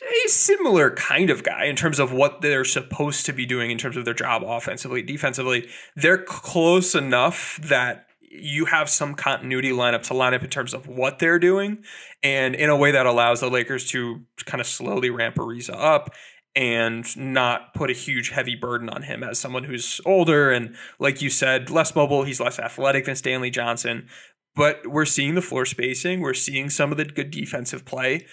a 0.00 0.28
similar 0.30 0.92
kind 0.92 1.28
of 1.28 1.42
guy 1.42 1.66
in 1.66 1.76
terms 1.76 1.98
of 1.98 2.10
what 2.10 2.40
they're 2.40 2.64
supposed 2.64 3.26
to 3.26 3.34
be 3.34 3.44
doing 3.44 3.70
in 3.70 3.76
terms 3.76 3.98
of 3.98 4.06
their 4.06 4.14
job 4.14 4.42
offensively, 4.46 5.02
defensively, 5.02 5.68
they're 5.94 6.24
close 6.24 6.94
enough 6.94 7.60
that 7.62 8.06
you 8.30 8.64
have 8.64 8.88
some 8.88 9.14
continuity 9.14 9.72
lineup 9.72 10.04
to 10.04 10.14
line 10.14 10.32
up 10.32 10.42
in 10.42 10.48
terms 10.48 10.72
of 10.72 10.88
what 10.88 11.18
they're 11.18 11.38
doing 11.38 11.84
and 12.22 12.54
in 12.54 12.70
a 12.70 12.76
way 12.78 12.92
that 12.92 13.04
allows 13.04 13.40
the 13.40 13.50
Lakers 13.50 13.86
to 13.88 14.22
kind 14.46 14.62
of 14.62 14.66
slowly 14.66 15.10
ramp 15.10 15.36
Ariza 15.36 15.74
up 15.76 16.14
and 16.54 17.16
not 17.16 17.72
put 17.74 17.90
a 17.90 17.94
huge 17.94 18.30
heavy 18.30 18.54
burden 18.54 18.88
on 18.90 19.02
him 19.02 19.22
as 19.22 19.38
someone 19.38 19.64
who's 19.64 20.00
older. 20.04 20.50
And 20.50 20.76
like 20.98 21.22
you 21.22 21.30
said 21.30 21.70
less 21.70 21.94
mobile 21.94 22.24
he's 22.24 22.40
less 22.40 22.58
athletic 22.58 23.06
than 23.06 23.16
Stanley 23.16 23.50
Johnson. 23.50 24.08
But 24.54 24.86
we're 24.86 25.06
seeing 25.06 25.34
the 25.34 25.42
floor 25.42 25.64
spacing. 25.64 26.20
We're 26.20 26.34
seeing 26.34 26.68
some 26.68 26.92
of 26.92 26.98
the 26.98 27.06
good 27.06 27.30
defensive 27.30 27.86
play. 27.86 28.26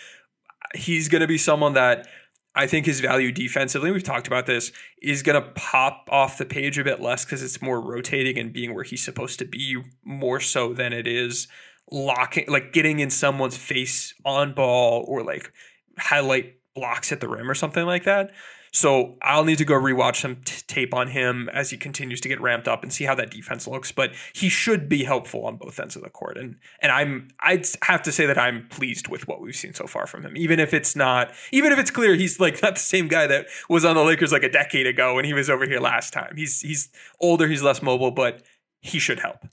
He's 0.76 1.08
going 1.08 1.22
to 1.22 1.28
be 1.28 1.38
someone 1.38 1.74
that 1.74 2.08
I 2.56 2.68
think 2.68 2.86
his 2.86 3.00
value 3.00 3.32
defensively, 3.32 3.92
we've 3.92 4.04
talked 4.04 4.28
about 4.28 4.46
this, 4.46 4.74
is 5.02 5.24
going 5.24 5.42
to 5.42 5.50
pop 5.52 6.10
off 6.12 6.38
the 6.38 6.46
page 6.46 6.78
a 6.78 6.84
bit 6.84 7.00
less 7.00 7.24
because 7.24 7.42
it's 7.42 7.62
more 7.62 7.80
rotating 7.80 8.38
and 8.38 8.52
being 8.52 8.74
where 8.76 8.84
he's 8.84 9.04
supposed 9.04 9.40
to 9.40 9.46
be 9.46 9.82
more 10.04 10.42
so 10.42 10.74
than 10.74 10.92
it 10.92 11.08
is 11.08 11.48
locking, 11.90 12.46
like 12.50 12.74
getting 12.74 13.00
in 13.00 13.10
someone's 13.10 13.56
face 13.56 14.14
on 14.26 14.54
ball 14.54 15.06
or 15.08 15.24
like 15.24 15.54
highlight 15.98 16.59
blocks 16.80 17.12
at 17.12 17.20
the 17.20 17.28
rim 17.28 17.50
or 17.50 17.56
something 17.56 17.86
like 17.86 18.06
that. 18.06 18.32
So 18.72 19.17
I'll 19.21 19.46
need 19.46 19.58
to 19.58 19.65
go 19.65 19.73
rewatch 19.73 20.17
some 20.17 20.38
t- 20.38 20.62
tape 20.67 20.94
on 20.94 21.08
him 21.08 21.50
as 21.50 21.71
he 21.71 21.77
continues 21.77 22.21
to 22.21 22.30
get 22.30 22.40
ramped 22.40 22.67
up 22.67 22.84
and 22.84 22.94
see 22.94 23.04
how 23.04 23.15
that 23.15 23.32
defense 23.32 23.67
looks. 23.67 23.92
But 23.92 24.12
he 24.34 24.48
should 24.48 24.88
be 24.88 25.04
helpful 25.04 25.46
on 25.46 25.58
both 25.58 25.80
ends 25.80 25.96
of 25.96 26.04
the 26.04 26.10
court, 26.10 26.38
and 26.38 26.56
and 26.82 26.92
I'm 26.92 27.30
I'd 27.40 27.65
have 27.84 28.04
to 28.04 28.12
say 28.12 28.25
that 28.27 28.38
I'm 28.38 28.67
pleased 28.69 29.08
with 29.08 29.27
what 29.27 29.42
we've 29.42 29.56
seen 29.56 29.73
so 29.73 29.88
far 29.88 30.06
from 30.06 30.23
him. 30.23 30.38
Even 30.38 30.60
if 30.60 30.73
it's 30.73 30.96
not, 30.96 31.34
even 31.52 31.71
if 31.71 31.80
it's 31.80 31.92
clear 31.92 32.13
he's 32.15 32.40
like 32.40 32.62
not 32.62 32.75
the 32.75 32.82
same 32.82 33.08
guy 33.08 33.25
that 33.27 33.48
was 33.69 33.86
on 33.86 33.96
the 33.96 34.04
Lakers 34.04 34.32
like 34.32 34.44
a 34.44 34.52
decade 34.52 34.86
ago 34.86 35.15
when 35.15 35.25
he 35.25 35.34
was 35.34 35.50
over 35.50 35.65
here 35.65 35.80
last 35.80 36.13
time. 36.13 36.36
He's 36.36 36.62
he's 36.62 36.90
older, 37.19 37.48
he's 37.48 37.63
less 37.63 37.82
mobile, 37.82 38.12
but 38.12 38.44
he 38.82 39.00
should 39.00 39.19
help. 39.19 39.48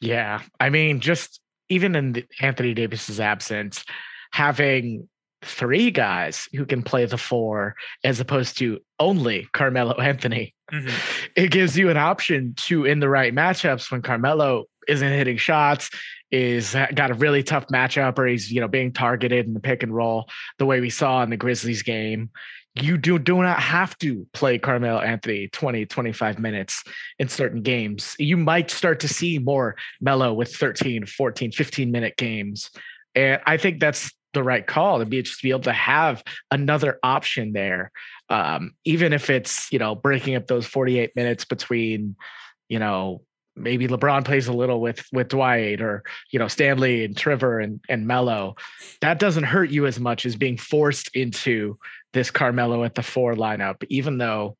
Yeah, 0.00 0.42
I 0.60 0.70
mean, 0.70 1.00
just 1.00 1.40
even 1.68 1.96
in 1.96 2.22
Anthony 2.40 2.74
Davis's 2.74 3.18
absence, 3.18 3.84
having 4.30 5.08
three 5.42 5.90
guys 5.90 6.48
who 6.54 6.64
can 6.64 6.82
play 6.82 7.04
the 7.04 7.18
four 7.18 7.74
as 8.04 8.20
opposed 8.20 8.58
to 8.58 8.80
only 8.98 9.46
Carmelo 9.52 9.94
Anthony. 10.00 10.54
Mm-hmm. 10.72 10.96
It 11.36 11.50
gives 11.50 11.76
you 11.78 11.90
an 11.90 11.96
option 11.96 12.54
to, 12.56 12.84
in 12.84 13.00
the 13.00 13.08
right 13.08 13.34
matchups, 13.34 13.90
when 13.90 14.02
Carmelo 14.02 14.64
isn't 14.88 15.08
hitting 15.08 15.36
shots, 15.36 15.90
is 16.32 16.74
got 16.94 17.10
a 17.10 17.14
really 17.14 17.42
tough 17.42 17.66
matchup, 17.68 18.18
or 18.18 18.26
he's 18.26 18.50
you 18.50 18.60
know 18.60 18.68
being 18.68 18.92
targeted 18.92 19.46
in 19.46 19.54
the 19.54 19.60
pick 19.60 19.82
and 19.82 19.94
roll, 19.94 20.28
the 20.58 20.66
way 20.66 20.80
we 20.80 20.90
saw 20.90 21.22
in 21.22 21.30
the 21.30 21.36
Grizzlies 21.36 21.82
game. 21.82 22.30
You 22.78 22.98
do 22.98 23.18
do 23.18 23.42
not 23.42 23.60
have 23.60 23.96
to 23.98 24.26
play 24.34 24.58
Carmelo 24.58 25.00
Anthony 25.00 25.48
20, 25.48 25.86
25 25.86 26.38
minutes 26.38 26.82
in 27.18 27.28
certain 27.28 27.62
games. 27.62 28.14
You 28.18 28.36
might 28.36 28.70
start 28.70 29.00
to 29.00 29.08
see 29.08 29.38
more 29.38 29.76
Melo 30.00 30.34
with 30.34 30.54
13, 30.54 31.06
14, 31.06 31.52
15 31.52 31.90
minute 31.90 32.16
games. 32.18 32.70
And 33.14 33.40
I 33.46 33.56
think 33.56 33.80
that's 33.80 34.12
the 34.36 34.42
right 34.42 34.66
call 34.66 34.98
to 34.98 35.06
be 35.06 35.22
just 35.22 35.42
be 35.42 35.50
able 35.50 35.60
to 35.60 35.72
have 35.72 36.22
another 36.50 36.98
option 37.02 37.52
there. 37.52 37.90
Um, 38.28 38.74
even 38.84 39.12
if 39.12 39.30
it's 39.30 39.72
you 39.72 39.78
know 39.78 39.94
breaking 39.94 40.36
up 40.36 40.46
those 40.46 40.66
48 40.66 41.16
minutes 41.16 41.44
between 41.44 42.16
you 42.68 42.78
know 42.78 43.22
maybe 43.56 43.88
LeBron 43.88 44.24
plays 44.24 44.46
a 44.46 44.52
little 44.52 44.80
with 44.80 45.04
with 45.12 45.28
Dwight 45.28 45.80
or 45.80 46.04
you 46.30 46.38
know 46.38 46.48
Stanley 46.48 47.04
and 47.04 47.16
Trevor 47.16 47.58
and 47.58 47.80
and 47.88 48.06
Melo 48.06 48.56
that 49.00 49.18
doesn't 49.18 49.44
hurt 49.44 49.70
you 49.70 49.86
as 49.86 49.98
much 49.98 50.26
as 50.26 50.36
being 50.36 50.58
forced 50.58 51.16
into 51.16 51.78
this 52.12 52.30
Carmelo 52.30 52.84
at 52.84 52.94
the 52.94 53.02
four 53.02 53.34
lineup 53.34 53.82
even 53.88 54.18
though 54.18 54.56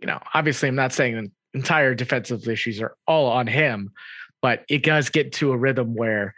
you 0.00 0.06
know 0.06 0.18
obviously 0.32 0.68
I'm 0.68 0.74
not 0.74 0.94
saying 0.94 1.14
the 1.14 1.30
entire 1.58 1.94
defensive 1.94 2.48
issues 2.48 2.80
are 2.80 2.96
all 3.06 3.26
on 3.26 3.46
him 3.46 3.92
but 4.40 4.64
it 4.68 4.82
does 4.82 5.10
get 5.10 5.32
to 5.34 5.52
a 5.52 5.56
rhythm 5.56 5.94
where 5.94 6.34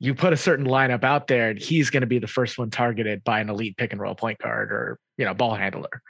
you 0.00 0.14
put 0.14 0.32
a 0.32 0.36
certain 0.36 0.66
lineup 0.66 1.04
out 1.04 1.28
there 1.28 1.50
and 1.50 1.58
he's 1.58 1.90
going 1.90 2.00
to 2.00 2.06
be 2.06 2.18
the 2.18 2.26
first 2.26 2.58
one 2.58 2.70
targeted 2.70 3.22
by 3.22 3.38
an 3.38 3.48
elite 3.48 3.76
pick 3.76 3.92
and 3.92 4.00
roll 4.00 4.14
point 4.14 4.38
guard 4.38 4.72
or 4.72 4.98
you 5.16 5.24
know 5.24 5.34
ball 5.34 5.54
handler 5.54 6.02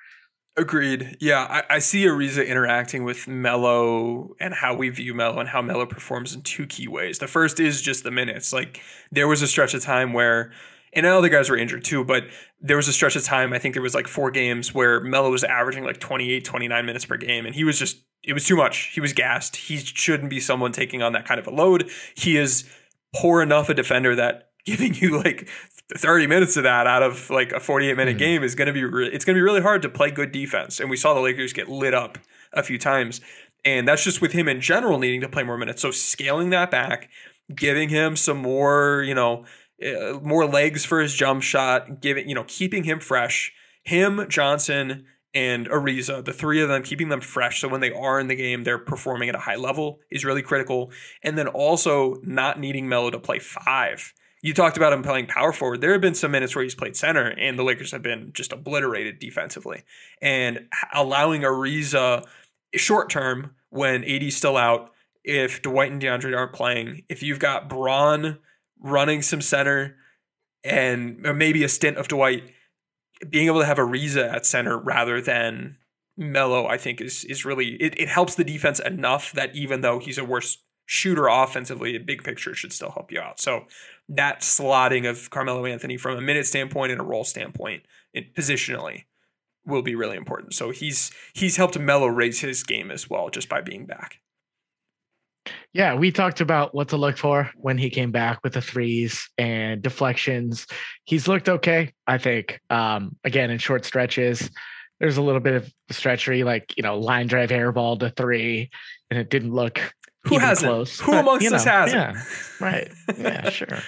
Agreed. 0.57 1.17
Yeah, 1.21 1.47
I, 1.49 1.77
I 1.77 1.79
see 1.79 2.05
Ariza 2.05 2.47
interacting 2.47 3.05
with 3.05 3.29
Melo 3.29 4.35
and 4.41 4.53
how 4.53 4.75
we 4.75 4.89
view 4.89 5.15
Melo 5.15 5.39
and 5.39 5.49
how 5.49 5.63
Melo 5.63 5.87
performs 5.87 6.35
in 6.35 6.43
two 6.43 6.67
key 6.67 6.89
ways. 6.89 7.19
The 7.19 7.29
first 7.29 7.61
is 7.61 7.81
just 7.81 8.03
the 8.03 8.11
minutes. 8.11 8.53
Like 8.53 8.81
there 9.13 9.29
was 9.29 9.43
a 9.43 9.47
stretch 9.47 9.75
of 9.75 9.83
time 9.83 10.13
where, 10.13 10.53
and 10.93 11.07
other 11.07 11.29
guys 11.29 11.49
were 11.49 11.57
injured 11.57 11.85
too, 11.85 12.05
but 12.05 12.25
there 12.61 12.77
was 12.77 12.89
a 12.89 12.93
stretch 12.93 13.15
of 13.15 13.23
time, 13.23 13.53
I 13.53 13.59
think 13.59 13.75
there 13.75 13.83
was 13.83 13.95
like 13.95 14.09
four 14.09 14.33
games 14.33 14.75
where 14.75 15.01
Melo 15.01 15.31
was 15.31 15.45
averaging 15.45 15.85
like 15.85 15.99
28, 16.01 16.45
29 16.45 16.85
minutes 16.85 17.05
per 17.07 17.17
game. 17.17 17.47
And 17.47 17.55
he 17.55 17.63
was 17.63 17.79
just, 17.79 18.05
it 18.25 18.33
was 18.33 18.45
too 18.45 18.57
much. 18.57 18.91
He 18.93 19.01
was 19.01 19.13
gassed. 19.13 19.55
He 19.55 19.79
shouldn't 19.79 20.31
be 20.31 20.41
someone 20.41 20.73
taking 20.73 21.01
on 21.01 21.13
that 21.13 21.27
kind 21.27 21.39
of 21.39 21.47
a 21.47 21.51
load. 21.51 21.89
He 22.17 22.37
is 22.37 22.69
poor 23.15 23.43
enough 23.43 23.69
a 23.69 23.75
defender 23.75 24.15
that 24.15 24.49
giving 24.67 24.95
you 24.95 25.19
like 25.23 25.49
30 25.97 26.27
minutes 26.27 26.57
of 26.57 26.65
that 26.65 26.87
out 26.87 27.03
of 27.03 27.31
like 27.31 27.51
a 27.53 27.61
48 27.61 27.97
minute 27.97 28.13
mm-hmm. 28.13 28.19
game 28.19 28.43
is 28.43 28.55
going 28.55 28.67
to 28.67 28.73
be 28.73 28.85
re- 28.85 29.09
it's 29.09 29.25
going 29.25 29.35
to 29.35 29.39
be 29.39 29.43
really 29.43 29.63
hard 29.63 29.83
to 29.83 29.89
play 29.89 30.11
good 30.11 30.33
defense. 30.33 30.81
And 30.81 30.91
we 30.91 30.97
saw 30.97 31.15
the 31.15 31.21
Lakers 31.21 31.53
get 31.53 31.69
lit 31.69 31.95
up 31.95 32.19
a 32.53 32.63
few 32.63 32.79
times. 32.79 33.21
And 33.65 33.89
that's 33.89 34.05
just 34.05 34.21
with 34.21 34.33
him 34.33 34.49
in 34.49 34.61
general 34.61 34.99
needing 34.99 35.21
to 35.23 35.29
play 35.29 35.43
more 35.43 35.59
minutes. 35.59 35.83
So 35.83 35.91
scaling 35.91 36.51
that 36.51 36.71
back 36.71 37.09
giving 37.55 37.89
him 37.89 38.17
some 38.17 38.39
more 38.39 39.03
you 39.07 39.15
know 39.15 39.45
uh, 39.85 40.19
more 40.23 40.47
legs 40.47 40.85
for 40.85 41.01
his 41.01 41.15
jump 41.15 41.43
shot 41.43 42.01
giving 42.01 42.29
you 42.29 42.35
know 42.35 42.45
keeping 42.47 42.85
him 42.85 43.01
fresh. 43.01 43.53
Him 43.83 44.27
Johnson 44.29 45.07
and 45.33 45.69
Ariza, 45.69 46.25
the 46.25 46.33
three 46.33 46.61
of 46.61 46.69
them, 46.69 46.83
keeping 46.83 47.09
them 47.09 47.21
fresh 47.21 47.61
so 47.61 47.69
when 47.69 47.81
they 47.81 47.93
are 47.93 48.19
in 48.19 48.29
the 48.29 48.35
game, 48.35 48.65
they're 48.65 48.79
performing 48.79 49.29
at 49.29 49.35
a 49.35 49.41
high 49.41 49.57
level 49.57 50.01
is 50.11 50.25
really 50.25 50.43
critical. 50.43 50.91
And 51.23 51.39
then 51.39 51.47
also 51.47 52.17
not 52.23 52.59
needing 52.59 52.89
Melo 52.89 53.11
to 53.11 53.19
play 53.19 53.39
five 53.39 54.13
you 54.43 54.55
talked 54.55 54.77
about 54.77 54.93
him 54.93 55.03
playing 55.03 55.27
power 55.27 55.53
forward. 55.53 55.81
There 55.81 55.93
have 55.93 56.01
been 56.01 56.15
some 56.15 56.31
minutes 56.31 56.55
where 56.55 56.63
he's 56.63 56.75
played 56.75 56.97
center, 56.97 57.29
and 57.29 57.59
the 57.59 57.63
Lakers 57.63 57.93
have 57.93 58.03
been 58.03 58.31
just 58.33 58.53
obliterated 58.53 59.19
defensively. 59.19 59.83
And 60.23 60.69
allowing 60.95 61.43
Ariza 61.43 62.27
short 62.75 63.11
term 63.11 63.55
when 63.69 64.05
AD's 64.05 64.37
still 64.37 64.57
out, 64.57 64.93
if 65.23 65.61
Dwight 65.61 65.93
and 65.93 66.01
DeAndre 66.01 66.37
aren't 66.37 66.55
playing, 66.55 67.03
if 67.09 67.23
you've 67.23 67.39
got 67.39 67.69
Bron 67.69 68.39
running 68.81 69.21
some 69.21 69.43
center 69.43 69.97
and 70.65 71.19
maybe 71.19 71.63
a 71.63 71.69
stint 71.69 71.99
of 71.99 72.09
Dwight, 72.09 72.45
being 73.29 73.47
able 73.47 73.61
to 73.61 73.67
have 73.67 73.79
Ariza 73.79 74.33
at 74.33 74.47
center 74.47 74.79
rather 74.79 75.21
than 75.21 75.77
Melo, 76.17 76.67
I 76.67 76.77
think 76.77 77.01
is 77.01 77.25
is 77.25 77.45
really 77.45 77.75
it, 77.77 77.99
it 77.99 78.09
helps 78.09 78.35
the 78.35 78.45
defense 78.45 78.79
enough 78.81 79.33
that 79.33 79.55
even 79.55 79.81
though 79.81 79.99
he's 79.99 80.19
a 80.19 80.25
worse 80.25 80.59
shooter 80.87 81.29
offensively, 81.29 81.95
a 81.95 82.01
big 82.01 82.25
picture 82.25 82.55
should 82.55 82.73
still 82.73 82.91
help 82.91 83.13
you 83.13 83.21
out. 83.21 83.41
So 83.41 83.67
that 84.09 84.41
slotting 84.41 85.09
of 85.09 85.31
Carmelo 85.31 85.65
Anthony 85.65 85.97
from 85.97 86.17
a 86.17 86.21
minute 86.21 86.47
standpoint 86.47 86.93
and 86.93 87.01
a 87.01 87.05
role 87.05 87.25
standpoint, 87.25 87.85
it, 88.13 88.35
positionally, 88.35 89.05
will 89.65 89.83
be 89.83 89.95
really 89.95 90.17
important. 90.17 90.55
So 90.55 90.71
he's 90.71 91.11
he's 91.33 91.57
helped 91.57 91.79
Melo 91.79 92.07
raise 92.07 92.41
his 92.41 92.65
game 92.65 92.91
as 92.91 93.09
well 93.09 93.31
just 93.31 93.49
by 93.49 93.61
being 93.61 93.87
back. 93.87 94.21
Yeah, 95.73 95.95
we 95.95 96.13
talked 96.13 96.41
about 96.41 96.75
what 96.75 96.89
to 96.89 96.97
look 96.97 97.17
for 97.17 97.51
when 97.57 97.79
he 97.79 97.91
came 97.91 98.11
back 98.11 98.41
with 98.43 98.55
the 98.55 98.61
threes 98.61 99.29
and 99.39 99.81
deflections. 99.81 100.67
He's 101.05 101.29
looked 101.29 101.49
okay, 101.49 101.93
I 102.07 102.19
think. 102.19 102.61
Um, 102.71 103.17
again, 103.25 103.51
in 103.51 103.59
short 103.59 103.85
stretches, 103.85 104.51
there's 104.99 105.17
a 105.17 105.23
little 105.23 105.41
bit 105.41 105.55
of 105.55 105.73
stretchery, 105.91 106.45
like 106.45 106.77
you 106.77 106.83
know, 106.83 106.99
line 106.99 107.27
drive 107.27 107.51
airball 107.51 107.99
to 108.01 108.11
three, 108.11 108.71
and 109.11 109.19
it 109.19 109.31
didn't 109.31 109.53
look 109.53 109.81
who 110.25 110.39
hasn't? 110.39 110.71
Close, 110.71 111.01
Who 111.01 111.13
but, 111.13 111.21
amongst 111.21 111.53
us 111.53 111.65
know, 111.65 111.73
hasn't? 111.73 112.17
Yeah, 112.17 112.23
right. 112.61 112.93
Yeah, 113.19 113.51
sure. 113.51 113.79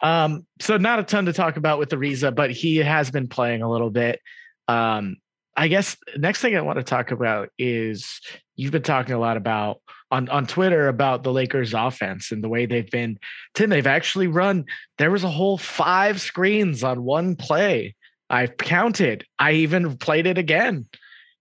Um, 0.00 0.46
so 0.60 0.76
not 0.76 0.98
a 0.98 1.02
ton 1.02 1.26
to 1.26 1.32
talk 1.32 1.56
about 1.56 1.78
with 1.78 1.90
Ariza, 1.90 2.34
but 2.34 2.50
he 2.50 2.76
has 2.76 3.10
been 3.10 3.28
playing 3.28 3.62
a 3.62 3.70
little 3.70 3.90
bit. 3.90 4.20
Um, 4.68 5.16
I 5.58 5.66
guess 5.66 5.96
next 6.16 6.40
thing 6.40 6.56
I 6.56 6.60
want 6.60 6.78
to 6.78 6.84
talk 6.84 7.10
about 7.10 7.48
is 7.58 8.20
you've 8.54 8.70
been 8.70 8.82
talking 8.82 9.16
a 9.16 9.18
lot 9.18 9.36
about 9.36 9.80
on 10.08 10.28
on 10.28 10.46
Twitter 10.46 10.86
about 10.86 11.24
the 11.24 11.32
Lakers 11.32 11.74
offense 11.74 12.30
and 12.30 12.44
the 12.44 12.48
way 12.48 12.64
they've 12.64 12.88
been. 12.88 13.18
Tim, 13.54 13.68
they've 13.68 13.84
actually 13.84 14.28
run. 14.28 14.66
There 14.98 15.10
was 15.10 15.24
a 15.24 15.28
whole 15.28 15.58
five 15.58 16.20
screens 16.20 16.84
on 16.84 17.02
one 17.02 17.34
play. 17.34 17.96
I 18.30 18.46
counted. 18.46 19.24
I 19.40 19.52
even 19.52 19.96
played 19.96 20.28
it 20.28 20.38
again, 20.38 20.86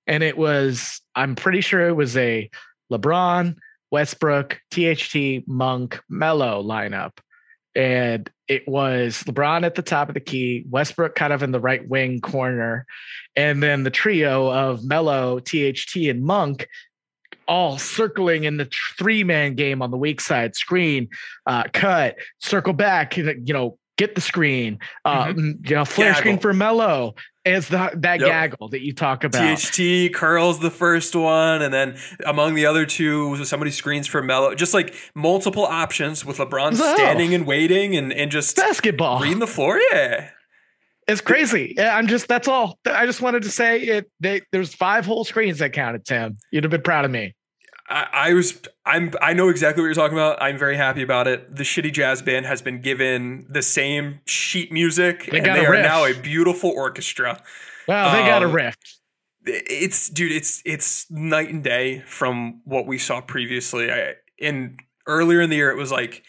and 0.08 0.24
it 0.24 0.36
was. 0.36 1.00
I'm 1.14 1.36
pretty 1.36 1.62
sure 1.62 1.88
it 1.88 1.96
was 1.96 2.18
a 2.18 2.50
LeBron, 2.92 3.56
Westbrook, 3.92 4.60
THT, 4.72 5.48
Monk, 5.48 6.02
Melo 6.10 6.64
lineup. 6.64 7.20
And 7.78 8.30
it 8.48 8.68
was 8.68 9.24
LeBron 9.24 9.64
at 9.64 9.76
the 9.76 9.84
top 9.84 10.08
of 10.08 10.16
the 10.16 10.20
key, 10.20 10.66
Westbrook 10.70 11.14
kind 11.14 11.32
of 11.32 11.44
in 11.44 11.52
the 11.52 11.60
right 11.60 11.88
wing 11.88 12.20
corner, 12.22 12.88
and 13.36 13.62
then 13.62 13.84
the 13.84 13.92
trio 13.92 14.52
of 14.52 14.84
Melo, 14.84 15.40
THT, 15.40 15.96
and 16.10 16.24
Monk 16.24 16.68
all 17.48 17.78
circling 17.78 18.44
in 18.44 18.58
the 18.58 18.70
three 18.98 19.24
man 19.24 19.56
game 19.56 19.82
on 19.82 19.92
the 19.92 19.98
weak 19.98 20.20
side 20.20 20.56
screen, 20.56 21.08
uh, 21.46 21.66
cut, 21.72 22.18
circle 22.40 22.74
back, 22.74 23.16
you 23.16 23.36
know, 23.54 23.78
get 23.98 24.16
the 24.16 24.22
screen, 24.22 24.80
uh, 25.06 25.28
mm-hmm. 25.28 25.52
you 25.66 25.76
know, 25.76 25.86
flare 25.86 26.10
Gaggle. 26.10 26.20
screen 26.20 26.40
for 26.40 26.54
Melo, 26.54 27.16
is 27.54 27.68
the, 27.70 27.92
that 27.96 28.20
yep. 28.20 28.30
gaggle 28.30 28.70
that 28.70 28.82
you 28.82 28.94
talk 28.94 29.24
about. 29.24 29.58
THT 29.58 30.14
curls 30.14 30.60
the 30.60 30.72
first 30.72 31.16
one, 31.16 31.62
and 31.62 31.74
then 31.74 31.98
among 32.26 32.56
the 32.56 32.66
other 32.66 32.86
two, 32.86 33.44
somebody 33.46 33.72
screens 33.72 34.08
for 34.08 34.22
Melo. 34.22 34.56
Just 34.56 34.74
like 34.74 34.94
multiple 35.16 35.66
options 35.66 36.26
with 36.26 36.38
LeBron 36.38 36.76
standing 36.76 37.34
and 37.34 37.46
waiting 37.46 37.96
and, 37.96 38.12
and 38.14 38.32
just 38.32 38.56
basketball 38.56 39.22
reading 39.22 39.40
the 39.40 39.48
floor. 39.48 39.80
Yeah. 39.92 40.30
It's 41.08 41.22
crazy. 41.22 41.74
Yeah, 41.78 41.96
I'm 41.96 42.08
just 42.08 42.28
that's 42.28 42.50
all. 42.50 42.78
I 42.86 43.06
just 43.06 43.22
wanted 43.22 43.44
to 43.44 43.50
say 43.50 43.82
it. 43.82 44.12
They, 44.20 44.42
there's 44.52 44.74
five 44.74 45.06
whole 45.06 45.24
screens 45.24 45.60
that 45.60 45.72
counted. 45.72 46.06
Tim, 46.06 46.36
you'd 46.52 46.66
have 46.66 46.72
been 46.72 46.82
proud 46.82 47.06
of 47.06 47.12
me. 47.12 47.34
I, 47.90 48.08
I, 48.14 48.34
was 48.34 48.62
I'm 48.86 49.14
I 49.22 49.34
know 49.34 49.50
exactly 49.50 49.82
what 49.82 49.88
you're 49.88 49.96
talking 49.96 50.18
about. 50.18 50.42
I'm 50.42 50.58
very 50.58 50.76
happy 50.76 51.02
about 51.02 51.28
it. 51.28 51.56
The 51.56 51.64
shitty 51.64 51.94
jazz 51.94 52.22
band 52.22 52.46
has 52.46 52.62
been 52.62 52.82
given 52.82 53.46
the 53.50 53.62
same 53.62 54.20
sheet 54.26 54.72
music, 54.72 55.30
they 55.32 55.38
and 55.38 55.46
they 55.46 55.66
are 55.66 55.82
now 55.82 56.06
a 56.06 56.14
beautiful 56.14 56.70
orchestra. 56.70 57.42
Wow, 57.88 58.12
they 58.12 58.22
um, 58.22 58.26
got 58.26 58.44
a 58.44 58.48
um, 58.48 58.52
riff. 58.52 58.76
It's 59.46 60.10
dude, 60.10 60.34
it's 60.34 60.62
it's 60.66 61.10
night 61.10 61.50
and 61.50 61.64
day 61.64 62.04
from 62.06 62.62
what 62.66 62.86
we 62.86 62.98
saw 62.98 63.22
previously. 63.22 63.90
I, 63.90 64.16
in 64.38 64.78
earlier 65.06 65.40
in 65.40 65.50
the 65.50 65.56
year, 65.56 65.72
it 65.72 65.78
was 65.78 65.92
like 65.92 66.24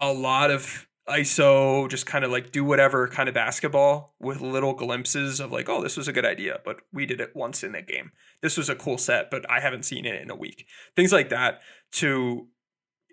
a 0.00 0.12
lot 0.12 0.50
of 0.50 0.88
ISO, 1.08 1.88
just 1.88 2.06
kind 2.06 2.24
of 2.24 2.30
like 2.30 2.50
do 2.50 2.64
whatever 2.64 3.06
kind 3.08 3.28
of 3.28 3.34
basketball 3.34 4.14
with 4.18 4.40
little 4.40 4.72
glimpses 4.72 5.38
of 5.38 5.52
like, 5.52 5.68
oh, 5.68 5.82
this 5.82 5.96
was 5.96 6.08
a 6.08 6.12
good 6.12 6.24
idea, 6.24 6.60
but 6.64 6.78
we 6.92 7.04
did 7.04 7.20
it 7.20 7.36
once 7.36 7.62
in 7.62 7.72
that 7.72 7.86
game. 7.86 8.12
This 8.44 8.58
was 8.58 8.68
a 8.68 8.74
cool 8.74 8.98
set, 8.98 9.30
but 9.30 9.50
I 9.50 9.60
haven't 9.60 9.86
seen 9.86 10.04
it 10.04 10.20
in 10.20 10.28
a 10.28 10.36
week. 10.36 10.66
Things 10.94 11.14
like 11.14 11.30
that 11.30 11.62
to 11.92 12.48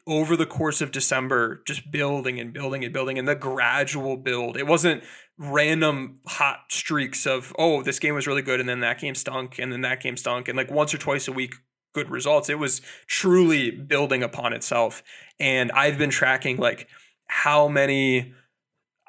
over 0.06 0.36
the 0.36 0.46
course 0.46 0.82
of 0.82 0.92
December, 0.92 1.64
just 1.66 1.90
building 1.90 2.38
and 2.38 2.52
building 2.52 2.84
and 2.84 2.92
building 2.92 3.18
and 3.18 3.30
the 3.30 3.36
gradual 3.36 4.18
build. 4.18 4.58
It 4.58 4.68
wasn't 4.68 5.06
random 5.38 6.20
hot 6.28 6.64
streaks 6.70 7.26
of, 7.26 7.56
oh, 7.58 7.82
this 7.82 7.98
game 7.98 8.14
was 8.14 8.28
really 8.28 8.42
good 8.42 8.60
and 8.60 8.68
then 8.68 8.82
that 8.82 9.00
game 9.00 9.16
stunk 9.16 9.58
and 9.58 9.72
then 9.72 9.80
that 9.82 10.02
game 10.02 10.18
stunk 10.18 10.50
and 10.50 10.58
like 10.58 10.70
once 10.70 10.94
or 10.94 10.98
twice 10.98 11.30
a 11.30 11.32
week 11.32 11.54
good 11.94 12.10
results. 12.10 12.50
It 12.50 12.60
was 12.60 12.82
truly 13.08 13.72
building 13.72 14.24
upon 14.24 14.52
itself. 14.52 15.02
And 15.40 15.72
I've 15.72 15.98
been 15.98 16.10
tracking 16.10 16.58
like 16.58 16.90
how 17.28 17.70
many 17.70 18.34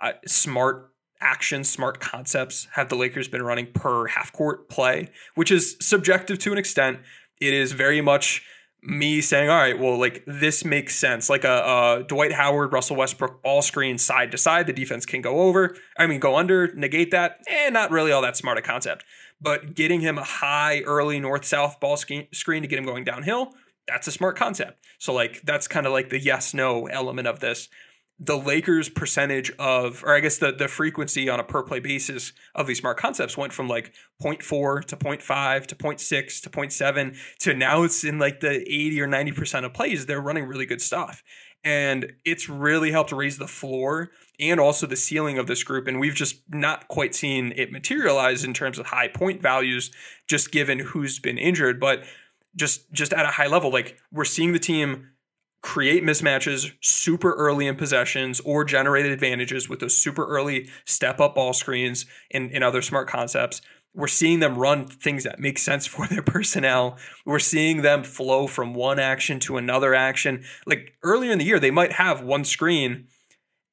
uh, 0.01 0.13
smart 0.25 0.92
action 1.23 1.65
smart 1.65 2.01
concepts 2.01 2.67
have 2.73 2.89
the 2.89 2.97
Lakers 2.97 3.29
been 3.29 3.43
running 3.43 3.67
per 3.73 4.09
half 4.09 4.33
court 4.33 4.69
play, 4.69 5.09
which 5.35 5.51
is 5.51 5.77
subjective 5.81 6.39
to 6.41 6.53
an 6.53 6.59
extent. 6.59 6.99
It 7.41 7.55
is 7.55 7.73
very 7.73 8.01
much 8.01 8.45
me 8.83 9.21
saying, 9.21 9.49
all 9.49 9.57
right, 9.57 9.79
well, 9.79 9.97
like 9.97 10.25
this 10.27 10.65
makes 10.65 10.97
sense. 10.97 11.31
Like 11.31 11.45
a, 11.45 12.01
a, 12.01 12.05
Dwight 12.07 12.33
Howard, 12.33 12.73
Russell 12.73 12.97
Westbrook 12.97 13.43
ball 13.43 13.63
screen 13.63 13.97
side 13.97 14.33
to 14.33 14.39
side, 14.39 14.67
the 14.67 14.73
defense 14.73 15.07
can 15.07 15.23
go 15.23 15.43
over. 15.43 15.77
I 15.97 16.07
mean, 16.07 16.19
go 16.19 16.37
under, 16.37 16.75
negate 16.75 17.13
that. 17.13 17.39
Eh, 17.47 17.71
not 17.71 17.93
really 17.93 18.11
all 18.11 18.23
that 18.23 18.37
smart 18.37 18.59
a 18.59 18.63
concept. 18.63 19.05
But 19.41 19.75
getting 19.75 20.01
him 20.01 20.19
a 20.19 20.25
high, 20.25 20.81
early 20.81 21.21
north 21.21 21.45
south 21.45 21.79
ball 21.81 21.97
screen 21.97 22.63
to 22.63 22.69
get 22.69 22.79
him 22.79 22.85
going 22.85 23.05
downhill, 23.05 23.55
that's 23.87 24.07
a 24.07 24.13
smart 24.13 24.37
concept. 24.37 24.85
So, 24.99 25.13
like, 25.13 25.43
that's 25.43 25.69
kind 25.69 25.87
of 25.87 25.93
like 25.93 26.11
the 26.11 26.19
yes 26.19 26.55
no 26.55 26.87
element 26.87 27.29
of 27.29 27.41
this 27.41 27.69
the 28.25 28.39
Lakers 28.39 28.89
percentage 28.89 29.51
of, 29.59 30.05
or 30.05 30.15
I 30.15 30.21
guess 30.21 30.39
the, 30.39 30.53
the 30.53 30.69
frequency 30.69 31.29
on 31.29 31.41
a 31.41 31.45
per 31.45 31.63
play 31.65 31.81
basis 31.81 32.33
of 32.55 32.69
these 32.69 32.79
smart 32.79 32.97
concepts 32.97 33.37
went 33.37 33.53
from 33.53 33.69
like 33.69 33.93
0.4 34.23 34.85
to 34.85 34.97
0.5 34.97 35.67
to 35.67 35.75
0.6 35.75 36.43
to 36.43 36.51
0.7 36.51 37.17
to 37.41 37.55
now 37.55 37.83
it's 37.83 38.05
in 38.05 38.21
like 38.21 38.39
the 38.39 38.61
80 38.61 39.01
or 39.01 39.09
90% 39.09 39.65
of 39.65 39.75
plays. 39.75 40.07
They're 40.07 40.21
running 40.21 40.45
really 40.45 40.67
good 40.67 40.81
stuff. 40.81 41.25
And 41.65 42.13
it's 42.25 42.49
really 42.49 42.93
helped 42.93 43.13
raise 43.13 43.39
the 43.39 43.49
floor 43.49 44.11
and 44.39 44.61
also 44.61 44.87
the 44.87 44.97
ceiling 44.97 45.39
of 45.39 45.49
this 45.49 45.65
group. 45.65 45.89
And 45.89 45.99
we've 45.99 46.15
just 46.15 46.43
not 46.49 46.87
quite 46.89 47.15
seen 47.15 47.53
it 47.57 47.73
materialize 47.73 48.45
in 48.45 48.55
terms 48.55 48.79
of 48.79 48.87
high 48.87 49.09
point 49.09 49.43
values, 49.43 49.91
just 50.29 50.53
given 50.53 50.79
who's 50.79 51.19
been 51.19 51.39
injured. 51.39 51.81
But 51.81 52.05
just 52.55 52.93
just 52.93 53.13
at 53.13 53.25
a 53.25 53.31
high 53.31 53.47
level, 53.47 53.73
like 53.73 53.99
we're 54.13 54.25
seeing 54.25 54.53
the 54.53 54.59
team 54.59 55.12
create 55.63 56.03
mismatches 56.03 56.73
super 56.81 57.33
early 57.35 57.67
in 57.67 57.77
possessions 57.77 58.41
or 58.41 58.65
generate 58.65 59.07
advantages 59.07 59.69
with 59.69 59.79
those 59.81 59.97
super 59.97 60.27
early 60.27 60.69
step 60.85 61.21
up 61.21 61.37
ball 61.37 61.53
screens 61.53 62.05
and, 62.33 62.51
and 62.53 62.65
other 62.65 62.83
smart 62.83 63.09
concepts. 63.09 63.63
We're 63.95 64.09
seeing 64.09 64.41
them 64.41 64.59
run 64.59 64.87
things 64.87 65.25
that 65.25 65.39
make 65.39 65.59
sense 65.59 65.87
for 65.89 66.07
their 66.07 66.23
personnel. 66.23 66.99
We're 67.25 67.39
seeing 67.39 67.83
them 67.83 68.03
flow 68.03 68.47
from 68.47 68.75
one 68.75 68.99
action 68.99 69.39
to 69.41 69.57
another 69.57 69.95
action. 69.95 70.45
Like 70.67 70.95
earlier 71.03 71.33
in 71.33 71.39
the 71.39 71.45
year, 71.45 71.61
they 71.61 71.71
might 71.71 71.93
have 71.93 72.23
one 72.23 72.45
screen 72.45 73.07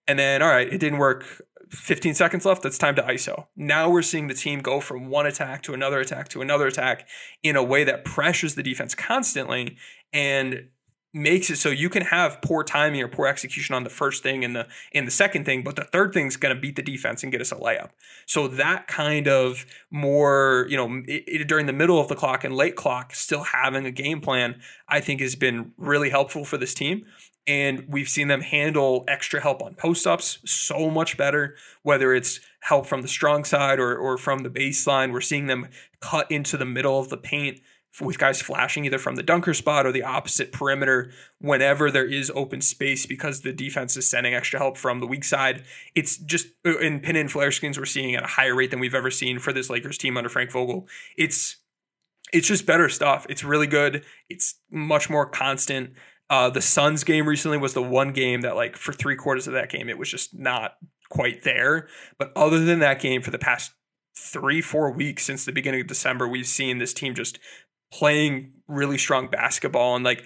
and 0.08 0.18
then, 0.18 0.42
all 0.42 0.50
right, 0.50 0.72
it 0.72 0.80
didn't 0.80 1.00
work. 1.00 1.24
15 1.70 2.16
seconds 2.16 2.46
left. 2.46 2.64
that's 2.64 2.80
time 2.80 2.96
to 2.96 3.04
ISO. 3.04 3.46
Now 3.56 3.92
we're 3.92 4.02
seeing 4.02 4.26
the 4.28 4.34
team 4.34 4.62
go 4.62 4.80
from 4.80 5.08
one 5.08 5.28
attack 5.28 5.62
to 5.64 5.74
another 5.76 6.00
attack 6.00 6.28
to 6.30 6.42
another 6.42 6.66
attack 6.66 7.08
in 7.44 7.56
a 7.56 7.64
way 7.64 7.84
that 7.84 8.04
pressures 8.04 8.56
the 8.56 8.64
defense 8.64 8.96
constantly. 8.96 9.78
And 10.12 10.70
makes 11.14 11.50
it 11.50 11.58
so 11.58 11.70
you 11.70 11.90
can 11.90 12.04
have 12.04 12.42
poor 12.42 12.64
timing 12.64 13.02
or 13.02 13.08
poor 13.08 13.28
execution 13.28 13.74
on 13.74 13.84
the 13.84 13.90
first 13.90 14.22
thing 14.22 14.44
and 14.46 14.56
the 14.56 14.68
in 14.92 15.06
the 15.06 15.12
second 15.12 15.44
thing, 15.44 15.64
but 15.64 15.76
the 15.76 15.84
third 15.86 16.14
thing's 16.14 16.38
going 16.38 16.54
to 16.54 16.60
beat 16.60 16.76
the 16.76 16.82
defense 16.82 17.24
and 17.24 17.32
get 17.32 17.42
us 17.42 17.52
a 17.52 17.56
layup. 17.56 17.90
So 18.26 18.48
that 18.48 18.88
kind 18.88 19.28
of 19.28 19.66
more, 19.90 20.68
you 20.70 20.78
know, 20.78 21.02
it, 21.08 21.24
it, 21.28 21.48
during 21.48 21.66
the 21.66 21.74
middle 21.74 22.00
of 22.00 22.08
the 22.08 22.16
clock 22.16 22.44
and 22.44 22.56
late 22.56 22.76
clock, 22.76 23.16
still 23.16 23.44
having 23.44 23.86
a 23.86 23.92
game 23.92 24.22
plan, 24.22 24.62
I 24.88 25.00
think 25.00 25.22
has 25.22 25.36
been 25.36 25.72
really 25.78 26.12
helpful 26.12 26.46
for 26.46 26.58
this 26.58 26.74
team. 26.74 27.06
And 27.48 27.86
we've 27.88 28.10
seen 28.10 28.28
them 28.28 28.42
handle 28.42 29.04
extra 29.08 29.42
help 29.42 29.64
on 29.64 29.74
post 29.74 30.06
ups 30.06 30.38
so 30.46 30.92
much 30.92 31.18
better, 31.18 31.56
whether 31.82 32.14
it's 32.14 32.40
help 32.60 32.86
from 32.86 33.02
the 33.02 33.08
strong 33.08 33.44
side 33.44 33.80
or, 33.80 33.98
or 33.98 34.20
from 34.20 34.44
the 34.44 34.50
baseline. 34.52 35.12
We're 35.12 35.22
seeing 35.22 35.48
them 35.48 35.70
cut 36.00 36.30
into 36.30 36.58
the 36.58 36.66
middle 36.66 37.00
of 37.00 37.10
the 37.10 37.18
paint 37.18 37.62
with 38.02 38.20
guys 38.20 38.42
flashing 38.42 38.86
either 38.86 38.98
from 38.98 39.16
the 39.16 39.24
dunker 39.24 39.54
spot 39.54 39.86
or 39.86 39.92
the 39.92 40.04
opposite 40.04 40.52
perimeter 40.52 41.12
whenever 41.40 41.92
there 41.92 42.06
is 42.06 42.32
open 42.36 42.62
space 42.62 43.06
because 43.06 43.42
the 43.42 43.52
defense 43.52 43.98
is 43.98 44.10
sending 44.10 44.34
extra 44.34 44.60
help 44.60 44.78
from 44.78 45.00
the 45.00 45.08
weak 45.08 45.24
side. 45.24 45.64
It's 45.96 46.18
just 46.18 46.48
uh, 46.66 46.78
in 46.78 47.00
pin 47.00 47.16
and 47.16 47.32
flare 47.32 47.52
screens 47.52 47.78
we're 47.78 47.86
seeing 47.86 48.16
at 48.16 48.24
a 48.24 48.28
higher 48.28 48.56
rate 48.56 48.72
than 48.72 48.80
we've 48.80 48.96
ever 48.96 49.12
seen 49.12 49.40
for 49.40 49.52
this 49.52 49.70
Lakers 49.70 49.98
team 49.98 50.18
under 50.18 50.30
Frank 50.30 50.52
Vogel. 50.52 50.88
It's 51.18 51.58
it's 52.32 52.48
just 52.48 52.66
better 52.66 52.90
stuff. 52.90 53.26
It's 53.28 53.44
really 53.44 53.68
good. 53.68 54.06
It's 54.30 54.56
much 54.70 55.10
more 55.10 55.26
constant. 55.26 55.94
Uh, 56.30 56.50
the 56.50 56.62
Suns 56.62 57.04
game 57.04 57.28
recently 57.28 57.58
was 57.58 57.74
the 57.74 57.82
one 57.82 58.14
game 58.14 58.42
that 58.42 58.56
like 58.56 58.78
for 58.78 58.94
three 58.94 59.16
quarters 59.16 59.48
of 59.48 59.54
that 59.54 59.70
game 59.70 59.90
it 59.90 59.98
was 59.98 60.10
just 60.10 60.38
not 60.38 60.78
quite 61.10 61.44
there. 61.44 61.88
But 62.18 62.32
other 62.36 62.64
than 62.64 62.80
that 62.80 63.02
game, 63.02 63.22
for 63.22 63.32
the 63.32 63.40
past 63.40 63.72
three, 64.16 64.62
four 64.62 64.92
weeks 64.92 65.24
since 65.24 65.46
the 65.46 65.52
beginning 65.52 65.82
of 65.82 65.88
December, 65.88 66.28
we've 66.28 66.48
seen 66.48 66.78
this 66.78 66.94
team 66.94 67.16
just 67.16 67.40
playing 67.92 68.54
really 68.68 68.98
strong 68.98 69.28
basketball 69.28 69.96
and 69.96 70.06
like 70.06 70.24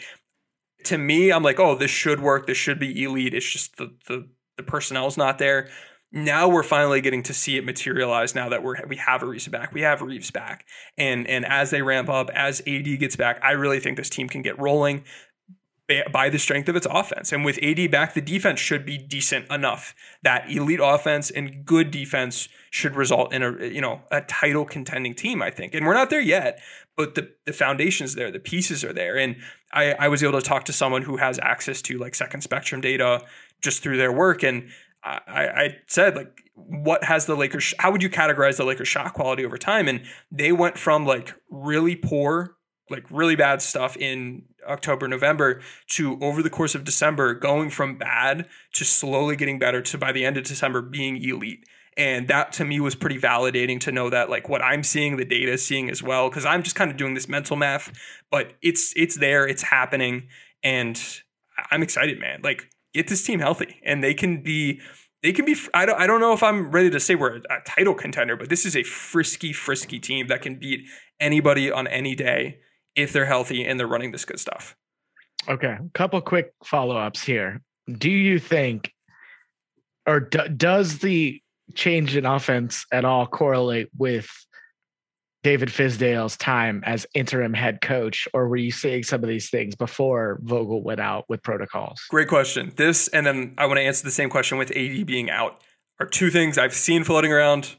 to 0.84 0.98
me 0.98 1.32
i'm 1.32 1.44
like 1.44 1.60
oh 1.60 1.76
this 1.76 1.92
should 1.92 2.20
work 2.20 2.46
this 2.46 2.58
should 2.58 2.80
be 2.80 3.04
elite 3.04 3.34
it's 3.34 3.50
just 3.50 3.78
the 3.78 3.94
the, 4.08 4.28
the 4.58 4.64
personnel's 4.64 5.18
not 5.18 5.38
there 5.38 5.70
now 6.12 6.48
we're 6.48 6.62
finally 6.62 7.02
getting 7.02 7.24
to 7.24 7.34
see 7.34 7.58
it 7.58 7.66
materialize 7.66 8.36
now 8.36 8.50
that 8.50 8.62
we're 8.62 8.76
we 8.88 8.98
have 8.98 9.24
Reaves 9.24 9.48
back 9.48 9.74
we 9.74 9.82
have 9.82 10.02
Reaves 10.02 10.30
back 10.30 10.66
and 10.98 11.26
and 11.28 11.46
as 11.46 11.70
they 11.70 11.82
ramp 11.82 12.10
up 12.10 12.30
as 12.32 12.62
AD 12.68 13.00
gets 13.00 13.16
back 13.16 13.40
I 13.42 13.52
really 13.52 13.80
think 13.80 13.98
this 13.98 14.10
team 14.10 14.28
can 14.28 14.42
get 14.42 14.60
rolling 14.60 15.04
by 16.12 16.30
the 16.30 16.40
strength 16.40 16.70
of 16.70 16.76
its 16.76 16.88
offense. 16.90 17.32
And 17.32 17.44
with 17.44 17.60
AD 17.62 17.92
back, 17.92 18.14
the 18.14 18.22
defense 18.22 18.60
should 18.60 18.86
be 18.86 18.98
decent 18.98 19.52
enough. 19.52 19.94
That 20.24 20.50
elite 20.50 20.80
offense 20.82 21.30
and 21.30 21.66
good 21.66 21.92
defense 21.92 22.48
should 22.72 22.96
result 22.96 23.34
in 23.34 23.44
a 23.44 23.66
you 23.66 23.82
know 23.82 24.02
a 24.10 24.22
title 24.22 24.66
contending 24.66 25.14
team, 25.14 25.42
I 25.42 25.52
think. 25.52 25.74
And 25.74 25.86
we're 25.86 25.94
not 25.94 26.10
there 26.10 26.22
yet, 26.22 26.60
but 26.96 27.16
the 27.16 27.32
the 27.46 27.54
foundation's 27.54 28.16
there, 28.16 28.32
the 28.32 28.40
pieces 28.40 28.84
are 28.84 28.94
there. 28.94 29.18
And 29.18 29.38
I, 29.72 29.94
I 29.94 30.08
was 30.08 30.24
able 30.24 30.40
to 30.40 30.46
talk 30.46 30.66
to 30.66 30.74
someone 30.74 31.04
who 31.04 31.18
has 31.18 31.40
access 31.40 31.82
to 31.84 31.98
like 31.98 32.16
second 32.16 32.42
spectrum 32.42 32.82
data 32.82 33.22
just 33.62 33.82
through 33.82 33.98
their 33.98 34.12
work. 34.12 34.44
And 34.44 34.70
I, 35.04 35.20
I 35.28 35.78
said, 35.88 36.16
like, 36.16 36.44
what 36.56 37.04
has 37.04 37.26
the 37.26 37.36
Lakers 37.36 37.74
how 37.80 37.92
would 37.92 38.04
you 38.04 38.10
categorize 38.10 38.58
the 38.58 38.66
Lakers 38.66 38.88
shot 38.88 39.14
quality 39.14 39.46
over 39.46 39.58
time? 39.58 39.88
And 39.88 40.04
they 40.32 40.52
went 40.52 40.78
from 40.78 41.06
like 41.06 41.34
really 41.50 41.96
poor 41.96 42.56
like 42.90 43.06
really 43.10 43.36
bad 43.36 43.62
stuff 43.62 43.98
in 43.98 44.44
October, 44.68 45.08
November 45.08 45.62
to 45.88 46.18
over 46.22 46.42
the 46.42 46.50
course 46.50 46.76
of 46.76 46.84
December, 46.84 47.34
going 47.34 47.70
from 47.70 47.98
bad 47.98 48.48
to 48.74 48.86
slowly 48.86 49.36
getting 49.36 49.60
better 49.60 49.82
to 49.82 49.98
by 49.98 50.12
the 50.12 50.26
end 50.26 50.38
of 50.38 50.44
December 50.44 50.82
being 50.82 51.18
elite. 51.18 51.66
And 51.98 52.28
that 52.28 52.52
to 52.54 52.66
me 52.66 52.80
was 52.80 52.96
pretty 52.96 53.20
validating 53.20 53.80
to 53.82 53.92
know 53.92 54.10
that 54.10 54.30
like 54.30 54.50
what 54.50 54.64
I'm 54.64 54.84
seeing, 54.84 55.18
the 55.18 55.26
data 55.26 55.54
is 55.54 55.66
seeing 55.66 55.90
as 55.90 56.02
well. 56.02 56.30
Cause 56.30 56.46
I'm 56.46 56.64
just 56.64 56.76
kind 56.76 56.90
of 56.90 56.98
doing 56.98 57.14
this 57.14 57.28
mental 57.28 57.56
math, 57.56 57.92
but 58.32 58.54
it's 58.62 58.94
it's 58.96 59.18
there, 59.18 59.48
it's 59.48 59.64
happening. 59.64 60.28
And 60.64 61.00
I'm 61.72 61.84
excited, 61.84 62.20
man. 62.20 62.42
Like 62.44 62.70
get 62.94 63.08
this 63.08 63.24
team 63.24 63.40
healthy 63.40 63.80
and 63.84 64.04
they 64.04 64.14
can 64.14 64.42
be 64.42 64.80
they 65.22 65.32
can 65.32 65.46
be 65.46 65.56
I 65.74 65.86
don't 65.86 66.00
I 66.00 66.08
don't 66.08 66.20
know 66.20 66.34
if 66.34 66.44
I'm 66.44 66.72
ready 66.72 66.90
to 66.90 67.00
say 67.00 67.16
we're 67.16 67.38
a 67.38 67.62
title 67.66 67.94
contender, 67.94 68.36
but 68.36 68.50
this 68.50 68.66
is 68.66 68.76
a 68.76 68.84
frisky, 68.84 69.54
frisky 69.54 70.00
team 70.00 70.28
that 70.28 70.42
can 70.42 70.56
beat 70.58 70.88
anybody 71.20 71.72
on 71.72 71.88
any 71.88 72.16
day 72.16 72.60
if 72.96 73.14
they're 73.14 73.26
healthy 73.26 73.64
and 73.66 73.80
they're 73.80 73.88
running 73.88 74.12
this 74.12 74.26
good 74.26 74.40
stuff. 74.40 74.76
Okay, 75.48 75.78
a 75.80 75.90
couple 75.94 76.20
quick 76.22 76.54
follow 76.64 76.98
ups 76.98 77.24
here. 77.24 77.62
Do 77.92 78.10
you 78.10 78.40
think, 78.40 78.94
or 80.06 80.22
do, 80.22 80.48
does 80.48 81.00
the 81.00 81.42
change 81.76 82.16
in 82.16 82.26
offense 82.26 82.86
at 82.92 83.06
all 83.06 83.26
correlate 83.26 83.90
with 83.98 84.30
David 85.44 85.70
Fizdale's 85.70 86.38
time 86.38 86.82
as 86.86 87.06
interim 87.14 87.54
head 87.54 87.82
coach, 87.82 88.28
or 88.34 88.48
were 88.48 88.56
you 88.56 88.72
seeing 88.72 89.04
some 89.04 89.24
of 89.24 89.30
these 89.30 89.50
things 89.50 89.76
before 89.76 90.40
Vogel 90.42 90.82
went 90.82 91.02
out 91.02 91.26
with 91.28 91.44
protocols? 91.44 92.02
Great 92.10 92.30
question. 92.30 92.72
This, 92.78 93.10
and 93.10 93.26
then 93.26 93.54
I 93.58 93.66
want 93.66 93.78
to 93.78 93.82
answer 93.82 94.06
the 94.06 94.12
same 94.12 94.30
question 94.30 94.58
with 94.58 94.72
AD 94.72 95.06
being 95.06 95.30
out, 95.30 95.62
are 96.00 96.06
two 96.06 96.30
things 96.30 96.58
I've 96.58 96.74
seen 96.74 97.04
floating 97.04 97.32
around 97.32 97.76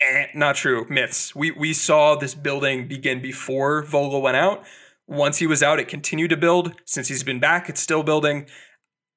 eh, 0.00 0.26
not 0.34 0.56
true. 0.56 0.86
Myths. 0.88 1.34
We 1.34 1.50
we 1.50 1.72
saw 1.72 2.16
this 2.16 2.34
building 2.34 2.88
begin 2.88 3.20
before 3.20 3.82
Vogel 3.82 4.22
went 4.22 4.36
out. 4.36 4.64
Once 5.06 5.38
he 5.38 5.46
was 5.46 5.62
out, 5.62 5.78
it 5.78 5.88
continued 5.88 6.30
to 6.30 6.36
build. 6.36 6.72
Since 6.84 7.08
he's 7.08 7.22
been 7.22 7.40
back, 7.40 7.68
it's 7.68 7.80
still 7.80 8.02
building. 8.02 8.46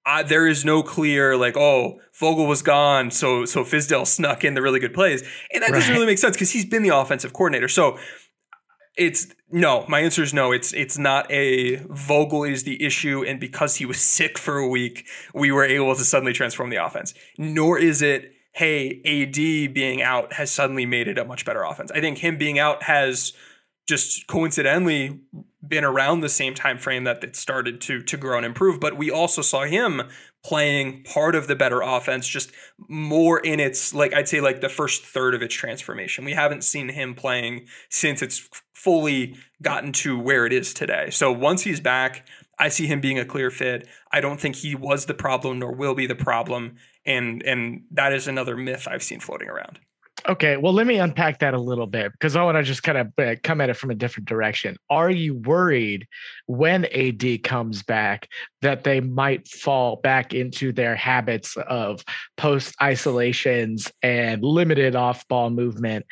Uh, 0.10 0.24
there 0.24 0.48
is 0.48 0.66
no 0.66 0.82
clear 0.82 1.38
like, 1.38 1.56
oh, 1.56 2.00
Vogel 2.20 2.48
was 2.48 2.64
gone, 2.64 3.12
so 3.12 3.46
so 3.46 3.64
Fizdale 3.64 4.08
snuck 4.08 4.44
in 4.44 4.56
the 4.56 4.62
really 4.62 4.80
good 4.80 4.94
plays, 4.94 5.22
and 5.54 5.62
that 5.62 5.70
right. 5.70 5.78
doesn't 5.78 5.94
really 5.94 6.08
make 6.08 6.18
sense 6.18 6.36
because 6.36 6.50
he's 6.50 6.66
been 6.66 6.82
the 6.82 6.90
offensive 6.90 7.32
coordinator. 7.32 7.68
So 7.68 8.00
it's 8.98 9.28
no. 9.52 9.86
My 9.88 10.00
answer 10.00 10.24
is 10.24 10.34
no. 10.34 10.52
It's 10.52 10.74
it's 10.74 10.98
not 10.98 11.32
a 11.32 11.76
Vogel 11.90 12.44
is 12.44 12.64
the 12.64 12.84
issue, 12.84 13.24
and 13.24 13.40
because 13.40 13.76
he 13.76 13.86
was 13.86 14.02
sick 14.18 14.40
for 14.40 14.58
a 14.58 14.68
week, 14.68 15.06
we 15.36 15.52
were 15.52 15.64
able 15.64 15.96
to 15.96 16.04
suddenly 16.04 16.34
transform 16.34 16.72
the 16.72 16.84
offense. 16.84 17.14
Nor 17.38 17.78
is 17.78 18.02
it 18.02 18.34
hey, 18.54 19.00
AD 19.06 19.74
being 19.76 20.02
out 20.02 20.34
has 20.34 20.50
suddenly 20.50 20.88
made 20.88 21.08
it 21.08 21.20
a 21.20 21.24
much 21.24 21.46
better 21.46 21.64
offense. 21.64 21.92
I 21.92 22.02
think 22.02 22.18
him 22.18 22.36
being 22.38 22.58
out 22.58 22.82
has 22.84 23.34
just 23.88 24.26
coincidentally 24.26 25.20
been 25.66 25.84
around 25.84 26.22
the 26.22 26.30
same 26.30 26.54
time 26.54 26.78
frame 26.78 27.04
that 27.04 27.24
it 27.24 27.36
started 27.36 27.82
to 27.82 28.02
to 28.02 28.18
grow 28.18 28.38
and 28.38 28.46
improve. 28.46 28.80
But 28.80 28.98
we 28.98 29.12
also 29.12 29.42
saw 29.42 29.66
him 29.66 30.04
playing 30.44 31.04
part 31.04 31.36
of 31.36 31.48
the 31.48 31.56
better 31.56 31.82
offense, 31.82 32.28
just 32.28 32.52
more 32.88 33.40
in 33.40 33.60
its 33.60 33.94
like 33.94 34.14
I'd 34.14 34.30
say 34.30 34.42
like 34.42 34.62
the 34.62 34.70
first 34.70 35.06
third 35.06 35.36
of 35.36 35.42
its 35.42 35.56
transformation. 35.56 36.24
We 36.26 36.34
haven't 36.34 36.64
seen 36.64 36.90
him 36.90 37.14
playing 37.14 37.68
since 37.90 38.22
it's 38.22 38.50
fully 38.74 39.36
gotten 39.62 39.92
to 39.92 40.18
where 40.18 40.46
it 40.46 40.54
is 40.54 40.74
today. 40.74 41.10
So 41.10 41.32
once 41.32 41.64
he's 41.64 41.82
back, 41.82 42.26
I 42.58 42.70
see 42.70 42.88
him 42.88 43.02
being 43.02 43.20
a 43.20 43.26
clear 43.26 43.52
fit. 43.52 43.88
I 44.12 44.22
don't 44.22 44.40
think 44.40 44.58
he 44.58 44.76
was 44.76 45.06
the 45.06 45.14
problem 45.14 45.60
nor 45.60 45.74
will 45.74 45.96
be 45.96 46.08
the 46.08 46.16
problem. 46.16 46.78
And 47.06 47.44
and 47.44 47.84
that 47.92 48.14
is 48.14 48.28
another 48.28 48.56
myth 48.56 48.88
I've 48.90 49.04
seen 49.04 49.20
floating 49.20 49.50
around. 49.50 49.80
Okay, 50.28 50.58
well, 50.58 50.74
let 50.74 50.86
me 50.86 50.98
unpack 50.98 51.40
that 51.40 51.54
a 51.54 51.60
little 51.60 51.88
bit 51.88 52.12
because 52.12 52.36
I 52.36 52.44
want 52.44 52.58
to 52.58 52.64
just 52.64 52.84
kind 52.84 52.98
of 52.98 53.08
uh, 53.18 53.36
come 53.44 53.62
at 53.62 53.70
it 53.70 53.78
from 53.78 53.90
a 53.90 53.96
different 53.96 54.28
direction. 54.28 54.76
Are 54.90 55.10
you 55.10 55.36
worried 55.36 56.08
when 56.46 56.86
AD 56.86 57.44
comes 57.44 57.84
back 57.84 58.28
that 58.62 58.84
they 58.84 59.00
might 59.00 59.48
fall 59.48 59.98
back 59.98 60.34
into 60.34 60.72
their 60.72 60.96
habits 60.96 61.56
of 61.58 62.04
post 62.38 62.76
isolations 62.82 63.92
and 64.02 64.44
limited 64.44 64.96
off 64.96 65.28
ball 65.28 65.50
movement? 65.50 66.06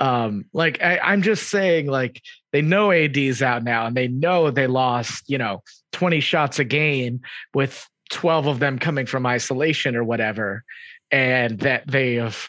Um, 0.00 0.46
like 0.52 0.82
I, 0.82 0.98
I'm 0.98 1.22
just 1.22 1.48
saying, 1.48 1.86
like 1.86 2.20
they 2.52 2.62
know 2.62 2.90
AD's 2.90 3.42
out 3.42 3.62
now 3.62 3.86
and 3.86 3.96
they 3.96 4.08
know 4.08 4.50
they 4.50 4.66
lost, 4.66 5.24
you 5.28 5.38
know, 5.38 5.62
20 5.92 6.20
shots 6.20 6.58
a 6.58 6.64
game 6.64 7.20
with 7.54 7.86
12 8.10 8.46
of 8.46 8.58
them 8.58 8.78
coming 8.78 9.06
from 9.06 9.24
isolation 9.24 9.94
or 9.94 10.02
whatever, 10.02 10.64
and 11.10 11.60
that 11.60 11.86
they 11.86 12.14
have 12.14 12.48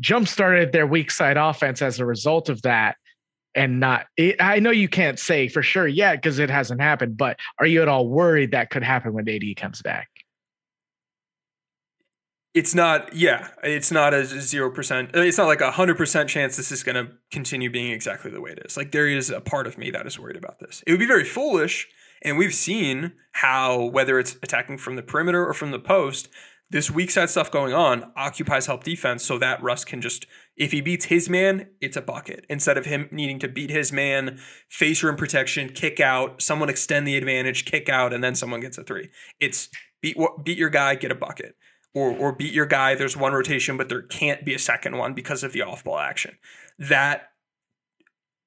jump 0.00 0.28
started 0.28 0.72
their 0.72 0.86
weak 0.86 1.10
side 1.10 1.36
offense 1.36 1.82
as 1.82 1.98
a 1.98 2.06
result 2.06 2.48
of 2.48 2.62
that 2.62 2.96
and 3.54 3.80
not 3.80 4.06
it, 4.16 4.36
i 4.40 4.58
know 4.58 4.70
you 4.70 4.88
can't 4.88 5.18
say 5.18 5.48
for 5.48 5.62
sure 5.62 5.86
yet 5.86 6.16
because 6.16 6.38
it 6.38 6.50
hasn't 6.50 6.80
happened 6.80 7.16
but 7.16 7.38
are 7.58 7.66
you 7.66 7.82
at 7.82 7.88
all 7.88 8.08
worried 8.08 8.50
that 8.50 8.70
could 8.70 8.82
happen 8.82 9.12
when 9.12 9.28
ad 9.28 9.42
comes 9.56 9.82
back? 9.82 10.08
It's 12.52 12.74
not 12.74 13.12
yeah 13.14 13.48
it's 13.64 13.90
not 13.90 14.14
a 14.14 14.24
zero 14.24 14.70
percent 14.70 15.10
it's 15.14 15.38
not 15.38 15.46
like 15.46 15.60
a 15.60 15.72
hundred 15.72 15.96
percent 15.96 16.28
chance 16.28 16.56
this 16.56 16.70
is 16.70 16.84
going 16.84 16.94
to 16.94 17.12
continue 17.32 17.68
being 17.68 17.92
exactly 17.92 18.30
the 18.30 18.40
way 18.40 18.52
it 18.52 18.62
is. 18.64 18.76
Like 18.76 18.92
there 18.92 19.08
is 19.08 19.30
a 19.30 19.40
part 19.40 19.66
of 19.66 19.76
me 19.76 19.90
that 19.90 20.06
is 20.06 20.18
worried 20.18 20.36
about 20.36 20.60
this. 20.60 20.82
It 20.86 20.92
would 20.92 21.00
be 21.00 21.06
very 21.06 21.24
foolish 21.24 21.88
and 22.22 22.38
we've 22.38 22.54
seen 22.54 23.12
how 23.32 23.86
whether 23.86 24.20
it's 24.20 24.36
attacking 24.42 24.78
from 24.78 24.94
the 24.94 25.02
perimeter 25.02 25.44
or 25.44 25.52
from 25.52 25.72
the 25.72 25.80
post 25.80 26.28
this 26.74 26.90
weak 26.90 27.08
side 27.08 27.30
stuff 27.30 27.52
going 27.52 27.72
on 27.72 28.10
occupies 28.16 28.66
help 28.66 28.82
defense 28.82 29.24
so 29.24 29.38
that 29.38 29.62
Russ 29.62 29.84
can 29.84 30.00
just, 30.00 30.26
if 30.56 30.72
he 30.72 30.80
beats 30.80 31.04
his 31.04 31.30
man, 31.30 31.68
it's 31.80 31.96
a 31.96 32.02
bucket. 32.02 32.44
Instead 32.48 32.76
of 32.76 32.84
him 32.84 33.08
needing 33.12 33.38
to 33.38 33.48
beat 33.48 33.70
his 33.70 33.92
man, 33.92 34.40
face 34.68 35.00
rim 35.00 35.14
protection, 35.14 35.68
kick 35.68 36.00
out, 36.00 36.42
someone 36.42 36.68
extend 36.68 37.06
the 37.06 37.16
advantage, 37.16 37.64
kick 37.64 37.88
out, 37.88 38.12
and 38.12 38.24
then 38.24 38.34
someone 38.34 38.58
gets 38.58 38.76
a 38.76 38.82
three. 38.82 39.10
It's 39.38 39.68
beat 40.02 40.16
beat 40.42 40.58
your 40.58 40.68
guy, 40.68 40.96
get 40.96 41.12
a 41.12 41.14
bucket. 41.14 41.54
Or, 41.94 42.10
or 42.10 42.32
beat 42.32 42.52
your 42.52 42.66
guy, 42.66 42.96
there's 42.96 43.16
one 43.16 43.34
rotation, 43.34 43.76
but 43.76 43.88
there 43.88 44.02
can't 44.02 44.44
be 44.44 44.52
a 44.52 44.58
second 44.58 44.98
one 44.98 45.14
because 45.14 45.44
of 45.44 45.52
the 45.52 45.62
off 45.62 45.84
ball 45.84 46.00
action. 46.00 46.38
That 46.76 47.28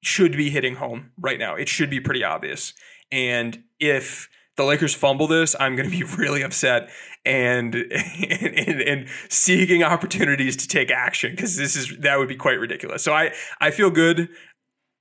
should 0.04 0.34
be 0.34 0.50
hitting 0.50 0.76
home 0.76 1.12
right 1.18 1.40
now. 1.40 1.56
It 1.56 1.70
should 1.70 1.90
be 1.90 2.02
pretty 2.02 2.26
obvious. 2.26 2.74
And 3.10 3.64
if 3.80 4.28
the 4.58 4.64
Lakers 4.64 4.94
fumble 4.94 5.28
this, 5.28 5.56
I'm 5.60 5.76
going 5.76 5.90
to 5.90 5.96
be 5.96 6.04
really 6.18 6.42
upset 6.42 6.90
and 7.26 7.76
and, 7.76 8.82
and 8.82 9.10
seeking 9.30 9.84
opportunities 9.84 10.58
to 10.58 10.68
take 10.68 10.92
action 10.92 11.32
because 11.32 11.56
this 11.56 11.76
is 11.76 11.96
that 12.00 12.18
would 12.18 12.28
be 12.28 12.36
quite 12.36 12.60
ridiculous. 12.60 13.04
So 13.04 13.14
I 13.14 13.34
I 13.62 13.72
feel 13.72 13.90
good. 13.90 14.30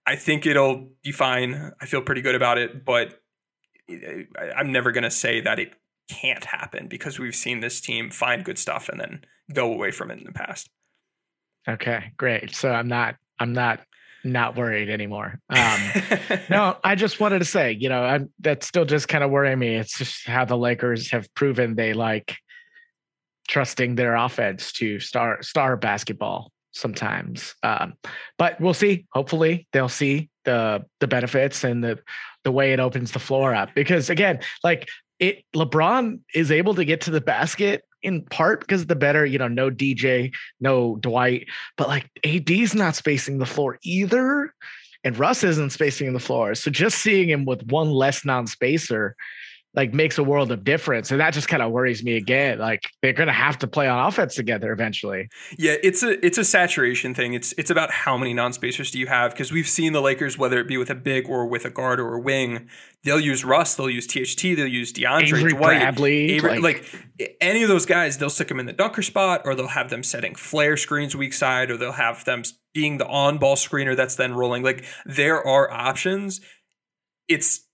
I 0.06 0.14
think 0.14 0.46
it'll 0.46 0.90
be 1.02 1.10
fine. 1.10 1.72
I 1.80 1.86
feel 1.86 2.00
pretty 2.00 2.20
good 2.20 2.36
about 2.36 2.58
it, 2.58 2.84
but 2.84 3.20
eh, 3.90 4.22
I'm 4.56 4.70
never 4.70 4.92
going 4.92 5.02
to 5.02 5.10
say 5.10 5.40
that 5.40 5.58
it 5.58 5.72
can't 6.08 6.44
happen 6.44 6.86
because 6.86 7.18
we've 7.18 7.34
seen 7.34 7.58
this 7.58 7.80
team 7.80 8.10
find 8.10 8.44
good 8.44 8.58
stuff 8.58 8.88
and 8.88 9.00
then 9.00 9.24
go 9.52 9.72
away 9.72 9.90
from 9.90 10.12
it 10.12 10.18
in 10.18 10.24
the 10.24 10.32
past. 10.32 10.70
Okay, 11.68 12.12
great. 12.16 12.54
So 12.54 12.70
I'm 12.70 12.88
not 12.88 13.16
I'm 13.40 13.52
not 13.52 13.80
not 14.32 14.56
worried 14.56 14.90
anymore. 14.90 15.40
Um, 15.50 16.40
no, 16.50 16.76
I 16.84 16.94
just 16.94 17.18
wanted 17.18 17.38
to 17.40 17.44
say, 17.44 17.72
you 17.72 17.88
know, 17.88 18.02
I'm, 18.02 18.30
that's 18.40 18.66
still 18.66 18.84
just 18.84 19.08
kind 19.08 19.24
of 19.24 19.30
worrying 19.30 19.58
me. 19.58 19.76
It's 19.76 19.96
just 19.96 20.26
how 20.26 20.44
the 20.44 20.56
Lakers 20.56 21.10
have 21.10 21.32
proven 21.34 21.74
they 21.74 21.92
like 21.92 22.36
trusting 23.48 23.94
their 23.94 24.14
offense 24.16 24.72
to 24.72 25.00
star 25.00 25.42
star 25.42 25.76
basketball 25.76 26.52
sometimes. 26.72 27.54
Um, 27.62 27.94
but 28.38 28.60
we'll 28.60 28.74
see. 28.74 29.06
Hopefully, 29.12 29.66
they'll 29.72 29.88
see 29.88 30.30
the 30.44 30.84
the 31.00 31.08
benefits 31.08 31.64
and 31.64 31.82
the 31.82 31.98
the 32.44 32.52
way 32.52 32.72
it 32.72 32.80
opens 32.80 33.12
the 33.12 33.18
floor 33.18 33.54
up. 33.54 33.70
Because 33.74 34.10
again, 34.10 34.40
like 34.62 34.88
it, 35.18 35.44
LeBron 35.54 36.20
is 36.34 36.50
able 36.50 36.74
to 36.74 36.84
get 36.84 37.02
to 37.02 37.10
the 37.10 37.20
basket 37.20 37.82
in 38.02 38.22
part 38.22 38.60
because 38.60 38.86
the 38.86 38.96
better, 38.96 39.24
you 39.24 39.38
know, 39.38 39.48
no 39.48 39.70
DJ, 39.70 40.34
no 40.60 40.96
Dwight, 40.96 41.48
but 41.76 41.88
like 41.88 42.08
AD's 42.24 42.74
not 42.74 42.96
spacing 42.96 43.38
the 43.38 43.46
floor 43.46 43.78
either. 43.82 44.54
And 45.04 45.18
Russ 45.18 45.44
isn't 45.44 45.70
spacing 45.70 46.12
the 46.12 46.20
floor. 46.20 46.54
So 46.54 46.70
just 46.70 46.98
seeing 46.98 47.28
him 47.28 47.44
with 47.44 47.66
one 47.70 47.90
less 47.90 48.24
non 48.24 48.46
spacer 48.46 49.14
like 49.76 49.92
makes 49.92 50.16
a 50.16 50.22
world 50.24 50.50
of 50.50 50.64
difference. 50.64 51.10
And 51.10 51.20
that 51.20 51.34
just 51.34 51.48
kind 51.48 51.62
of 51.62 51.70
worries 51.70 52.02
me 52.02 52.16
again. 52.16 52.58
Like 52.58 52.80
they're 53.02 53.12
gonna 53.12 53.32
have 53.32 53.58
to 53.58 53.66
play 53.66 53.86
on 53.86 54.08
offense 54.08 54.34
together 54.34 54.72
eventually. 54.72 55.28
Yeah, 55.58 55.76
it's 55.82 56.02
a 56.02 56.24
it's 56.24 56.38
a 56.38 56.44
saturation 56.44 57.14
thing. 57.14 57.34
It's 57.34 57.52
it's 57.58 57.70
about 57.70 57.90
how 57.90 58.16
many 58.16 58.32
non-spacers 58.32 58.90
do 58.90 58.98
you 58.98 59.06
have? 59.06 59.32
Because 59.32 59.52
we've 59.52 59.68
seen 59.68 59.92
the 59.92 60.00
Lakers, 60.00 60.38
whether 60.38 60.58
it 60.58 60.66
be 60.66 60.78
with 60.78 60.88
a 60.90 60.94
big 60.94 61.28
or 61.28 61.46
with 61.46 61.64
a 61.66 61.70
guard 61.70 62.00
or 62.00 62.14
a 62.14 62.20
wing, 62.20 62.68
they'll 63.04 63.20
use 63.20 63.44
Russ, 63.44 63.74
they'll 63.74 63.90
use 63.90 64.06
THT, 64.06 64.40
they'll 64.56 64.66
use 64.66 64.92
DeAndre 64.94 65.22
Avery 65.38 65.52
Dwight, 65.52 65.80
Bradley, 65.80 66.30
Avery, 66.32 66.58
like- 66.58 66.92
like, 67.18 67.36
any 67.40 67.62
of 67.62 67.68
those 67.68 67.86
guys, 67.86 68.18
they'll 68.18 68.30
stick 68.30 68.48
them 68.48 68.58
in 68.58 68.66
the 68.66 68.72
dunker 68.72 69.02
spot, 69.02 69.42
or 69.44 69.54
they'll 69.54 69.68
have 69.68 69.90
them 69.90 70.02
setting 70.02 70.34
flare 70.34 70.76
screens 70.76 71.14
weak 71.14 71.32
side, 71.34 71.70
or 71.70 71.76
they'll 71.76 71.92
have 71.92 72.24
them 72.24 72.42
being 72.74 72.98
the 72.98 73.06
on-ball 73.06 73.56
screener 73.56 73.94
that's 73.96 74.16
then 74.16 74.34
rolling. 74.34 74.62
Like 74.62 74.84
there 75.04 75.42
are 75.46 75.70
options. 75.70 76.40
It's 77.28 77.66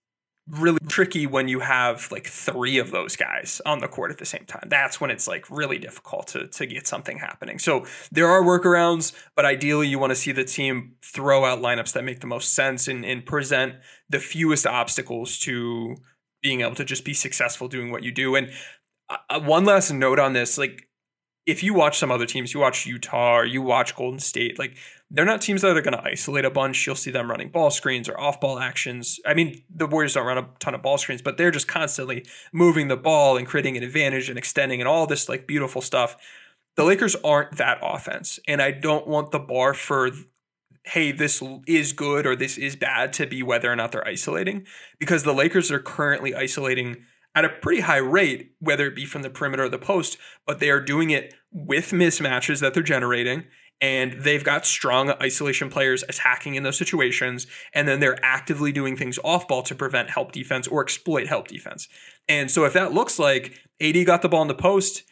really 0.48 0.78
tricky 0.88 1.26
when 1.26 1.46
you 1.46 1.60
have 1.60 2.10
like 2.10 2.26
three 2.26 2.78
of 2.78 2.90
those 2.90 3.14
guys 3.16 3.60
on 3.64 3.78
the 3.78 3.88
court 3.88 4.10
at 4.10 4.18
the 4.18 4.24
same 4.24 4.44
time. 4.44 4.66
That's 4.68 5.00
when 5.00 5.10
it's 5.10 5.28
like 5.28 5.48
really 5.50 5.78
difficult 5.78 6.26
to 6.28 6.48
to 6.48 6.66
get 6.66 6.86
something 6.86 7.18
happening. 7.18 7.58
So 7.58 7.86
there 8.10 8.28
are 8.28 8.42
workarounds, 8.42 9.12
but 9.36 9.44
ideally 9.44 9.88
you 9.88 9.98
want 9.98 10.10
to 10.10 10.16
see 10.16 10.32
the 10.32 10.44
team 10.44 10.96
throw 11.02 11.44
out 11.44 11.60
lineups 11.60 11.92
that 11.92 12.04
make 12.04 12.20
the 12.20 12.26
most 12.26 12.52
sense 12.54 12.88
and, 12.88 13.04
and 13.04 13.24
present 13.24 13.74
the 14.08 14.18
fewest 14.18 14.66
obstacles 14.66 15.38
to 15.40 15.96
being 16.42 16.60
able 16.62 16.74
to 16.74 16.84
just 16.84 17.04
be 17.04 17.14
successful 17.14 17.68
doing 17.68 17.92
what 17.92 18.02
you 18.02 18.10
do. 18.10 18.34
And 18.34 18.50
uh, 19.08 19.40
one 19.40 19.64
last 19.64 19.92
note 19.92 20.18
on 20.18 20.32
this, 20.32 20.58
like 20.58 20.88
if 21.46 21.62
you 21.62 21.74
watch 21.74 21.98
some 21.98 22.10
other 22.10 22.26
teams, 22.26 22.52
you 22.52 22.60
watch 22.60 22.86
Utah 22.86 23.38
or 23.38 23.44
you 23.44 23.62
watch 23.62 23.94
Golden 23.96 24.20
State, 24.20 24.58
like 24.58 24.76
they're 25.14 25.26
not 25.26 25.42
teams 25.42 25.60
that 25.60 25.76
are 25.76 25.82
going 25.82 25.96
to 25.96 26.02
isolate 26.02 26.46
a 26.46 26.50
bunch. 26.50 26.86
You'll 26.86 26.96
see 26.96 27.10
them 27.10 27.30
running 27.30 27.50
ball 27.50 27.70
screens 27.70 28.08
or 28.08 28.18
off 28.18 28.40
ball 28.40 28.58
actions. 28.58 29.20
I 29.26 29.34
mean, 29.34 29.62
the 29.68 29.86
Warriors 29.86 30.14
don't 30.14 30.26
run 30.26 30.38
a 30.38 30.48
ton 30.58 30.74
of 30.74 30.82
ball 30.82 30.96
screens, 30.96 31.20
but 31.20 31.36
they're 31.36 31.50
just 31.50 31.68
constantly 31.68 32.24
moving 32.50 32.88
the 32.88 32.96
ball 32.96 33.36
and 33.36 33.46
creating 33.46 33.76
an 33.76 33.82
advantage 33.82 34.30
and 34.30 34.38
extending 34.38 34.80
and 34.80 34.88
all 34.88 35.06
this 35.06 35.28
like 35.28 35.46
beautiful 35.46 35.82
stuff. 35.82 36.16
The 36.76 36.84
Lakers 36.84 37.14
aren't 37.16 37.58
that 37.58 37.78
offense. 37.82 38.40
And 38.48 38.62
I 38.62 38.70
don't 38.70 39.06
want 39.06 39.32
the 39.32 39.38
bar 39.38 39.74
for, 39.74 40.10
hey, 40.84 41.12
this 41.12 41.42
is 41.66 41.92
good 41.92 42.26
or 42.26 42.34
this 42.34 42.56
is 42.56 42.74
bad 42.74 43.12
to 43.14 43.26
be 43.26 43.42
whether 43.42 43.70
or 43.70 43.76
not 43.76 43.92
they're 43.92 44.08
isolating 44.08 44.66
because 44.98 45.24
the 45.24 45.34
Lakers 45.34 45.70
are 45.70 45.78
currently 45.78 46.34
isolating 46.34 47.04
at 47.34 47.44
a 47.44 47.50
pretty 47.50 47.82
high 47.82 47.98
rate, 47.98 48.52
whether 48.60 48.86
it 48.86 48.96
be 48.96 49.04
from 49.04 49.22
the 49.22 49.30
perimeter 49.30 49.64
or 49.64 49.68
the 49.68 49.78
post, 49.78 50.16
but 50.46 50.58
they 50.58 50.70
are 50.70 50.80
doing 50.80 51.10
it 51.10 51.34
with 51.50 51.90
mismatches 51.90 52.60
that 52.60 52.72
they're 52.72 52.82
generating. 52.82 53.44
And 53.80 54.22
they've 54.22 54.44
got 54.44 54.64
strong 54.64 55.10
isolation 55.20 55.68
players 55.68 56.04
attacking 56.08 56.54
in 56.54 56.62
those 56.62 56.78
situations. 56.78 57.46
And 57.74 57.88
then 57.88 57.98
they're 57.98 58.24
actively 58.24 58.70
doing 58.70 58.96
things 58.96 59.18
off 59.24 59.48
ball 59.48 59.62
to 59.64 59.74
prevent 59.74 60.10
help 60.10 60.30
defense 60.30 60.68
or 60.68 60.82
exploit 60.82 61.26
help 61.26 61.48
defense. 61.48 61.88
And 62.28 62.50
so 62.50 62.64
if 62.64 62.72
that 62.74 62.92
looks 62.92 63.18
like 63.18 63.58
AD 63.80 64.06
got 64.06 64.22
the 64.22 64.28
ball 64.28 64.42
in 64.42 64.48
the 64.48 64.54
post, 64.54 65.02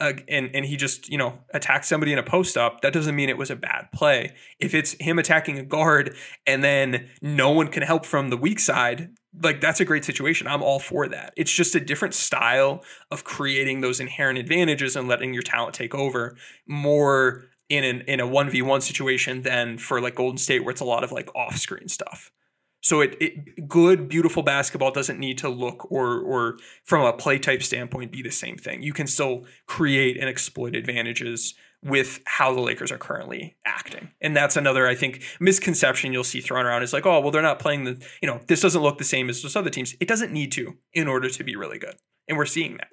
uh, 0.00 0.14
and 0.28 0.50
and 0.54 0.64
he 0.64 0.76
just 0.76 1.10
you 1.10 1.18
know 1.18 1.38
attacked 1.52 1.84
somebody 1.84 2.12
in 2.12 2.18
a 2.18 2.22
post 2.22 2.56
up, 2.56 2.80
that 2.80 2.92
doesn't 2.92 3.14
mean 3.14 3.28
it 3.28 3.36
was 3.36 3.50
a 3.50 3.56
bad 3.56 3.88
play. 3.92 4.32
If 4.58 4.74
it's 4.74 4.96
him 4.98 5.18
attacking 5.18 5.58
a 5.58 5.62
guard 5.62 6.16
and 6.46 6.64
then 6.64 7.10
no 7.20 7.50
one 7.50 7.68
can 7.68 7.82
help 7.82 8.06
from 8.06 8.30
the 8.30 8.36
weak 8.36 8.60
side, 8.60 9.10
like 9.42 9.60
that's 9.60 9.80
a 9.80 9.84
great 9.84 10.04
situation. 10.04 10.46
I'm 10.46 10.62
all 10.62 10.78
for 10.78 11.06
that. 11.08 11.34
It's 11.36 11.52
just 11.52 11.74
a 11.74 11.80
different 11.80 12.14
style 12.14 12.82
of 13.10 13.24
creating 13.24 13.82
those 13.82 14.00
inherent 14.00 14.38
advantages 14.38 14.96
and 14.96 15.06
letting 15.06 15.34
your 15.34 15.42
talent 15.42 15.74
take 15.74 15.94
over 15.94 16.36
more 16.66 17.49
in 17.70 17.84
an 17.84 18.02
in 18.02 18.20
a 18.20 18.26
1v1 18.26 18.82
situation 18.82 19.42
than 19.42 19.78
for 19.78 20.00
like 20.00 20.16
Golden 20.16 20.36
State 20.36 20.64
where 20.64 20.72
it's 20.72 20.82
a 20.82 20.84
lot 20.84 21.02
of 21.02 21.12
like 21.12 21.34
off-screen 21.34 21.88
stuff. 21.88 22.30
So 22.82 23.00
it, 23.00 23.16
it 23.20 23.68
good 23.68 24.08
beautiful 24.08 24.42
basketball 24.42 24.90
doesn't 24.90 25.18
need 25.18 25.38
to 25.38 25.48
look 25.48 25.90
or 25.90 26.18
or 26.18 26.58
from 26.84 27.04
a 27.04 27.12
play 27.12 27.38
type 27.38 27.62
standpoint 27.62 28.12
be 28.12 28.22
the 28.22 28.30
same 28.30 28.56
thing. 28.56 28.82
You 28.82 28.92
can 28.92 29.06
still 29.06 29.44
create 29.66 30.18
and 30.18 30.28
exploit 30.28 30.74
advantages 30.74 31.54
with 31.82 32.20
how 32.26 32.54
the 32.54 32.60
Lakers 32.60 32.92
are 32.92 32.98
currently 32.98 33.56
acting. 33.64 34.10
And 34.20 34.36
that's 34.36 34.56
another, 34.56 34.86
I 34.86 34.94
think, 34.94 35.22
misconception 35.40 36.12
you'll 36.12 36.24
see 36.24 36.40
thrown 36.40 36.66
around 36.66 36.82
is 36.82 36.92
like, 36.92 37.06
oh, 37.06 37.20
well, 37.20 37.30
they're 37.30 37.40
not 37.40 37.58
playing 37.58 37.84
the, 37.84 38.06
you 38.20 38.28
know, 38.28 38.40
this 38.48 38.60
doesn't 38.60 38.82
look 38.82 38.98
the 38.98 39.04
same 39.04 39.30
as 39.30 39.42
those 39.42 39.56
other 39.56 39.70
teams. 39.70 39.94
It 39.98 40.06
doesn't 40.06 40.32
need 40.32 40.52
to 40.52 40.76
in 40.92 41.08
order 41.08 41.30
to 41.30 41.44
be 41.44 41.56
really 41.56 41.78
good. 41.78 41.94
And 42.28 42.36
we're 42.36 42.46
seeing 42.46 42.76
that. 42.76 42.88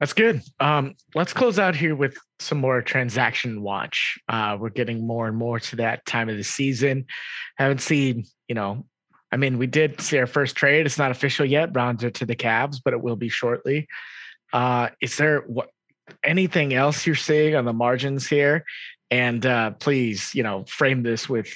That's 0.00 0.14
good. 0.14 0.42
Um, 0.58 0.94
let's 1.14 1.34
close 1.34 1.58
out 1.58 1.76
here 1.76 1.94
with 1.94 2.16
some 2.38 2.58
more 2.58 2.80
transaction 2.80 3.60
watch. 3.60 4.18
Uh, 4.28 4.56
we're 4.58 4.70
getting 4.70 5.06
more 5.06 5.28
and 5.28 5.36
more 5.36 5.60
to 5.60 5.76
that 5.76 6.06
time 6.06 6.30
of 6.30 6.38
the 6.38 6.42
season. 6.42 7.04
Haven't 7.58 7.82
seen, 7.82 8.24
you 8.48 8.54
know, 8.54 8.86
I 9.30 9.36
mean, 9.36 9.58
we 9.58 9.66
did 9.66 10.00
see 10.00 10.18
our 10.18 10.26
first 10.26 10.56
trade. 10.56 10.86
It's 10.86 10.98
not 10.98 11.10
official 11.10 11.44
yet. 11.44 11.72
Browns 11.72 12.02
are 12.02 12.10
to 12.10 12.26
the 12.26 12.34
Cavs, 12.34 12.78
but 12.82 12.94
it 12.94 13.02
will 13.02 13.16
be 13.16 13.28
shortly. 13.28 13.86
Uh, 14.52 14.88
is 15.00 15.16
there 15.18 15.40
what 15.42 15.68
anything 16.24 16.74
else 16.74 17.06
you're 17.06 17.14
seeing 17.14 17.54
on 17.54 17.64
the 17.64 17.72
margins 17.72 18.26
here? 18.26 18.64
And 19.10 19.44
uh, 19.44 19.72
please, 19.72 20.34
you 20.34 20.42
know, 20.42 20.64
frame 20.64 21.02
this 21.02 21.28
with 21.28 21.54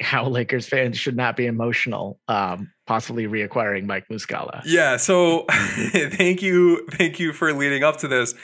how 0.00 0.26
Lakers 0.28 0.68
fans 0.68 0.98
should 0.98 1.16
not 1.16 1.36
be 1.36 1.46
emotional, 1.46 2.18
um, 2.28 2.72
possibly 2.90 3.28
reacquiring 3.28 3.86
Mike 3.86 4.08
Muscala. 4.08 4.62
Yeah. 4.64 4.96
So 4.96 5.44
thank 5.50 6.42
you, 6.42 6.84
thank 6.90 7.20
you 7.20 7.32
for 7.32 7.52
leading 7.52 7.84
up 7.84 7.98
to 7.98 8.08
this. 8.08 8.34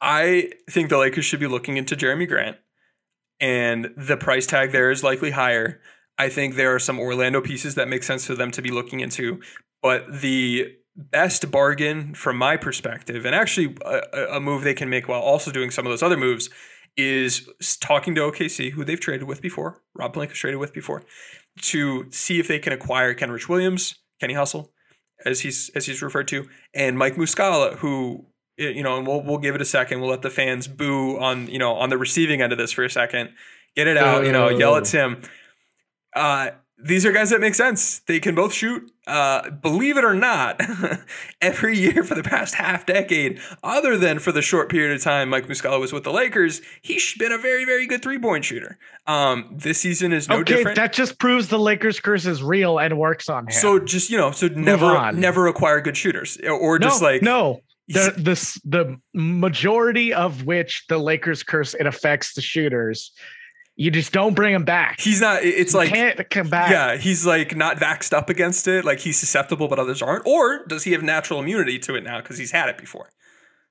I 0.00 0.52
think 0.70 0.90
the 0.90 0.98
Lakers 0.98 1.24
should 1.24 1.40
be 1.40 1.48
looking 1.48 1.76
into 1.76 1.96
Jerami 1.96 2.28
Grant, 2.28 2.56
and 3.40 3.92
the 3.96 4.16
price 4.16 4.46
tag 4.46 4.70
there 4.70 4.92
is 4.92 5.02
likely 5.02 5.32
higher. 5.32 5.80
I 6.16 6.28
think 6.28 6.54
there 6.54 6.72
are 6.72 6.78
some 6.78 7.00
Orlando 7.00 7.40
pieces 7.40 7.74
that 7.74 7.88
make 7.88 8.04
sense 8.04 8.24
for 8.24 8.36
them 8.36 8.52
to 8.52 8.62
be 8.62 8.70
looking 8.70 9.00
into, 9.00 9.40
but 9.82 10.20
the 10.20 10.76
best 10.94 11.50
bargain 11.50 12.14
from 12.14 12.36
my 12.36 12.56
perspective, 12.56 13.26
and 13.26 13.34
actually 13.34 13.76
a, 13.84 14.36
a 14.36 14.40
move 14.40 14.62
they 14.62 14.74
can 14.74 14.88
make 14.88 15.08
while 15.08 15.20
also 15.20 15.50
doing 15.50 15.72
some 15.72 15.84
of 15.84 15.90
those 15.90 16.02
other 16.02 16.16
moves, 16.16 16.48
is 16.96 17.48
talking 17.80 18.14
to 18.14 18.20
OKC, 18.20 18.70
who 18.70 18.84
they've 18.84 19.00
traded 19.00 19.26
with 19.26 19.42
before, 19.42 19.82
Rob 19.96 20.14
Pelinka's 20.14 20.38
traded 20.38 20.60
with 20.60 20.72
before, 20.72 21.02
to 21.62 22.10
see 22.10 22.40
if 22.40 22.48
they 22.48 22.58
can 22.58 22.72
acquire 22.72 23.14
Kenrich 23.14 23.48
Williams, 23.48 23.96
Kenny 24.20 24.34
Hustle, 24.34 24.72
as 25.24 25.40
he's 25.40 25.70
as 25.74 25.86
he's 25.86 26.02
referred 26.02 26.28
to, 26.28 26.48
and 26.74 26.98
Mike 26.98 27.14
Muscala, 27.16 27.76
who 27.76 28.26
you 28.56 28.82
know, 28.82 28.96
and 28.96 29.06
we'll 29.06 29.22
we'll 29.22 29.38
give 29.38 29.54
it 29.54 29.60
a 29.60 29.64
second. 29.66 30.00
We'll 30.00 30.10
let 30.10 30.22
the 30.22 30.30
fans 30.30 30.68
boo 30.68 31.18
on 31.18 31.48
you 31.48 31.58
know 31.58 31.74
on 31.74 31.90
the 31.90 31.98
receiving 31.98 32.42
end 32.42 32.52
of 32.52 32.58
this 32.58 32.72
for 32.72 32.84
a 32.84 32.90
second. 32.90 33.30
Get 33.76 33.88
it 33.88 33.96
out, 33.96 34.24
you 34.24 34.32
know, 34.32 34.48
yell 34.50 34.76
at 34.76 34.84
Tim. 34.84 35.22
Uh, 36.14 36.50
these 36.76 37.06
are 37.06 37.12
guys 37.12 37.30
that 37.30 37.40
make 37.40 37.54
sense. 37.54 38.00
They 38.00 38.18
can 38.18 38.34
both 38.34 38.52
shoot. 38.52 38.90
Uh, 39.06 39.50
believe 39.50 39.96
it 39.96 40.04
or 40.04 40.14
not, 40.14 40.60
every 41.40 41.78
year 41.78 42.02
for 42.02 42.14
the 42.14 42.22
past 42.22 42.54
half 42.54 42.84
decade, 42.84 43.38
other 43.62 43.96
than 43.96 44.18
for 44.18 44.32
the 44.32 44.42
short 44.42 44.70
period 44.70 44.94
of 44.94 45.02
time 45.02 45.28
Mike 45.28 45.46
Muscala 45.46 45.78
was 45.78 45.92
with 45.92 46.04
the 46.04 46.12
Lakers, 46.12 46.62
he's 46.82 47.14
been 47.16 47.30
a 47.30 47.38
very, 47.38 47.64
very 47.64 47.86
good 47.86 48.02
three 48.02 48.18
point 48.18 48.44
shooter. 48.44 48.78
Um, 49.06 49.54
this 49.56 49.80
season 49.80 50.12
is 50.12 50.28
no 50.28 50.36
okay, 50.36 50.56
different. 50.56 50.76
That 50.76 50.92
just 50.92 51.18
proves 51.18 51.48
the 51.48 51.58
Lakers 51.58 52.00
curse 52.00 52.26
is 52.26 52.42
real 52.42 52.78
and 52.78 52.98
works 52.98 53.28
on 53.28 53.44
him. 53.44 53.52
So 53.52 53.78
just 53.78 54.10
you 54.10 54.16
know, 54.16 54.32
so 54.32 54.48
never, 54.48 54.86
on. 54.86 55.20
never 55.20 55.46
acquire 55.46 55.80
good 55.80 55.96
shooters, 55.96 56.38
or 56.38 56.78
no, 56.78 56.88
just 56.88 57.02
like 57.02 57.22
no. 57.22 57.60
The, 57.86 58.14
the 58.16 58.60
the 58.64 58.96
majority 59.12 60.14
of 60.14 60.46
which 60.46 60.84
the 60.88 60.96
Lakers 60.96 61.42
curse 61.42 61.74
it 61.74 61.86
affects 61.86 62.32
the 62.32 62.40
shooters 62.40 63.12
you 63.76 63.90
just 63.90 64.12
don't 64.12 64.34
bring 64.34 64.54
him 64.54 64.64
back. 64.64 65.00
He's 65.00 65.20
not. 65.20 65.42
It's 65.44 65.72
You 65.72 65.78
like 65.78 65.88
can't 65.92 66.30
come 66.30 66.48
back. 66.48 66.70
Yeah, 66.70 66.96
he's 66.96 67.26
like 67.26 67.56
not 67.56 67.78
vaxxed 67.78 68.12
up 68.12 68.30
against 68.30 68.68
it. 68.68 68.84
Like 68.84 69.00
he's 69.00 69.18
susceptible, 69.18 69.68
but 69.68 69.78
others 69.78 70.00
aren't. 70.02 70.26
Or 70.26 70.64
does 70.66 70.84
he 70.84 70.92
have 70.92 71.02
natural 71.02 71.40
immunity 71.40 71.78
to 71.80 71.94
it 71.96 72.04
now 72.04 72.20
because 72.20 72.38
he's 72.38 72.52
had 72.52 72.68
it 72.68 72.78
before? 72.78 73.10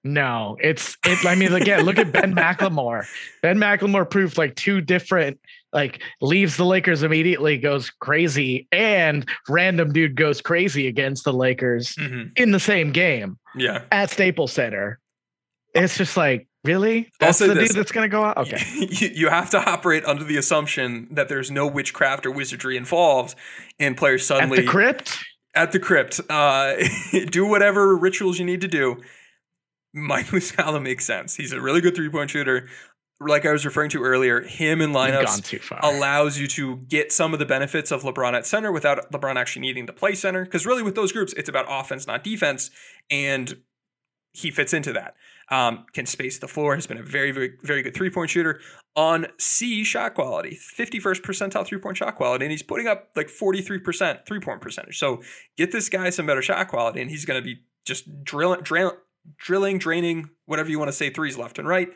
No, 0.05 0.57
it's 0.59 0.97
it. 1.05 1.25
I 1.25 1.35
mean, 1.35 1.53
again, 1.53 1.85
look 1.85 1.97
at 1.97 2.11
Ben 2.11 2.35
McLemore. 2.35 3.05
Ben 3.41 3.57
McLemore 3.57 4.09
proved 4.09 4.37
like 4.37 4.55
two 4.55 4.81
different. 4.81 5.39
Like 5.71 6.01
leaves 6.21 6.57
the 6.57 6.65
Lakers 6.65 7.01
immediately, 7.03 7.57
goes 7.57 7.89
crazy, 7.89 8.67
and 8.73 9.25
random 9.47 9.93
dude 9.93 10.15
goes 10.15 10.41
crazy 10.41 10.87
against 10.87 11.23
the 11.23 11.33
Lakers 11.33 11.95
Mhm. 11.95 12.37
in 12.37 12.51
the 12.51 12.59
same 12.59 12.91
game 12.91 13.39
Yeah. 13.55 13.81
at 13.91 14.11
Staples 14.11 14.51
Center. 14.51 14.99
It's 15.73 15.97
just 15.97 16.15
like 16.17 16.47
really 16.63 17.11
that's 17.19 17.37
say 17.37 17.47
the 17.47 17.53
this. 17.53 17.69
dude 17.69 17.77
that's 17.77 17.91
gonna 17.91 18.09
go 18.09 18.23
out. 18.23 18.37
Okay, 18.37 18.61
you, 18.89 19.09
you 19.13 19.29
have 19.29 19.49
to 19.51 19.57
operate 19.57 20.05
under 20.05 20.23
the 20.23 20.37
assumption 20.37 21.07
that 21.11 21.29
there's 21.29 21.51
no 21.51 21.67
witchcraft 21.67 22.25
or 22.25 22.31
wizardry 22.31 22.77
involved, 22.77 23.35
and 23.79 23.97
players 23.97 24.25
suddenly. 24.25 24.59
at 24.59 24.65
the 24.65 24.69
crypt. 24.69 25.23
at 25.55 25.71
the 25.71 25.79
crypt. 25.79 26.21
Uh, 26.29 26.75
do 27.29 27.45
whatever 27.45 27.95
rituals 27.95 28.39
you 28.39 28.45
need 28.45 28.61
to 28.61 28.67
do. 28.67 29.01
Mike 29.93 30.27
Muscala 30.27 30.81
makes 30.81 31.05
sense. 31.05 31.35
He's 31.35 31.53
a 31.53 31.61
really 31.61 31.81
good 31.81 31.95
three 31.95 32.09
point 32.09 32.29
shooter. 32.29 32.67
Like 33.19 33.45
I 33.45 33.51
was 33.53 33.63
referring 33.63 33.91
to 33.91 34.03
earlier, 34.03 34.41
him 34.41 34.81
in 34.81 34.91
lineups 34.91 35.79
allows 35.81 36.37
you 36.39 36.47
to 36.47 36.77
get 36.77 37.11
some 37.13 37.31
of 37.31 37.39
the 37.39 37.45
benefits 37.45 37.89
of 37.91 38.01
LeBron 38.01 38.33
at 38.33 38.45
center 38.45 38.69
without 38.71 39.11
LeBron 39.13 39.37
actually 39.37 39.61
needing 39.61 39.87
to 39.87 39.93
play 39.93 40.13
center. 40.13 40.43
Because 40.43 40.65
really, 40.65 40.83
with 40.83 40.95
those 40.95 41.13
groups, 41.13 41.31
it's 41.33 41.47
about 41.47 41.65
offense, 41.69 42.05
not 42.05 42.23
defense, 42.23 42.69
and 43.09 43.61
he 44.33 44.51
fits 44.51 44.73
into 44.73 44.91
that. 44.93 45.15
Um, 45.49 45.85
can 45.93 46.05
space 46.05 46.39
the 46.39 46.47
floor. 46.47 46.75
Has 46.75 46.87
been 46.87 46.97
a 46.97 47.03
very, 47.03 47.31
very, 47.31 47.53
very 47.63 47.81
good 47.83 47.93
three 47.93 48.09
point 48.09 48.29
shooter 48.29 48.59
on 48.95 49.27
C 49.37 49.83
shot 49.83 50.13
quality, 50.13 50.55
fifty 50.55 50.99
first 50.99 51.21
percentile 51.21 51.65
three 51.65 51.79
point 51.79 51.97
shot 51.97 52.15
quality, 52.15 52.45
and 52.45 52.51
he's 52.51 52.63
putting 52.63 52.87
up 52.87 53.09
like 53.15 53.29
forty 53.29 53.61
three 53.61 53.79
percent 53.79 54.25
three 54.25 54.39
point 54.39 54.61
percentage. 54.61 54.97
So 54.97 55.21
get 55.57 55.71
this 55.71 55.89
guy 55.89 56.09
some 56.11 56.25
better 56.25 56.41
shot 56.41 56.67
quality, 56.69 57.01
and 57.01 57.11
he's 57.11 57.25
going 57.25 57.39
to 57.39 57.45
be 57.45 57.61
just 57.85 58.23
drilling, 58.23 58.61
drill, 58.61 58.93
drilling, 59.37 59.79
draining, 59.79 60.29
whatever 60.45 60.69
you 60.69 60.79
want 60.79 60.89
to 60.89 60.93
say, 60.93 61.09
threes 61.09 61.37
left 61.37 61.59
and 61.59 61.67
right. 61.67 61.89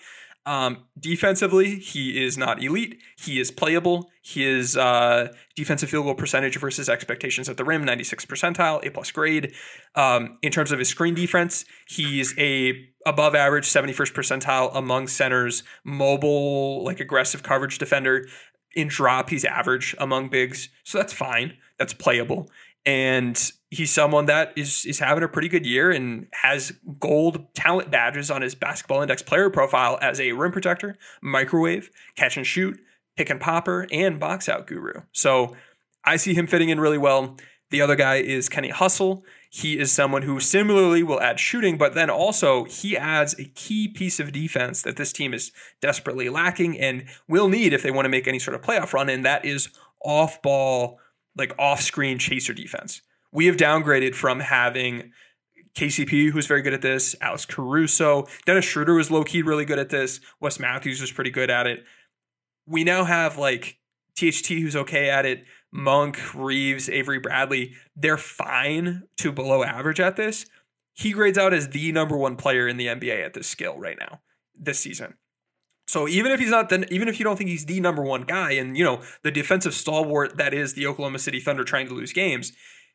Um, 0.47 0.85
defensively, 0.97 1.75
he 1.77 2.23
is 2.23 2.37
not 2.37 2.63
elite. 2.63 3.01
He 3.19 3.37
is 3.37 3.51
playable. 3.51 4.09
His 4.23 4.77
uh, 4.77 5.33
defensive 5.57 5.89
field 5.89 6.05
goal 6.05 6.15
percentage 6.15 6.57
versus 6.57 6.87
expectations 6.87 7.49
at 7.49 7.57
the 7.57 7.65
rim, 7.65 7.83
96 7.83 8.25
percentile, 8.25 8.83
A 8.87 8.89
plus 8.89 9.11
grade. 9.11 9.53
Um, 9.93 10.37
in 10.41 10.53
terms 10.53 10.71
of 10.71 10.79
his 10.79 10.87
screen 10.87 11.15
defense, 11.15 11.65
he's 11.85 12.33
a 12.39 12.87
above 13.05 13.35
average 13.35 13.65
71st 13.65 14.13
percentile 14.13 14.73
among 14.73 15.09
centers, 15.09 15.63
mobile, 15.83 16.81
like 16.85 17.01
aggressive 17.01 17.43
coverage 17.43 17.77
defender. 17.77 18.25
In 18.73 18.87
drop, 18.87 19.29
he's 19.29 19.43
average 19.43 19.95
among 19.99 20.29
bigs, 20.29 20.69
so 20.85 20.97
that's 20.97 21.11
fine. 21.13 21.57
That's 21.77 21.93
playable, 21.93 22.49
and 22.87 23.51
he's 23.69 23.91
someone 23.91 24.27
that 24.27 24.53
is 24.55 24.85
is 24.85 24.99
having 24.99 25.21
a 25.21 25.27
pretty 25.27 25.49
good 25.49 25.65
year 25.65 25.91
and 25.91 26.25
has 26.31 26.71
gold 26.99 27.53
talent 27.53 27.91
badges 27.91 28.31
on 28.31 28.41
his 28.41 28.55
basketball 28.55 29.01
index 29.01 29.21
player 29.21 29.49
profile 29.49 29.99
as 30.01 30.21
a 30.21 30.31
rim 30.31 30.53
protector, 30.53 30.97
microwave, 31.21 31.91
catch 32.15 32.37
and 32.37 32.47
shoot, 32.47 32.79
pick 33.17 33.29
and 33.29 33.41
popper, 33.41 33.85
and 33.91 34.21
box 34.21 34.47
out 34.47 34.65
guru. 34.65 35.01
So 35.11 35.55
I 36.05 36.15
see 36.15 36.33
him 36.33 36.47
fitting 36.47 36.69
in 36.69 36.79
really 36.79 36.97
well. 36.97 37.35
The 37.69 37.81
other 37.81 37.97
guy 37.97 38.15
is 38.15 38.47
Kenny 38.47 38.69
Hustle. 38.69 39.25
He 39.49 39.77
is 39.77 39.91
someone 39.91 40.21
who 40.21 40.39
similarly 40.39 41.03
will 41.03 41.19
add 41.19 41.37
shooting, 41.37 41.77
but 41.77 41.93
then 41.93 42.09
also 42.09 42.63
he 42.63 42.95
adds 42.95 43.37
a 43.37 43.43
key 43.43 43.89
piece 43.89 44.17
of 44.21 44.31
defense 44.31 44.81
that 44.83 44.95
this 44.95 45.11
team 45.11 45.33
is 45.33 45.51
desperately 45.81 46.29
lacking 46.29 46.79
and 46.79 47.05
will 47.27 47.49
need 47.49 47.73
if 47.73 47.83
they 47.83 47.91
want 47.91 48.05
to 48.05 48.09
make 48.09 48.29
any 48.29 48.39
sort 48.39 48.55
of 48.55 48.61
playoff 48.61 48.93
run, 48.93 49.09
and 49.09 49.25
that 49.25 49.43
is 49.43 49.67
off 50.05 50.41
ball, 50.41 50.99
like 51.37 51.53
off 51.59 51.81
screen 51.81 52.19
chaser 52.19 52.53
defense. 52.53 53.01
We 53.31 53.45
have 53.45 53.57
downgraded 53.57 54.15
from 54.15 54.39
having 54.39 55.11
KCP, 55.75 56.31
who's 56.31 56.47
very 56.47 56.61
good 56.61 56.73
at 56.73 56.81
this, 56.81 57.15
Alex 57.21 57.45
Caruso, 57.45 58.25
Dennis 58.45 58.65
Schroeder 58.65 58.95
was 58.95 59.11
low 59.11 59.23
key 59.23 59.43
really 59.43 59.65
good 59.65 59.77
at 59.77 59.89
this, 59.89 60.19
Wes 60.39 60.59
Matthews 60.59 60.99
was 60.99 61.11
pretty 61.11 61.29
good 61.29 61.51
at 61.51 61.67
it. 61.67 61.85
We 62.65 62.83
now 62.83 63.03
have 63.03 63.37
like 63.37 63.77
THT, 64.17 64.47
who's 64.47 64.75
okay 64.75 65.09
at 65.09 65.25
it, 65.25 65.45
Monk, 65.71 66.33
Reaves, 66.33 66.89
Avery 66.89 67.19
Bradley. 67.19 67.73
They're 67.95 68.17
fine 68.17 69.03
to 69.17 69.31
below 69.31 69.63
average 69.63 69.99
at 69.99 70.15
this. 70.15 70.47
He 70.93 71.11
grades 71.11 71.37
out 71.37 71.53
as 71.53 71.69
the 71.69 71.91
number 71.91 72.17
one 72.17 72.37
player 72.37 72.67
in 72.67 72.77
the 72.77 72.87
NBA 72.87 73.23
at 73.23 73.35
this 73.35 73.47
skill 73.47 73.77
right 73.77 73.97
now, 73.99 74.21
this 74.59 74.79
season. 74.79 75.13
So 75.87 76.07
even 76.07 76.31
if 76.33 76.39
he's 76.39 76.49
not, 76.49 76.71
even 76.91 77.07
if 77.07 77.17
you 77.17 77.23
don't 77.23 77.37
think 77.37 77.49
he's 77.49 77.65
the 77.65 77.79
number 77.79 78.03
one 78.03 78.23
guy, 78.23 78.51
and 78.51 78.77
you 78.77 78.83
know 78.83 79.01
the 79.23 79.31
defensive 79.31 79.73
stalwart 79.73 80.37
that 80.37 80.53
is 80.53 80.73
the 80.73 80.85
Oklahoma 80.85 81.19
City 81.19 81.39
Thunder 81.39 81.63
trying 81.63 81.87
to 81.87 81.93
lose 81.93 82.11
games, 82.11 82.51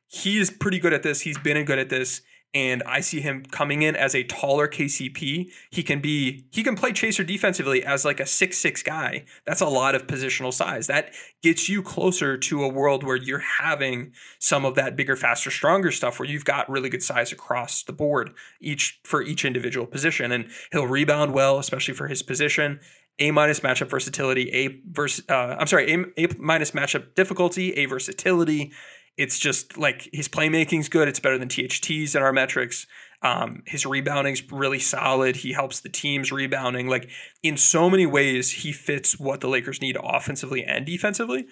he 0.09 0.39
is 0.39 0.51
pretty 0.51 0.79
good 0.79 0.93
at 0.93 1.03
this. 1.03 1.23
He's 1.23 1.39
been 1.39 1.65
good 1.65 1.79
at 1.79 1.89
this, 1.89 2.21
and 2.55 2.83
I 2.85 3.01
see 3.01 3.21
him 3.21 3.45
coming 3.51 3.83
in 3.83 3.97
as 3.97 4.15
a 4.15 4.25
taller 4.25 4.69
KCP. 4.69 5.51
He 5.71 5.83
can 5.83 6.01
be 6.01 6.45
he 6.51 6.63
can 6.63 6.77
play 6.77 6.93
chaser 6.93 7.25
defensively 7.25 7.83
as 7.83 8.05
like 8.05 8.21
a 8.21 8.27
six 8.27 8.59
six 8.59 8.83
guy. 8.83 9.25
That's 9.47 9.61
a 9.61 9.67
lot 9.67 9.95
of 9.95 10.07
positional 10.07 10.53
size. 10.53 10.87
That 10.87 11.15
gets 11.43 11.69
you 11.69 11.83
closer 11.83 12.37
to 12.37 12.63
a 12.63 12.69
world 12.69 13.05
where 13.05 13.17
you're 13.17 13.39
having 13.61 14.13
some 14.39 14.65
of 14.65 14.75
that 14.75 14.97
bigger, 14.97 15.17
faster, 15.17 15.51
stronger 15.51 15.91
stuff 15.91 16.19
where 16.19 16.29
you've 16.29 16.45
got 16.45 16.69
really 16.69 16.91
good 16.91 17.03
size 17.03 17.33
across 17.33 17.83
the 17.83 17.93
board 17.93 18.33
each 18.61 19.01
for 19.05 19.23
each 19.23 19.45
individual 19.45 19.87
position, 19.87 20.31
and 20.31 20.49
he'll 20.73 20.87
rebound 20.87 21.33
well, 21.33 21.59
especially 21.59 21.95
for 21.95 22.09
his 22.09 22.23
position. 22.23 22.81
A 23.19 23.31
minus 23.31 23.61
matchup 23.61 23.89
versatility, 23.89 24.51
A 24.53 24.81
vers 24.91 25.23
uh, 25.29 25.57
I'm 25.59 25.67
sorry, 25.67 25.93
A 26.19 26.29
minus 26.39 26.73
matchup 26.73 27.15
difficulty, 27.15 27.73
A 27.75 27.87
versatility. 27.87 28.73
It's 29.17 29.39
just 29.39 29.77
like 29.77 30.09
his 30.13 30.29
playmaking's 30.29 30.89
good. 30.89 31.09
It's 31.09 31.21
better 31.21 31.39
than 31.39 31.49
THT's 31.49 32.15
in 32.15 32.23
our 32.23 32.33
metrics. 32.33 32.87
Um, 33.23 33.63
his 33.67 33.87
rebounding's 33.87 34.43
really 34.51 34.81
solid. 34.81 35.37
He 35.37 35.53
helps 35.53 35.81
the 35.81 35.89
team's 35.89 36.33
rebounding. 36.33 36.89
Like 36.89 37.09
in 37.43 37.57
so 37.57 37.89
many 37.89 38.07
ways, 38.07 38.51
he 38.51 38.73
fits 38.73 39.19
what 39.19 39.41
the 39.41 39.49
Lakers 39.49 39.81
need 39.81 39.97
offensively 40.03 40.65
and 40.65 40.85
defensively. 40.85 41.47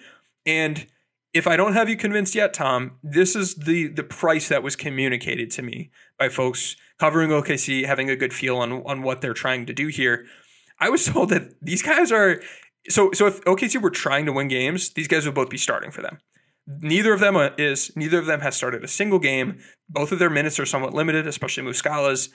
And 0.45 0.87
if 1.33 1.47
I 1.47 1.55
don't 1.55 1.73
have 1.73 1.87
you 1.87 1.95
convinced 1.95 2.35
yet, 2.35 2.53
Tom, 2.53 2.97
this 3.01 3.35
is 3.35 3.55
the 3.55 3.87
the 3.87 4.03
price 4.03 4.49
that 4.49 4.63
was 4.63 4.75
communicated 4.75 5.49
to 5.51 5.61
me 5.61 5.91
by 6.19 6.29
folks 6.29 6.75
covering 6.99 7.29
OKC, 7.29 7.85
having 7.85 8.09
a 8.09 8.15
good 8.15 8.33
feel 8.33 8.57
on 8.57 8.83
on 8.83 9.01
what 9.01 9.21
they're 9.21 9.33
trying 9.33 9.65
to 9.67 9.73
do 9.73 9.87
here. 9.87 10.25
I 10.79 10.89
was 10.89 11.05
told 11.13 11.29
that 11.29 11.53
these 11.61 11.81
guys 11.81 12.11
are 12.11 12.41
so 12.89 13.11
so 13.13 13.27
if 13.27 13.41
OKC 13.45 13.81
were 13.81 13.91
trying 13.91 14.25
to 14.25 14.33
win 14.33 14.49
games, 14.49 14.89
these 14.89 15.07
guys 15.07 15.25
would 15.25 15.35
both 15.35 15.49
be 15.49 15.57
starting 15.57 15.91
for 15.91 16.01
them. 16.01 16.19
Neither 16.67 17.13
of 17.13 17.19
them 17.19 17.35
is. 17.57 17.91
Neither 17.95 18.19
of 18.19 18.25
them 18.25 18.41
has 18.41 18.55
started 18.55 18.83
a 18.83 18.87
single 18.87 19.19
game. 19.19 19.59
Both 19.89 20.11
of 20.11 20.19
their 20.19 20.29
minutes 20.29 20.59
are 20.59 20.65
somewhat 20.65 20.93
limited, 20.93 21.27
especially 21.27 21.63
Muscala's. 21.63 22.29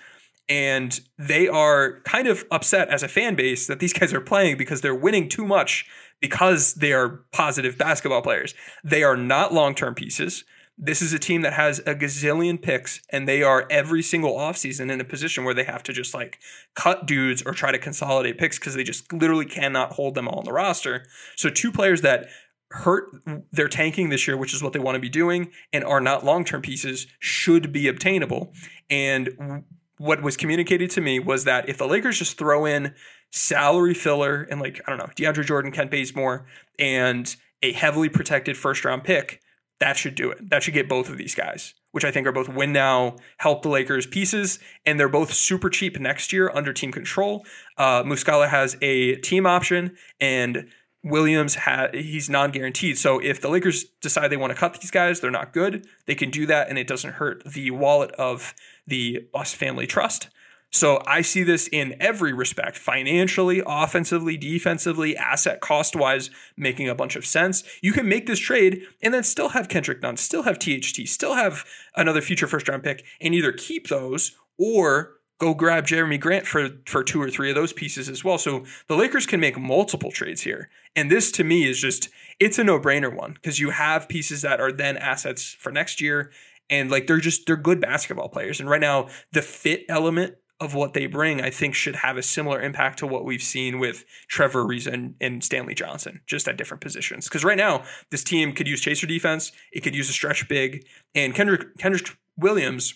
And 0.48 1.00
they 1.18 1.48
are 1.48 2.00
kind 2.02 2.28
of 2.28 2.44
upset 2.50 2.88
as 2.88 3.02
a 3.02 3.08
fan 3.08 3.34
base 3.34 3.66
that 3.66 3.80
these 3.80 3.92
guys 3.92 4.12
are 4.12 4.20
playing 4.20 4.56
because 4.56 4.80
they're 4.80 4.94
winning 4.94 5.28
too 5.28 5.44
much 5.44 5.86
because 6.20 6.74
they 6.74 6.92
are 6.92 7.24
positive 7.32 7.76
basketball 7.76 8.22
players. 8.22 8.54
They 8.84 9.02
are 9.02 9.16
not 9.16 9.52
long 9.52 9.74
term 9.74 9.94
pieces. 9.94 10.44
This 10.78 11.00
is 11.00 11.14
a 11.14 11.18
team 11.18 11.40
that 11.40 11.54
has 11.54 11.78
a 11.80 11.94
gazillion 11.94 12.60
picks, 12.60 13.00
and 13.08 13.26
they 13.26 13.42
are 13.42 13.66
every 13.70 14.02
single 14.02 14.34
offseason 14.34 14.92
in 14.92 15.00
a 15.00 15.04
position 15.04 15.44
where 15.44 15.54
they 15.54 15.64
have 15.64 15.82
to 15.84 15.92
just 15.92 16.12
like 16.12 16.38
cut 16.74 17.06
dudes 17.06 17.42
or 17.42 17.52
try 17.52 17.72
to 17.72 17.78
consolidate 17.78 18.36
picks 18.36 18.58
because 18.58 18.74
they 18.74 18.84
just 18.84 19.10
literally 19.10 19.46
cannot 19.46 19.94
hold 19.94 20.14
them 20.14 20.28
all 20.28 20.40
on 20.40 20.44
the 20.44 20.52
roster. 20.52 21.06
So, 21.34 21.48
two 21.48 21.72
players 21.72 22.02
that 22.02 22.28
hurt 22.76 23.10
their 23.52 23.68
tanking 23.68 24.08
this 24.08 24.26
year, 24.26 24.36
which 24.36 24.54
is 24.54 24.62
what 24.62 24.72
they 24.72 24.78
want 24.78 24.96
to 24.96 25.00
be 25.00 25.08
doing, 25.08 25.50
and 25.72 25.84
are 25.84 26.00
not 26.00 26.24
long 26.24 26.44
term 26.44 26.62
pieces, 26.62 27.06
should 27.18 27.72
be 27.72 27.88
obtainable. 27.88 28.52
And 28.90 29.64
what 29.98 30.22
was 30.22 30.36
communicated 30.36 30.90
to 30.90 31.00
me 31.00 31.18
was 31.18 31.44
that 31.44 31.68
if 31.68 31.78
the 31.78 31.86
Lakers 31.86 32.18
just 32.18 32.38
throw 32.38 32.66
in 32.66 32.94
salary 33.32 33.94
filler 33.94 34.42
and 34.42 34.60
like 34.60 34.80
I 34.86 34.90
don't 34.90 34.98
know 34.98 35.10
DeAndre 35.16 35.44
Jordan, 35.44 35.72
Kent 35.72 35.90
Bazemore, 35.90 36.46
and 36.78 37.34
a 37.62 37.72
heavily 37.72 38.08
protected 38.08 38.56
first 38.56 38.84
round 38.84 39.04
pick, 39.04 39.40
that 39.80 39.96
should 39.96 40.14
do 40.14 40.30
it. 40.30 40.50
That 40.50 40.62
should 40.62 40.74
get 40.74 40.88
both 40.88 41.08
of 41.08 41.18
these 41.18 41.34
guys, 41.34 41.74
which 41.92 42.04
I 42.04 42.10
think 42.10 42.26
are 42.26 42.32
both 42.32 42.48
win 42.48 42.72
now, 42.72 43.16
help 43.38 43.62
the 43.62 43.68
Lakers 43.68 44.06
pieces, 44.06 44.58
and 44.84 45.00
they're 45.00 45.08
both 45.08 45.32
super 45.32 45.70
cheap 45.70 45.98
next 45.98 46.32
year 46.32 46.50
under 46.54 46.72
team 46.72 46.92
control. 46.92 47.44
Uh, 47.76 48.02
Muscala 48.02 48.48
has 48.48 48.76
a 48.82 49.16
team 49.16 49.46
option, 49.46 49.96
and 50.20 50.68
Williams 51.06 51.54
ha- 51.54 51.88
he's 51.92 52.28
non-guaranteed. 52.28 52.98
So 52.98 53.20
if 53.20 53.40
the 53.40 53.48
Lakers 53.48 53.84
decide 54.02 54.28
they 54.28 54.36
want 54.36 54.52
to 54.52 54.58
cut 54.58 54.80
these 54.80 54.90
guys, 54.90 55.20
they're 55.20 55.30
not 55.30 55.52
good. 55.52 55.86
They 56.06 56.16
can 56.16 56.30
do 56.30 56.46
that, 56.46 56.68
and 56.68 56.78
it 56.78 56.88
doesn't 56.88 57.14
hurt 57.14 57.44
the 57.44 57.70
wallet 57.70 58.10
of 58.12 58.54
the 58.86 59.26
Buss 59.32 59.54
family 59.54 59.86
trust. 59.86 60.28
So 60.72 61.00
I 61.06 61.22
see 61.22 61.44
this 61.44 61.68
in 61.68 61.94
every 62.00 62.32
respect 62.32 62.76
financially, 62.76 63.62
offensively, 63.64 64.36
defensively, 64.36 65.16
asset 65.16 65.60
cost 65.60 65.94
wise, 65.94 66.28
making 66.56 66.88
a 66.88 66.94
bunch 66.94 67.14
of 67.14 67.24
sense. 67.24 67.62
You 67.80 67.92
can 67.92 68.08
make 68.08 68.26
this 68.26 68.40
trade 68.40 68.82
and 69.00 69.14
then 69.14 69.22
still 69.22 69.50
have 69.50 69.68
Kendrick 69.68 70.02
Nunn, 70.02 70.16
still 70.16 70.42
have 70.42 70.58
THT, 70.58 71.06
still 71.06 71.34
have 71.34 71.64
another 71.94 72.20
future 72.20 72.48
first 72.48 72.68
round 72.68 72.82
pick, 72.82 73.04
and 73.20 73.32
either 73.32 73.52
keep 73.52 73.88
those 73.88 74.36
or 74.58 75.15
go 75.38 75.54
grab 75.54 75.86
Jerami 75.86 76.20
Grant 76.20 76.46
for, 76.46 76.70
for 76.86 77.04
two 77.04 77.20
or 77.20 77.30
three 77.30 77.50
of 77.50 77.54
those 77.54 77.72
pieces 77.72 78.08
as 78.08 78.24
well. 78.24 78.38
So 78.38 78.64
the 78.88 78.96
Lakers 78.96 79.26
can 79.26 79.40
make 79.40 79.58
multiple 79.58 80.10
trades 80.10 80.42
here. 80.42 80.70
And 80.94 81.10
this 81.10 81.30
to 81.32 81.44
me 81.44 81.68
is 81.68 81.80
just, 81.80 82.08
it's 82.40 82.58
a 82.58 82.64
no 82.64 82.78
brainer 82.78 83.14
one 83.14 83.34
because 83.34 83.58
you 83.58 83.70
have 83.70 84.08
pieces 84.08 84.42
that 84.42 84.60
are 84.60 84.72
then 84.72 84.96
assets 84.96 85.52
for 85.58 85.70
next 85.70 86.00
year. 86.00 86.30
And 86.70 86.90
like 86.90 87.06
they're 87.06 87.18
just, 87.18 87.46
they're 87.46 87.56
good 87.56 87.80
basketball 87.80 88.28
players. 88.28 88.60
And 88.60 88.68
right 88.68 88.80
now, 88.80 89.08
the 89.32 89.42
fit 89.42 89.84
element 89.88 90.36
of 90.58 90.74
what 90.74 90.94
they 90.94 91.06
bring, 91.06 91.42
I 91.42 91.50
think 91.50 91.74
should 91.74 91.96
have 91.96 92.16
a 92.16 92.22
similar 92.22 92.62
impact 92.62 92.98
to 93.00 93.06
what 93.06 93.26
we've 93.26 93.42
seen 93.42 93.78
with 93.78 94.04
Trevor 94.26 94.64
Ariza 94.64 94.92
and, 94.92 95.14
and 95.20 95.44
Stanley 95.44 95.74
Johnson, 95.74 96.22
just 96.26 96.48
at 96.48 96.56
different 96.56 96.80
positions. 96.80 97.28
Because 97.28 97.44
right 97.44 97.58
now, 97.58 97.84
this 98.10 98.24
team 98.24 98.52
could 98.52 98.66
use 98.66 98.80
chaser 98.80 99.06
defense, 99.06 99.52
it 99.70 99.80
could 99.82 99.94
use 99.94 100.08
a 100.08 100.14
stretch 100.14 100.48
big, 100.48 100.86
and 101.14 101.34
Kendrick 101.34 101.76
Kendrick 101.76 102.16
Williams, 102.38 102.94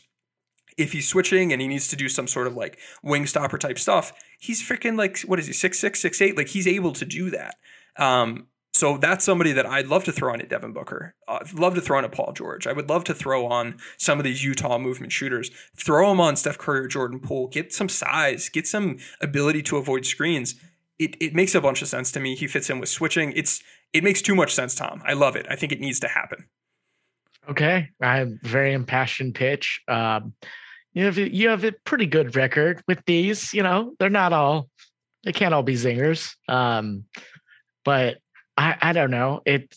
if 0.77 0.93
he's 0.93 1.09
switching 1.09 1.53
and 1.53 1.61
he 1.61 1.69
needs 1.69 1.89
to 1.89 1.97
do 1.97 2.09
some 2.09 2.27
sort 2.27 2.47
of 2.47 2.57
like 2.57 2.79
wing 3.03 3.27
stopper 3.27 3.59
type 3.59 3.79
stuff, 3.79 4.13
he's 4.39 4.63
freaking 4.63 4.97
like 4.97 5.21
what 5.21 5.39
is 5.39 5.47
he 5.47 5.53
six 5.53 5.79
six 5.79 6.01
six 6.01 6.21
eight? 6.21 6.37
Like 6.37 6.49
he's 6.49 6.67
able 6.67 6.93
to 6.93 7.05
do 7.05 7.31
that. 7.31 7.57
Um, 7.97 8.47
so 8.73 8.97
that's 8.97 9.25
somebody 9.25 9.53
that 9.53 9.67
I'd 9.67 9.89
love 9.89 10.05
to 10.05 10.13
throw 10.13 10.33
on 10.33 10.41
at 10.41 10.49
Devin 10.49 10.73
Booker. 10.73 11.15
Uh, 11.27 11.41
I'd 11.43 11.59
love 11.59 11.75
to 11.75 11.81
throw 11.81 11.99
on 11.99 12.05
a 12.05 12.09
Paul 12.09 12.33
George. 12.33 12.67
I 12.67 12.73
would 12.73 12.89
love 12.89 13.05
to 13.05 13.15
throw 13.15 13.47
on 13.47 13.77
some 13.99 14.19
of 14.19 14.25
these 14.25 14.45
Utah 14.45 14.79
movement 14.79 15.13
shooters. 15.13 15.51
Throw 15.77 16.09
them 16.09 16.21
on 16.21 16.37
Steph 16.37 16.59
Curry 16.59 16.81
or 16.81 16.89
Jordan 16.89 17.21
Poole. 17.21 17.49
Get 17.49 17.73
some 17.73 17.89
size. 17.89 18.49
Get 18.49 18.67
some 18.67 18.99
ability 19.21 19.63
to 19.65 19.77
avoid 19.77 20.07
screens. 20.07 20.55
It, 20.99 21.17
it 21.21 21.35
makes 21.35 21.55
a 21.55 21.61
bunch 21.61 21.83
of 21.83 21.89
sense 21.89 22.13
to 22.13 22.21
me. 22.21 22.37
He 22.37 22.47
fits 22.47 22.71
in 22.71 22.79
with 22.79 22.89
switching. 22.89 23.33
It's 23.33 23.63
it 23.93 24.05
makes 24.05 24.23
too 24.23 24.35
much 24.35 24.55
sense, 24.55 24.75
Tom. 24.75 25.03
I 25.05 25.15
love 25.15 25.35
it. 25.35 25.47
I 25.51 25.57
think 25.57 25.73
it 25.73 25.81
needs 25.81 25.99
to 26.01 26.09
happen. 26.09 26.47
Okay, 27.49 27.89
I'm 28.01 28.39
very 28.43 28.73
impassioned 28.73 29.35
pitch. 29.35 29.81
Um, 29.89 30.35
you 30.93 31.05
have 31.05 31.19
you 31.19 31.49
have 31.49 31.65
a 31.65 31.73
pretty 31.85 32.07
good 32.07 32.37
record 32.37 32.83
with 32.87 33.03
these. 33.07 33.55
You 33.55 33.63
know, 33.63 33.95
they're 33.99 34.11
not 34.11 34.33
all 34.33 34.69
they 35.25 35.33
can't 35.33 35.55
all 35.55 35.63
be 35.63 35.75
zingers. 35.75 36.35
Um, 36.49 37.05
but 37.85 38.19
I, 38.57 38.77
I 38.81 38.93
don't 38.93 39.11
know. 39.11 39.43
It 39.45 39.75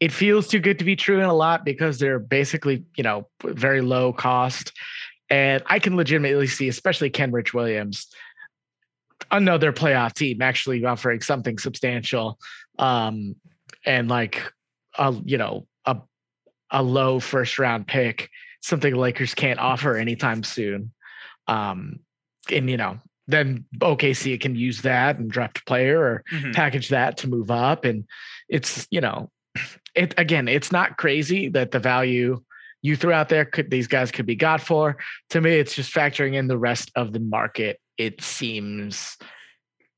it 0.00 0.12
feels 0.12 0.48
too 0.48 0.60
good 0.60 0.78
to 0.78 0.84
be 0.84 0.96
true 0.96 1.18
in 1.18 1.24
a 1.24 1.34
lot 1.34 1.64
because 1.64 1.98
they're 1.98 2.18
basically, 2.18 2.84
you 2.96 3.02
know, 3.02 3.28
very 3.42 3.80
low 3.80 4.12
cost. 4.12 4.72
And 5.30 5.62
I 5.66 5.78
can 5.78 5.96
legitimately 5.96 6.46
see, 6.46 6.68
especially 6.68 7.10
Kenrich 7.10 7.54
Williams, 7.54 8.06
another 9.30 9.72
playoff 9.72 10.12
team 10.12 10.42
actually 10.42 10.84
offering 10.84 11.20
something 11.20 11.58
substantial. 11.58 12.38
Um, 12.78 13.36
and 13.84 14.08
like 14.08 14.52
a 14.98 15.14
you 15.24 15.38
know, 15.38 15.66
a 16.70 16.82
low 16.82 17.20
first 17.20 17.58
round 17.58 17.86
pick, 17.86 18.30
something 18.60 18.94
Lakers 18.94 19.34
can't 19.34 19.58
offer 19.58 19.96
anytime 19.96 20.42
soon. 20.42 20.92
Um, 21.46 22.00
and 22.50 22.68
you 22.68 22.76
know, 22.76 22.98
then 23.28 23.64
OKC 23.78 24.40
can 24.40 24.54
use 24.54 24.82
that 24.82 25.18
and 25.18 25.30
draft 25.30 25.58
a 25.58 25.64
player 25.64 26.00
or 26.00 26.24
mm-hmm. 26.32 26.52
package 26.52 26.88
that 26.90 27.18
to 27.18 27.28
move 27.28 27.50
up. 27.50 27.84
And 27.84 28.04
it's, 28.48 28.86
you 28.90 29.00
know, 29.00 29.30
it 29.94 30.14
again, 30.18 30.48
it's 30.48 30.72
not 30.72 30.96
crazy 30.96 31.48
that 31.48 31.70
the 31.70 31.78
value 31.78 32.42
you 32.82 32.94
threw 32.94 33.12
out 33.12 33.28
there 33.28 33.44
could 33.44 33.70
these 33.70 33.88
guys 33.88 34.12
could 34.12 34.26
be 34.26 34.36
got 34.36 34.60
for. 34.60 34.96
To 35.30 35.40
me, 35.40 35.56
it's 35.56 35.74
just 35.74 35.92
factoring 35.92 36.34
in 36.34 36.46
the 36.46 36.58
rest 36.58 36.92
of 36.94 37.12
the 37.12 37.20
market. 37.20 37.80
It 37.98 38.22
seems 38.22 39.16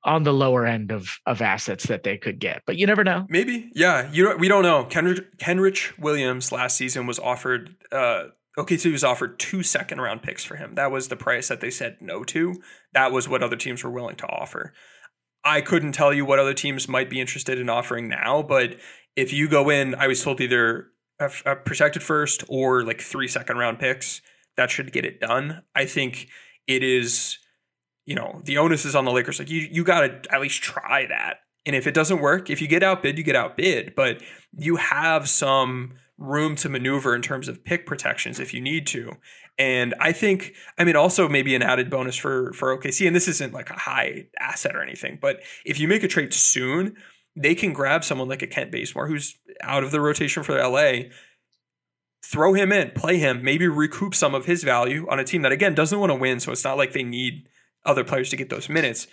on 0.05 0.23
the 0.23 0.33
lower 0.33 0.67
end 0.67 0.93
of 0.93 1.19
of 1.27 1.43
assets 1.43 1.87
that 1.87 2.03
they 2.03 2.17
could 2.17 2.39
get, 2.39 2.63
but 2.67 2.77
you 2.77 2.87
never 2.87 3.05
know. 3.05 3.27
Maybe, 3.29 3.71
yeah. 3.75 4.11
You 4.13 4.37
we 4.37 4.49
don't 4.49 4.63
know. 4.63 4.85
Kenrich, 4.85 5.25
Kenrich 5.39 5.99
Williams 5.99 6.53
last 6.53 6.77
season 6.77 7.07
was 7.07 7.19
offered 7.19 7.77
uh, 7.93 8.25
OKC 8.59 8.91
was 8.91 9.05
offered 9.05 9.39
two 9.39 9.63
second 9.63 10.01
round 10.01 10.23
picks 10.23 10.45
for 10.45 10.57
him. 10.57 10.75
That 10.75 10.91
was 10.91 11.09
the 11.09 11.17
price 11.17 11.49
that 11.49 11.61
they 11.61 11.71
said 11.71 11.99
no 12.01 12.25
to. 12.25 12.61
That 12.93 13.13
was 13.13 13.29
what 13.29 13.43
other 13.43 13.57
teams 13.57 13.85
were 13.85 13.91
willing 13.91 14.17
to 14.17 14.27
offer. 14.27 14.73
I 15.45 15.61
couldn't 15.61 15.93
tell 15.93 16.13
you 16.13 16.25
what 16.25 16.41
other 16.41 16.55
teams 16.55 16.89
might 16.89 17.09
be 17.09 17.21
interested 17.21 17.59
in 17.59 17.69
offering 17.69 18.09
now, 18.09 18.43
but 18.43 18.77
if 19.15 19.33
you 19.33 19.49
go 19.49 19.71
in, 19.71 19.95
I 19.95 20.09
was 20.09 20.23
told 20.23 20.41
either 20.41 20.89
a, 21.21 21.31
a 21.47 21.57
protected 21.57 22.03
first 22.03 22.43
or 22.49 22.85
like 22.85 23.01
three 23.01 23.29
second 23.29 23.57
round 23.59 23.79
picks. 23.79 24.21
That 24.57 24.71
should 24.73 24.93
get 24.93 25.05
it 25.05 25.21
done. 25.21 25.63
I 25.75 25.85
think 25.87 26.29
it 26.67 26.83
is, 26.83 27.39
you 28.09 28.15
know, 28.15 28.41
the 28.45 28.57
onus 28.57 28.87
is 28.87 28.97
on 28.97 29.05
the 29.05 29.13
Lakers. 29.13 29.39
Like 29.39 29.51
you, 29.51 29.69
you 29.71 29.85
got 29.85 30.01
to 30.01 30.35
at 30.35 30.41
least 30.41 30.63
try 30.63 31.05
that. 31.11 31.41
And 31.67 31.77
if 31.77 31.87
it 31.87 31.93
doesn't 31.93 32.23
work, 32.23 32.49
if 32.49 32.63
you 32.63 32.67
get 32.67 32.83
outbid, 32.83 33.19
you 33.19 33.23
get 33.23 33.37
outbid. 33.37 33.95
But 33.95 34.23
you 34.57 34.77
have 34.77 35.29
some 35.29 35.93
room 36.17 36.57
to 36.57 36.71
maneuver 36.71 37.15
in 37.15 37.21
terms 37.21 37.49
of 37.49 37.63
pick 37.63 37.85
protections 37.85 38.41
if 38.41 38.55
you 38.55 38.63
need 38.63 38.87
to. 38.87 39.13
And 39.59 39.95
I 40.01 40.13
think, 40.13 40.55
I 40.79 40.85
mean, 40.85 40.97
also 40.97 41.29
maybe 41.29 41.55
an 41.55 41.61
added 41.61 41.91
bonus 41.91 42.17
for 42.17 42.51
for 42.55 42.75
OKC, 42.79 43.07
and 43.07 43.15
this 43.15 43.29
isn't 43.29 43.53
like 43.53 43.69
a 43.69 43.79
high 43.79 44.29
asset 44.41 44.75
or 44.75 44.83
anything, 44.83 45.19
but 45.21 45.41
if 45.67 45.79
you 45.79 45.87
make 45.87 46.03
a 46.03 46.09
trade 46.09 46.33
soon, 46.33 46.97
they 47.37 47.55
can 47.55 47.75
grab 47.75 48.05
someone 48.05 48.29
like 48.29 48.41
a 48.41 48.47
Kent 48.47 48.73
Bazemore 48.73 49.09
who's 49.09 49.37
out 49.61 49.85
of 49.85 49.91
the 49.91 50.01
rotation 50.01 50.43
for 50.43 50.57
LA, 50.57 51.11
throw 52.25 52.55
him 52.55 52.73
in, 52.73 52.93
play 52.93 53.19
him, 53.19 53.43
maybe 53.43 53.69
recoup 53.69 54.15
some 54.15 54.35
of 54.35 54.47
his 54.47 54.65
value 54.65 55.07
on 55.11 55.19
a 55.19 55.25
team 55.25 55.43
that 55.43 55.53
again 55.53 55.75
doesn't 55.75 56.01
want 56.01 56.11
to 56.11 56.17
win. 56.17 56.41
So 56.41 56.53
it's 56.53 56.65
not 56.65 56.79
like 56.79 56.95
they 56.95 57.03
need 57.03 57.49
other 57.85 58.05
players 58.05 58.31
to 58.31 58.37
get 58.37 58.51
those 58.51 58.69
minutes. 58.69 59.07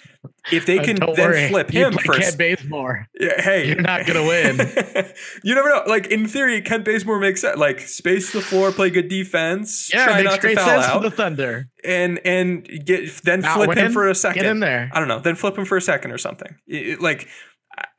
If 0.52 0.66
they 0.66 0.80
uh, 0.80 0.84
can 0.84 0.98
then 0.98 1.16
worry. 1.18 1.48
flip 1.50 1.70
him 1.70 1.94
you 1.94 1.98
play 1.98 2.04
first, 2.04 2.38
Kent 2.38 2.38
Bazemore. 2.38 3.08
Yeah, 3.20 3.42
hey, 3.42 3.68
you're 3.68 3.82
not 3.82 4.06
gonna 4.06 4.24
win. 4.24 4.58
you 5.44 5.56
never 5.56 5.70
know. 5.70 5.84
Like 5.88 6.08
in 6.08 6.28
theory, 6.28 6.62
Kent 6.62 6.86
Bazemore 6.86 7.20
makes 7.20 7.42
sense. 7.42 7.58
Like 7.58 7.80
space 7.80 8.34
the 8.34 8.42
floor, 8.42 8.72
play 8.72 8.90
good 8.90 9.08
defense, 9.08 9.90
yeah, 9.94 10.06
try 10.06 10.22
not 10.22 10.42
to 10.42 10.56
foul 10.56 10.80
out. 10.80 11.02
the 11.02 11.12
Thunder, 11.12 11.70
and 11.84 12.20
and 12.26 12.68
get 12.86 13.16
then 13.24 13.42
not 13.42 13.56
flip 13.56 13.70
win, 13.70 13.78
him 13.78 13.92
for 13.92 14.08
a 14.08 14.16
second. 14.16 14.44
Get 14.44 14.52
in 14.52 14.60
there. 14.60 14.90
I 14.94 15.00
don't 15.00 15.08
know. 15.08 15.20
Then 15.20 15.36
flip 15.36 15.58
him 15.58 15.66
for 15.66 15.78
a 15.78 15.82
second 15.82 16.12
or 16.12 16.18
something. 16.18 16.56
It, 16.68 17.02
like 17.02 17.28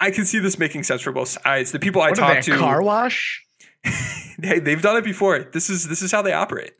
I 0.00 0.10
can 0.10 0.24
see 0.24 0.38
this 0.38 0.58
making 0.58 0.82
sense 0.82 1.02
for 1.02 1.12
both 1.12 1.28
sides. 1.28 1.72
The 1.72 1.78
people 1.78 2.02
I 2.02 2.12
talk 2.12 2.42
to, 2.42 2.58
car 2.58 2.82
wash. 2.82 3.42
hey, 3.84 4.58
they've 4.58 4.82
done 4.82 4.96
it 4.96 5.04
before. 5.04 5.38
This 5.52 5.70
is 5.70 5.88
this 5.88 6.02
is 6.02 6.12
how 6.12 6.22
they 6.22 6.32
operate. 6.32 6.72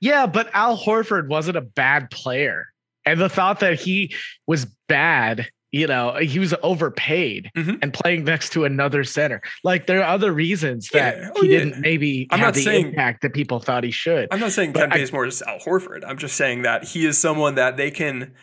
Yeah, 0.00 0.26
but 0.26 0.50
Al 0.52 0.76
Horford 0.76 1.28
wasn't 1.28 1.56
a 1.56 1.62
bad 1.62 2.10
player. 2.10 2.66
And 3.06 3.20
the 3.20 3.28
thought 3.28 3.60
that 3.60 3.80
he 3.80 4.12
was 4.46 4.66
bad, 4.88 5.46
you 5.70 5.86
know, 5.86 6.16
he 6.16 6.38
was 6.38 6.54
overpaid 6.62 7.50
mm-hmm. 7.56 7.76
and 7.82 7.92
playing 7.92 8.24
next 8.24 8.50
to 8.50 8.64
another 8.64 9.04
center. 9.04 9.40
Like 9.62 9.86
there 9.86 10.00
are 10.00 10.12
other 10.12 10.32
reasons 10.32 10.88
that 10.88 11.16
yeah. 11.16 11.30
oh, 11.36 11.42
he 11.42 11.52
yeah. 11.52 11.58
didn't 11.60 11.80
maybe 11.80 12.26
I'm 12.30 12.40
have 12.40 12.48
not 12.48 12.54
the 12.54 12.62
saying, 12.62 12.86
impact 12.88 13.22
that 13.22 13.32
people 13.32 13.60
thought 13.60 13.84
he 13.84 13.90
should. 13.90 14.28
I'm 14.32 14.40
not 14.40 14.52
saying 14.52 14.72
Ken 14.72 14.90
Bazemore 14.90 15.26
is 15.26 15.42
Al 15.42 15.60
Horford. 15.60 16.02
I'm 16.06 16.18
just 16.18 16.36
saying 16.36 16.62
that 16.62 16.84
he 16.84 17.06
is 17.06 17.16
someone 17.16 17.54
that 17.54 17.76
they 17.76 17.90
can, 17.90 18.34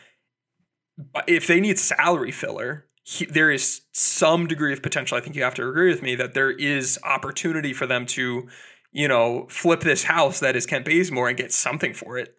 if 1.27 1.47
they 1.47 1.59
need 1.59 1.77
salary 1.77 2.31
filler, 2.31 2.87
he, 3.03 3.25
there 3.25 3.51
is 3.51 3.81
some 3.91 4.47
degree 4.47 4.71
of 4.71 4.81
potential. 4.81 5.17
I 5.17 5.21
think 5.21 5.35
you 5.35 5.43
have 5.43 5.55
to 5.55 5.67
agree 5.67 5.89
with 5.89 6.01
me 6.01 6.15
that 6.15 6.33
there 6.33 6.51
is 6.51 6.97
opportunity 7.03 7.73
for 7.73 7.85
them 7.85 8.05
to, 8.07 8.47
you 8.93 9.07
know, 9.07 9.47
flip 9.49 9.81
this 9.81 10.05
house 10.05 10.39
that 10.39 10.55
is 10.55 10.65
Kent 10.65 10.85
Bazemore 10.85 11.27
and 11.27 11.37
get 11.37 11.51
something 11.51 11.93
for 11.93 12.17
it. 12.17 12.37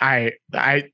I 0.00 0.32
I 0.52 0.84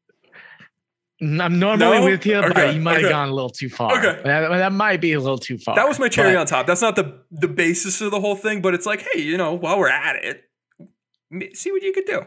I'm 1.20 1.58
normally 1.60 1.98
No? 2.00 2.04
with 2.04 2.26
you, 2.26 2.36
Okay, 2.36 2.52
but 2.52 2.74
you 2.74 2.80
might 2.80 2.94
okay. 2.94 3.02
have 3.02 3.10
gone 3.12 3.28
a 3.28 3.32
little 3.34 3.48
too 3.50 3.68
far. 3.68 3.96
Okay. 3.96 4.20
That, 4.24 4.48
that 4.48 4.72
might 4.72 5.00
be 5.00 5.12
a 5.12 5.20
little 5.20 5.38
too 5.38 5.56
far. 5.56 5.76
That 5.76 5.86
was 5.86 6.00
my 6.00 6.08
cherry 6.08 6.32
but- 6.34 6.40
on 6.40 6.46
top. 6.46 6.66
That's 6.66 6.82
not 6.82 6.96
the 6.96 7.20
the 7.30 7.48
basis 7.48 8.00
of 8.00 8.10
the 8.10 8.20
whole 8.20 8.34
thing, 8.36 8.60
but 8.60 8.74
it's 8.74 8.86
like, 8.86 9.06
hey, 9.12 9.20
you 9.20 9.36
know, 9.36 9.54
while 9.54 9.78
we're 9.78 9.88
at 9.88 10.16
it, 10.24 10.44
see 11.56 11.70
what 11.70 11.82
you 11.82 11.92
could 11.92 12.06
do. 12.06 12.22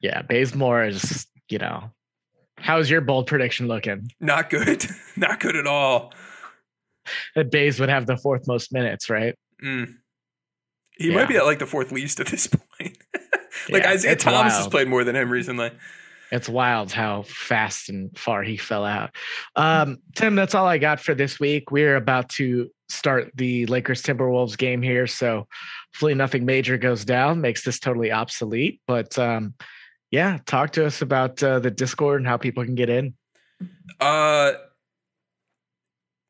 Yeah, 0.00 0.22
Bazemore 0.22 0.84
is, 0.84 1.26
you 1.48 1.58
know. 1.58 1.90
How's 2.58 2.88
your 2.88 3.00
bold 3.00 3.26
prediction 3.26 3.68
looking? 3.68 4.10
Not 4.20 4.48
good. 4.48 4.86
not 5.16 5.40
good 5.40 5.56
at 5.56 5.66
all. 5.66 6.12
That 7.34 7.50
Baze 7.50 7.78
would 7.80 7.88
have 7.90 8.06
the 8.06 8.16
fourth 8.16 8.46
most 8.46 8.72
minutes, 8.72 9.10
right? 9.10 9.34
Mm. 9.62 9.96
He 10.96 11.08
Yeah. 11.10 11.16
might 11.16 11.28
be 11.28 11.36
at 11.36 11.44
like 11.44 11.58
the 11.58 11.66
fourth 11.66 11.92
least 11.92 12.20
at 12.20 12.28
this 12.28 12.46
point. 12.78 12.96
Like 13.70 13.82
Yeah, 13.82 13.90
Isaiah 13.90 14.16
Thomas 14.16 14.56
has 14.56 14.68
played 14.68 14.88
more 14.88 15.04
than 15.04 15.16
him 15.16 15.30
recently. 15.30 15.70
It's 16.30 16.48
wild 16.48 16.90
how 16.90 17.22
fast 17.22 17.88
and 17.88 18.16
far 18.18 18.42
he 18.42 18.56
fell 18.56 18.84
out. 18.84 19.14
Um, 19.56 19.98
Tim, 20.16 20.34
that's 20.34 20.54
all 20.54 20.66
I 20.66 20.78
got 20.78 20.98
for 20.98 21.14
this 21.14 21.38
week. 21.38 21.70
We're 21.70 21.96
about 21.96 22.28
to 22.30 22.70
start 22.88 23.30
the 23.36 23.66
Lakers 23.66 24.02
Timberwolves 24.02 24.58
game 24.58 24.82
here, 24.82 25.06
so 25.06 25.46
hopefully 25.92 26.14
nothing 26.14 26.44
major 26.44 26.76
goes 26.76 27.04
down, 27.04 27.40
makes 27.40 27.64
this 27.64 27.78
totally 27.78 28.10
obsolete. 28.10 28.80
But 28.86 29.16
um, 29.18 29.54
yeah, 30.10 30.38
talk 30.46 30.72
to 30.72 30.86
us 30.86 31.02
about 31.02 31.42
uh, 31.42 31.60
the 31.60 31.70
Discord 31.70 32.20
and 32.20 32.26
how 32.26 32.36
people 32.36 32.64
can 32.64 32.74
get 32.74 32.88
in. 32.88 33.14
Uh, 34.00 34.52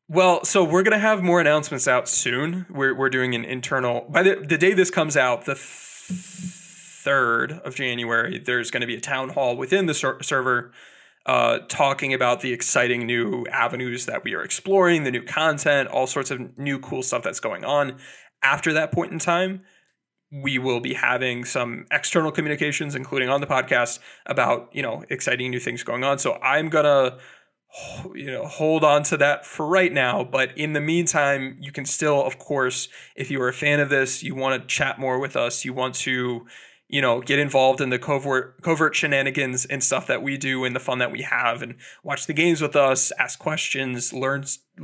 well, 0.07 0.43
so 0.43 0.63
we're 0.63 0.83
gonna 0.83 0.99
have 0.99 1.23
more 1.23 1.41
announcements 1.41 1.87
out 1.87 2.07
soon. 2.07 2.67
We're 2.69 2.93
we're 2.93 3.09
doing 3.09 3.33
an 3.33 3.43
internal 3.43 4.05
by 4.09 4.21
the 4.21 4.35
the 4.35 4.57
day 4.57 4.73
this 4.73 4.91
comes 4.91 5.17
out, 5.17 5.45
the 5.45 5.55
third 7.05 7.53
of 7.63 7.75
January. 7.75 8.39
There's 8.39 8.71
going 8.71 8.81
to 8.81 8.87
be 8.87 8.95
a 8.95 9.01
town 9.01 9.29
hall 9.29 9.55
within 9.55 9.85
the 9.85 9.93
ser- 9.93 10.21
server, 10.23 10.71
uh, 11.25 11.59
talking 11.69 12.13
about 12.13 12.41
the 12.41 12.51
exciting 12.51 13.05
new 13.05 13.45
avenues 13.51 14.07
that 14.07 14.23
we 14.23 14.33
are 14.33 14.41
exploring, 14.41 15.03
the 15.03 15.11
new 15.11 15.23
content, 15.23 15.87
all 15.89 16.07
sorts 16.07 16.31
of 16.31 16.57
new 16.57 16.79
cool 16.79 17.03
stuff 17.03 17.23
that's 17.23 17.39
going 17.39 17.63
on. 17.63 17.97
After 18.43 18.73
that 18.73 18.91
point 18.91 19.11
in 19.13 19.19
time, 19.19 19.61
we 20.31 20.57
will 20.57 20.79
be 20.79 20.95
having 20.95 21.45
some 21.45 21.85
external 21.91 22.31
communications, 22.31 22.95
including 22.95 23.29
on 23.29 23.39
the 23.39 23.47
podcast, 23.47 23.99
about 24.25 24.69
you 24.73 24.81
know 24.81 25.03
exciting 25.09 25.51
new 25.51 25.59
things 25.59 25.83
going 25.83 26.03
on. 26.03 26.17
So 26.17 26.33
I'm 26.41 26.69
gonna 26.69 27.17
you 28.13 28.31
know 28.31 28.45
hold 28.45 28.83
on 28.83 29.03
to 29.03 29.17
that 29.17 29.45
for 29.45 29.67
right 29.67 29.91
now 29.91 30.23
but 30.23 30.57
in 30.57 30.71
the 30.71 30.79
meantime 30.79 31.57
you 31.59 31.71
can 31.71 31.83
still 31.83 32.23
of 32.23 32.39
course 32.39 32.87
if 33.15 33.29
you 33.29 33.41
are 33.41 33.49
a 33.49 33.53
fan 33.53 33.81
of 33.81 33.89
this 33.89 34.23
you 34.23 34.33
want 34.33 34.61
to 34.61 34.67
chat 34.67 34.97
more 34.97 35.19
with 35.19 35.35
us 35.35 35.65
you 35.65 35.73
want 35.73 35.93
to 35.93 36.45
you 36.87 37.01
know 37.01 37.21
get 37.21 37.39
involved 37.39 37.81
in 37.81 37.89
the 37.89 37.99
covert 37.99 38.61
covert 38.61 38.95
shenanigans 38.95 39.65
and 39.65 39.83
stuff 39.83 40.07
that 40.07 40.21
we 40.21 40.37
do 40.37 40.63
and 40.63 40.75
the 40.75 40.79
fun 40.79 40.99
that 40.99 41.11
we 41.11 41.23
have 41.23 41.61
and 41.61 41.75
watch 42.03 42.27
the 42.27 42.33
games 42.33 42.61
with 42.61 42.75
us 42.75 43.11
ask 43.19 43.39
questions 43.39 44.13
learn 44.13 44.43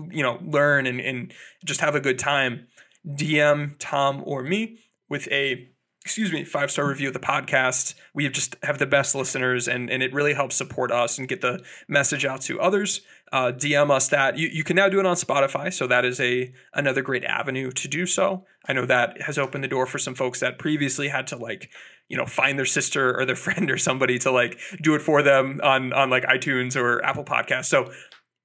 you 0.10 0.24
know 0.24 0.40
learn 0.42 0.88
and, 0.88 1.00
and 1.00 1.34
just 1.64 1.82
have 1.82 1.96
a 1.96 2.00
good 2.00 2.20
time. 2.20 2.68
Dm 3.08 3.76
tom 3.80 4.22
or 4.26 4.44
me 4.44 4.80
with 5.10 5.28
a 5.32 5.68
excuse 6.04 6.32
me 6.32 6.44
five 6.44 6.72
star 6.72 6.88
review 6.88 7.08
of 7.08 7.14
the 7.14 7.20
podcast. 7.20 7.96
We 8.14 8.28
just 8.30 8.56
have 8.64 8.80
the 8.80 8.86
best 8.86 9.16
listeners 9.16 9.68
and 9.68 9.90
and 9.90 10.02
it 10.04 10.14
really 10.14 10.34
helps 10.34 10.56
support 10.56 10.92
us 10.92 11.18
and 11.18 11.28
get 11.28 11.42
the 11.42 11.64
message 11.88 12.26
out 12.26 12.42
to 12.42 12.60
others. 12.60 13.02
Uh, 13.32 13.52
dm 13.52 13.90
us 13.90 14.10
that. 14.10 14.38
You, 14.38 14.50
you 14.50 14.64
can 14.64 14.76
now 14.76 14.90
do 14.90 15.00
it 15.00 15.06
on 15.06 15.16
spotify 15.16 15.74
so 15.74 15.88
that 15.88 16.06
is 16.06 16.20
a 16.20 16.54
another 16.74 17.02
great 17.02 17.24
avenue 17.24 17.72
to 17.72 17.88
do 17.88 18.06
so. 18.06 18.46
I 18.68 18.74
know 18.74 18.86
that 18.86 19.22
has 19.22 19.38
opened 19.38 19.64
the 19.64 19.68
door 19.68 19.86
for 19.86 20.00
some 20.00 20.16
folks 20.16 20.40
that 20.42 20.60
previously 20.60 21.08
had 21.08 21.28
to 21.28 21.38
like 21.38 21.70
you 22.12 22.18
know 22.18 22.26
find 22.26 22.60
their 22.60 22.66
sister 22.66 23.18
or 23.18 23.26
their 23.26 23.36
friend 23.48 23.72
or 23.72 23.78
somebody 23.78 24.20
to 24.20 24.32
like 24.32 24.60
do 24.82 24.94
it 24.94 25.02
for 25.02 25.24
them 25.24 25.62
on 25.64 25.94
on 25.94 26.10
like 26.10 26.24
itunes 26.26 26.76
or 26.76 27.04
apple 27.04 27.24
podcasts. 27.24 27.66
So 27.66 27.92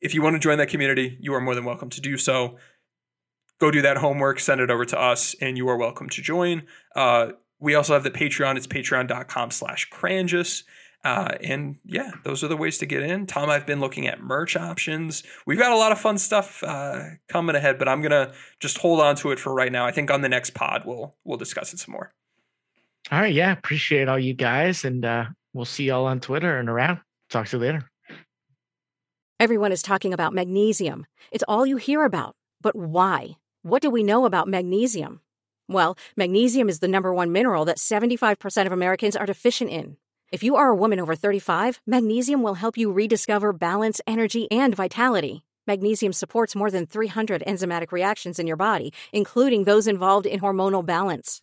if 0.01 0.14
you 0.14 0.23
want 0.23 0.35
to 0.35 0.39
join 0.39 0.59
that 0.59 0.69
community 0.69 1.19
you 1.21 1.35
are 1.35 1.41
more 1.41 1.55
than 1.55 1.64
welcome 1.64 1.91
to 1.91 2.01
do 2.01 2.17
so. 2.17 2.57
Go 3.59 3.71
do 3.71 3.83
that 3.83 3.99
homework 3.99 4.39
send 4.39 4.61
it 4.61 4.71
over 4.71 4.85
to 4.85 4.99
us 4.99 5.35
and 5.41 5.59
you 5.59 5.69
are 5.69 5.77
welcome 5.77 6.09
to 6.11 6.23
join. 6.23 6.62
Uh, 6.95 7.33
we 7.59 7.75
also 7.75 7.95
have 7.95 8.05
the 8.05 8.11
patreon. 8.11 8.57
It's 8.57 8.67
patreon.com 8.67 9.51
slash 9.51 9.91
cranjis 9.91 10.62
uh, 11.05 11.37
and 11.43 11.77
yeah 11.85 12.12
those 12.25 12.43
are 12.45 12.49
the 12.49 12.57
ways 12.57 12.79
to 12.79 12.87
get 12.87 13.03
in. 13.03 13.27
Tom 13.27 13.51
i've 13.51 13.67
been 13.67 13.81
looking 13.81 14.07
at 14.07 14.21
merch 14.21 14.57
options. 14.57 15.25
We've 15.45 15.59
got 15.59 15.73
a 15.73 15.77
lot 15.77 15.91
of 15.91 15.99
fun 15.99 16.19
stuff 16.19 16.62
uh, 16.62 17.03
coming 17.29 17.57
ahead 17.57 17.81
but 17.81 17.89
i'm 17.89 18.01
gonna 18.01 18.33
just 18.61 18.79
hold 18.79 19.01
on 19.01 19.17
to 19.17 19.33
it 19.33 19.41
for 19.41 19.53
right 19.53 19.73
now. 19.73 19.87
I 19.87 19.91
think 19.91 20.12
on 20.12 20.21
the 20.21 20.29
next 20.29 20.51
pod 20.55 20.83
we'll 20.87 21.17
we'll 21.25 21.39
discuss 21.39 21.73
it 21.73 21.81
some 21.81 21.93
more 21.93 22.12
All 23.11 23.21
right, 23.21 23.33
yeah, 23.33 23.53
appreciate 23.53 24.09
all 24.09 24.19
you 24.19 24.35
guys, 24.35 24.85
and 24.85 25.05
uh, 25.05 25.27
we'll 25.53 25.65
see 25.65 25.85
y'all 25.85 26.07
on 26.07 26.19
Twitter 26.19 26.59
and 26.59 26.69
around. 26.69 27.01
Talk 27.31 27.47
to 27.49 27.57
you 27.57 27.63
later. 27.63 27.91
Everyone 29.39 29.71
is 29.71 29.83
talking 29.83 30.13
about 30.13 30.33
magnesium. 30.33 31.07
It's 31.31 31.45
all 31.47 31.67
you 31.67 31.77
hear 31.77 32.05
about. 32.05 32.35
But 32.63 32.75
why? 32.75 33.37
What 33.63 33.83
do 33.83 33.91
we 33.91 34.03
know 34.03 34.25
about 34.25 34.49
magnesium? 34.49 35.21
Well, 35.69 35.97
magnesium 36.17 36.69
is 36.69 36.81
the 36.81 36.89
number 36.89 37.13
one 37.13 37.31
mineral 37.31 37.65
that 37.67 37.79
75% 37.79 38.67
of 38.67 38.73
Americans 38.73 39.15
are 39.15 39.27
deficient 39.27 39.71
in. 39.71 39.99
If 40.33 40.43
you 40.43 40.57
are 40.57 40.69
a 40.69 40.75
woman 40.75 40.99
over 40.99 41.15
35, 41.15 41.81
magnesium 41.87 42.43
will 42.43 42.55
help 42.55 42.77
you 42.77 42.91
rediscover 42.91 43.53
balance, 43.53 44.01
energy, 44.07 44.51
and 44.51 44.75
vitality. 44.75 45.45
Magnesium 45.67 46.13
supports 46.13 46.57
more 46.57 46.71
than 46.71 46.87
300 46.87 47.45
enzymatic 47.47 47.93
reactions 47.93 48.39
in 48.39 48.47
your 48.47 48.57
body, 48.57 48.93
including 49.13 49.65
those 49.65 49.87
involved 49.87 50.27
in 50.27 50.41
hormonal 50.41 50.85
balance. 50.85 51.43